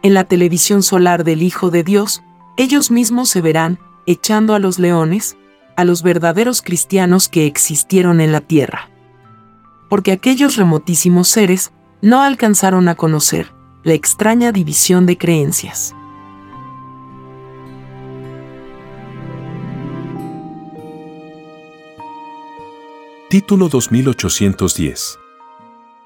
En 0.03 0.13
la 0.13 0.25
televisión 0.25 0.83
solar 0.83 1.25
del 1.25 1.43
Hijo 1.43 1.71
de 1.71 1.83
Dios, 1.83 2.23
ellos 2.59 2.91
mismos 2.91 3.31
se 3.31 3.41
verán 3.41 3.79
echando 4.05 4.55
a 4.55 4.59
los 4.59 4.79
leones, 4.79 5.39
a 5.75 5.85
los 5.85 6.03
verdaderos 6.03 6.61
cristianos 6.61 7.31
que 7.31 7.47
existieron 7.47 8.21
en 8.21 8.31
la 8.31 8.43
tierra. 8.43 8.91
Porque 9.89 10.13
aquellos 10.13 10.57
remotísimos 10.57 11.29
seres 11.29 11.73
no 12.03 12.21
alcanzaron 12.21 12.89
a 12.89 12.95
conocer 12.95 13.51
la 13.83 13.95
extraña 13.95 14.53
división 14.53 15.07
de 15.07 15.17
creencias. 15.17 15.95
Título 23.31 23.71
2810 23.71 25.24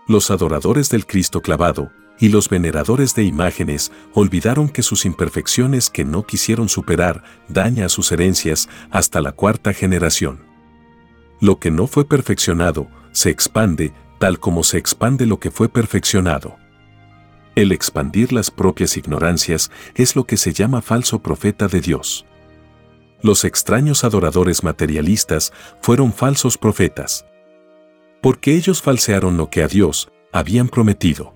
Los 0.09 0.31
adoradores 0.31 0.89
del 0.89 1.05
Cristo 1.05 1.43
clavado 1.43 1.93
y 2.19 2.31
los 2.31 2.49
veneradores 2.49 3.15
de 3.15 3.25
imágenes 3.25 3.93
olvidaron 4.15 4.71
que 4.71 4.83
sus 4.83 5.05
imperfecciones 5.05 5.91
que 5.91 6.07
no 6.07 6.25
quisieron 6.25 6.71
superar 6.71 7.23
daña 7.49 7.85
a 7.85 7.89
sus 7.91 8.11
herencias 8.11 8.71
hasta 8.91 9.21
la 9.21 9.33
cuarta 9.33 9.75
generación. 9.75 10.41
Lo 11.43 11.59
que 11.59 11.71
no 11.71 11.87
fue 11.87 12.09
perfeccionado 12.09 12.89
se 13.13 13.29
expande 13.29 13.93
tal 14.19 14.41
como 14.41 14.65
se 14.65 14.79
expande 14.79 15.27
lo 15.27 15.39
que 15.41 15.51
fue 15.51 15.69
perfeccionado. 15.69 16.57
El 17.55 17.71
expandir 17.71 18.33
las 18.33 18.51
propias 18.51 18.97
ignorancias 18.97 19.71
es 19.95 20.17
lo 20.17 20.25
que 20.25 20.39
se 20.39 20.55
llama 20.55 20.81
falso 20.81 21.19
profeta 21.19 21.69
de 21.69 21.83
Dios. 21.83 22.25
Los 23.21 23.45
extraños 23.45 24.05
adoradores 24.05 24.65
materialistas 24.65 25.53
fueron 25.83 26.15
falsos 26.15 26.57
profetas. 26.57 27.28
Porque 28.21 28.55
ellos 28.55 28.83
falsearon 28.83 29.37
lo 29.37 29.51
que 29.51 29.63
a 29.63 29.69
Dios 29.69 30.11
habían 30.33 30.69
prometido. 30.69 31.35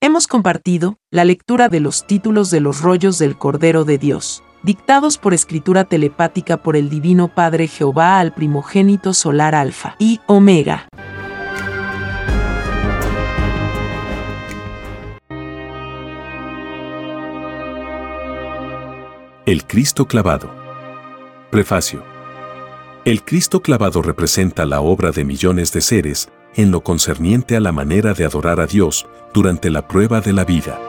Hemos 0.00 0.26
compartido 0.26 0.98
la 1.10 1.24
lectura 1.24 1.68
de 1.68 1.80
los 1.80 2.06
títulos 2.06 2.50
de 2.50 2.60
los 2.60 2.80
rollos 2.80 3.18
del 3.18 3.36
Cordero 3.36 3.84
de 3.84 3.98
Dios 3.98 4.42
dictados 4.66 5.16
por 5.16 5.32
escritura 5.32 5.84
telepática 5.84 6.56
por 6.56 6.76
el 6.76 6.90
Divino 6.90 7.28
Padre 7.28 7.68
Jehová 7.68 8.18
al 8.18 8.34
primogénito 8.34 9.14
solar 9.14 9.54
Alfa 9.54 9.94
y 10.00 10.20
Omega. 10.26 10.88
El 19.46 19.64
Cristo 19.64 20.08
clavado. 20.08 20.50
Prefacio. 21.52 22.02
El 23.04 23.22
Cristo 23.22 23.62
clavado 23.62 24.02
representa 24.02 24.66
la 24.66 24.80
obra 24.80 25.12
de 25.12 25.24
millones 25.24 25.70
de 25.70 25.82
seres 25.82 26.30
en 26.56 26.72
lo 26.72 26.82
concerniente 26.82 27.54
a 27.54 27.60
la 27.60 27.70
manera 27.70 28.12
de 28.12 28.24
adorar 28.24 28.58
a 28.58 28.66
Dios 28.66 29.06
durante 29.32 29.70
la 29.70 29.86
prueba 29.86 30.20
de 30.20 30.32
la 30.32 30.44
vida. 30.44 30.80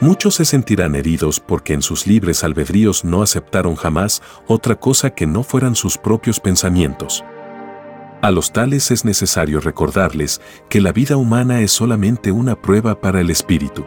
Muchos 0.00 0.34
se 0.34 0.46
sentirán 0.46 0.96
heridos 0.96 1.38
porque 1.38 1.72
en 1.72 1.82
sus 1.82 2.08
libres 2.08 2.42
albedríos 2.42 3.04
no 3.04 3.22
aceptaron 3.22 3.76
jamás 3.76 4.20
otra 4.48 4.74
cosa 4.74 5.10
que 5.10 5.28
no 5.28 5.44
fueran 5.44 5.76
sus 5.76 5.96
propios 5.96 6.40
pensamientos. 6.40 7.22
A 8.20 8.32
los 8.32 8.52
tales 8.52 8.90
es 8.90 9.04
necesario 9.04 9.60
recordarles 9.60 10.40
que 10.68 10.80
la 10.80 10.90
vida 10.90 11.16
humana 11.16 11.60
es 11.60 11.70
solamente 11.70 12.32
una 12.32 12.60
prueba 12.60 13.00
para 13.00 13.20
el 13.20 13.30
espíritu. 13.30 13.86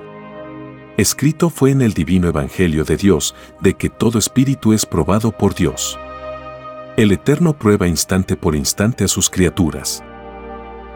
Escrito 0.95 1.49
fue 1.49 1.71
en 1.71 1.81
el 1.81 1.93
divino 1.93 2.27
Evangelio 2.27 2.83
de 2.83 2.97
Dios 2.97 3.33
de 3.59 3.73
que 3.73 3.89
todo 3.89 4.19
espíritu 4.19 4.73
es 4.73 4.85
probado 4.85 5.31
por 5.31 5.55
Dios. 5.55 5.97
El 6.97 7.11
Eterno 7.11 7.57
prueba 7.57 7.87
instante 7.87 8.35
por 8.35 8.55
instante 8.55 9.05
a 9.05 9.07
sus 9.07 9.27
criaturas. 9.27 10.03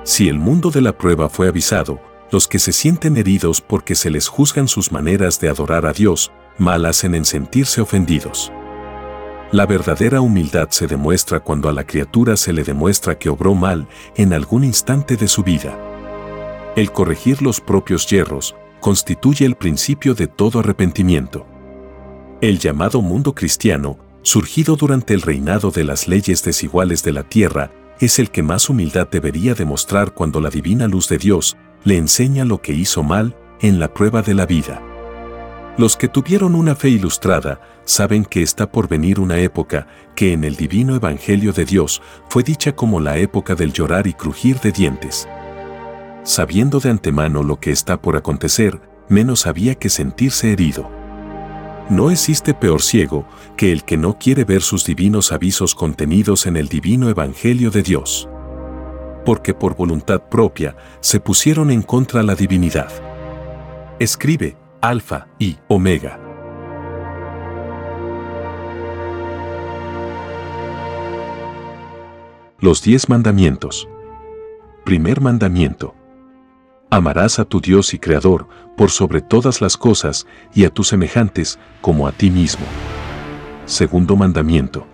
Si 0.03 0.29
el 0.29 0.37
mundo 0.37 0.69
de 0.69 0.81
la 0.81 0.95
prueba 0.95 1.29
fue 1.29 1.47
avisado, 1.47 1.99
los 2.31 2.47
que 2.47 2.59
se 2.59 2.73
sienten 2.73 3.17
heridos 3.17 3.59
porque 3.59 3.95
se 3.95 4.11
les 4.11 4.27
juzgan 4.27 4.67
sus 4.67 4.91
maneras 4.91 5.39
de 5.39 5.49
adorar 5.49 5.87
a 5.87 5.93
Dios, 5.93 6.31
mal 6.59 6.85
hacen 6.85 7.15
en 7.15 7.25
sentirse 7.25 7.81
ofendidos. 7.81 8.51
La 9.51 9.65
verdadera 9.65 10.21
humildad 10.21 10.69
se 10.69 10.85
demuestra 10.85 11.39
cuando 11.39 11.69
a 11.69 11.73
la 11.73 11.87
criatura 11.87 12.37
se 12.37 12.53
le 12.53 12.63
demuestra 12.63 13.17
que 13.17 13.29
obró 13.29 13.55
mal 13.55 13.87
en 14.15 14.33
algún 14.33 14.63
instante 14.63 15.17
de 15.17 15.27
su 15.27 15.41
vida. 15.41 15.75
El 16.75 16.91
corregir 16.91 17.41
los 17.41 17.61
propios 17.61 18.07
hierros 18.07 18.55
constituye 18.79 19.45
el 19.45 19.55
principio 19.55 20.13
de 20.13 20.27
todo 20.27 20.59
arrepentimiento. 20.59 21.45
El 22.41 22.59
llamado 22.59 23.01
mundo 23.01 23.33
cristiano, 23.33 23.97
surgido 24.21 24.75
durante 24.75 25.13
el 25.13 25.21
reinado 25.21 25.71
de 25.71 25.83
las 25.83 26.07
leyes 26.07 26.43
desiguales 26.43 27.03
de 27.03 27.13
la 27.13 27.23
tierra, 27.23 27.71
es 27.99 28.19
el 28.19 28.29
que 28.29 28.43
más 28.43 28.69
humildad 28.69 29.07
debería 29.09 29.55
demostrar 29.55 30.13
cuando 30.13 30.39
la 30.39 30.49
divina 30.49 30.87
luz 30.87 31.09
de 31.09 31.17
Dios 31.17 31.57
le 31.83 31.97
enseña 31.97 32.45
lo 32.45 32.61
que 32.61 32.73
hizo 32.73 33.03
mal 33.03 33.35
en 33.61 33.79
la 33.79 33.93
prueba 33.93 34.21
de 34.21 34.33
la 34.33 34.45
vida. 34.45 34.81
Los 35.77 35.95
que 35.95 36.07
tuvieron 36.07 36.55
una 36.55 36.75
fe 36.75 36.89
ilustrada 36.89 37.61
saben 37.85 38.25
que 38.25 38.41
está 38.41 38.71
por 38.71 38.87
venir 38.87 39.19
una 39.19 39.39
época 39.39 39.87
que 40.15 40.33
en 40.33 40.43
el 40.43 40.55
divino 40.55 40.95
Evangelio 40.95 41.53
de 41.53 41.65
Dios 41.65 42.01
fue 42.29 42.43
dicha 42.43 42.75
como 42.75 42.99
la 42.99 43.17
época 43.17 43.55
del 43.55 43.73
llorar 43.73 44.07
y 44.07 44.13
crujir 44.13 44.59
de 44.59 44.71
dientes. 44.71 45.27
Sabiendo 46.27 46.81
de 46.81 46.89
antemano 46.89 47.41
lo 47.41 47.57
que 47.57 47.71
está 47.71 48.01
por 48.01 48.17
acontecer, 48.17 48.81
menos 49.07 49.47
había 49.47 49.75
que 49.75 49.87
sentirse 49.87 50.51
herido. 50.51 50.91
No 51.89 52.11
existe 52.11 52.53
peor 52.53 52.81
ciego 52.81 53.25
que 53.55 53.71
el 53.71 53.85
que 53.85 53.95
no 53.95 54.17
quiere 54.19 54.43
ver 54.43 54.61
sus 54.61 54.83
divinos 54.83 55.31
avisos 55.31 55.73
contenidos 55.73 56.45
en 56.45 56.57
el 56.57 56.67
divino 56.67 57.09
Evangelio 57.09 57.71
de 57.71 57.81
Dios. 57.81 58.27
Porque 59.25 59.53
por 59.53 59.77
voluntad 59.77 60.21
propia 60.23 60.75
se 60.99 61.21
pusieron 61.21 61.71
en 61.71 61.81
contra 61.81 62.21
la 62.23 62.35
divinidad. 62.35 62.91
Escribe, 63.97 64.57
Alfa 64.81 65.29
y 65.39 65.55
Omega. 65.69 66.19
Los 72.59 72.81
diez 72.81 73.07
mandamientos. 73.07 73.87
Primer 74.83 75.21
mandamiento. 75.21 75.95
Amarás 76.89 77.37
a 77.39 77.45
tu 77.45 77.59
Dios 77.59 77.93
y 77.93 77.99
Creador 77.99 78.47
por 78.77 78.91
sobre 78.91 79.21
todas 79.21 79.59
las 79.59 79.75
cosas 79.75 80.25
y 80.53 80.63
a 80.63 80.69
tus 80.69 80.87
semejantes 80.87 81.59
como 81.81 82.07
a 82.07 82.13
ti 82.13 82.31
mismo. 82.31 82.65
Segundo 83.65 84.15
mandamiento. 84.15 84.87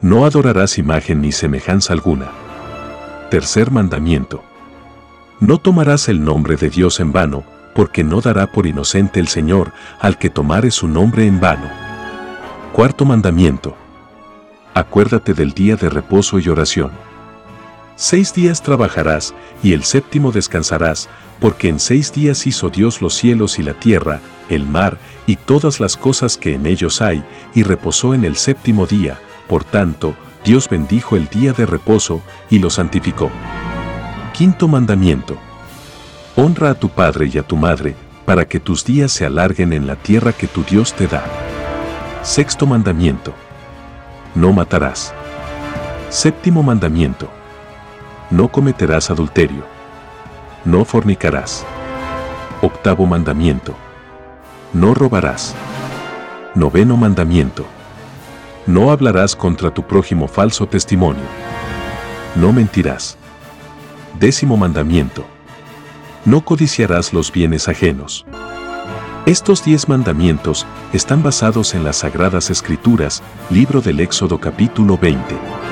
No 0.00 0.24
adorarás 0.24 0.78
imagen 0.78 1.20
ni 1.20 1.30
semejanza 1.30 1.92
alguna. 1.92 2.26
Tercer 3.30 3.70
mandamiento. 3.70 4.42
No 5.38 5.58
tomarás 5.58 6.08
el 6.08 6.24
nombre 6.24 6.56
de 6.56 6.70
Dios 6.70 6.98
en 6.98 7.12
vano, 7.12 7.44
porque 7.74 8.02
no 8.02 8.20
dará 8.20 8.50
por 8.50 8.66
inocente 8.66 9.20
el 9.20 9.28
Señor 9.28 9.72
al 10.00 10.18
que 10.18 10.30
tomare 10.30 10.72
su 10.72 10.88
nombre 10.88 11.26
en 11.26 11.38
vano. 11.38 11.68
Cuarto 12.72 13.04
mandamiento. 13.04 13.76
Acuérdate 14.74 15.34
del 15.34 15.52
día 15.52 15.76
de 15.76 15.88
reposo 15.88 16.40
y 16.40 16.48
oración. 16.48 16.90
Seis 17.98 18.34
días 18.34 18.62
trabajarás 18.62 19.34
y 19.62 19.72
el 19.72 19.82
séptimo 19.82 20.30
descansarás, 20.30 21.08
porque 21.40 21.70
en 21.70 21.80
seis 21.80 22.12
días 22.12 22.46
hizo 22.46 22.68
Dios 22.68 23.00
los 23.00 23.14
cielos 23.14 23.58
y 23.58 23.62
la 23.62 23.72
tierra, 23.72 24.20
el 24.50 24.66
mar 24.66 24.98
y 25.26 25.36
todas 25.36 25.80
las 25.80 25.96
cosas 25.96 26.36
que 26.36 26.54
en 26.54 26.66
ellos 26.66 27.00
hay, 27.00 27.24
y 27.54 27.62
reposó 27.62 28.12
en 28.12 28.26
el 28.26 28.36
séptimo 28.36 28.86
día. 28.86 29.18
Por 29.48 29.64
tanto, 29.64 30.14
Dios 30.44 30.68
bendijo 30.68 31.16
el 31.16 31.28
día 31.28 31.54
de 31.54 31.64
reposo 31.64 32.20
y 32.50 32.58
lo 32.58 32.68
santificó. 32.68 33.30
Quinto 34.34 34.68
mandamiento. 34.68 35.38
Honra 36.36 36.70
a 36.70 36.74
tu 36.74 36.90
padre 36.90 37.30
y 37.32 37.38
a 37.38 37.42
tu 37.42 37.56
madre, 37.56 37.96
para 38.26 38.46
que 38.46 38.60
tus 38.60 38.84
días 38.84 39.10
se 39.10 39.24
alarguen 39.24 39.72
en 39.72 39.86
la 39.86 39.96
tierra 39.96 40.34
que 40.34 40.48
tu 40.48 40.64
Dios 40.64 40.92
te 40.92 41.06
da. 41.06 41.24
Sexto 42.22 42.66
mandamiento. 42.66 43.32
No 44.34 44.52
matarás. 44.52 45.14
Séptimo 46.10 46.62
mandamiento. 46.62 47.30
No 48.30 48.48
cometerás 48.48 49.10
adulterio. 49.10 49.64
No 50.64 50.84
fornicarás. 50.84 51.64
Octavo 52.60 53.06
mandamiento. 53.06 53.74
No 54.72 54.94
robarás. 54.94 55.54
Noveno 56.54 56.96
mandamiento. 56.96 57.64
No 58.66 58.90
hablarás 58.90 59.36
contra 59.36 59.72
tu 59.72 59.82
prójimo 59.86 60.26
falso 60.28 60.66
testimonio. 60.66 61.24
No 62.34 62.52
mentirás. 62.52 63.16
Décimo 64.18 64.56
mandamiento 64.56 65.24
no 66.26 66.44
codiciarás 66.44 67.12
los 67.12 67.32
bienes 67.32 67.68
ajenos. 67.68 68.26
Estos 69.26 69.64
diez 69.64 69.88
mandamientos 69.88 70.66
están 70.92 71.22
basados 71.22 71.74
en 71.74 71.84
las 71.84 71.98
Sagradas 71.98 72.50
Escrituras, 72.50 73.22
libro 73.48 73.80
del 73.80 74.00
Éxodo 74.00 74.38
capítulo 74.38 74.98
20 74.98 75.65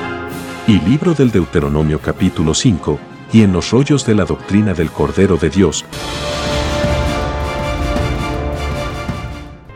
y 0.67 0.79
libro 0.79 1.13
del 1.13 1.29
Deuteronomio 1.29 1.99
capítulo 1.99 2.55
5, 2.55 2.97
y 3.31 3.43
en 3.43 3.53
los 3.53 3.69
rollos 3.69 4.05
de 4.05 4.15
la 4.15 4.25
doctrina 4.25 4.73
del 4.73 4.89
Cordero 4.89 5.37
de 5.37 5.49
Dios. 5.51 5.85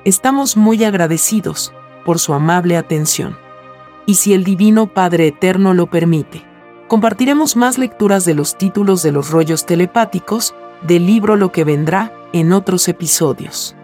Estamos 0.03 0.57
muy 0.57 0.83
agradecidos 0.83 1.73
por 2.05 2.17
su 2.17 2.33
amable 2.33 2.75
atención. 2.75 3.37
Y 4.07 4.15
si 4.15 4.33
el 4.33 4.43
Divino 4.43 4.87
Padre 4.87 5.27
Eterno 5.27 5.75
lo 5.75 5.87
permite, 5.87 6.43
compartiremos 6.87 7.55
más 7.55 7.77
lecturas 7.77 8.25
de 8.25 8.33
los 8.33 8.57
títulos 8.57 9.03
de 9.03 9.11
los 9.11 9.29
rollos 9.29 9.67
telepáticos 9.67 10.55
del 10.81 11.05
libro 11.05 11.35
Lo 11.35 11.51
que 11.51 11.63
vendrá 11.63 12.11
en 12.33 12.51
otros 12.51 12.87
episodios. 12.87 13.75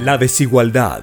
La 0.00 0.18
desigualdad, 0.18 1.02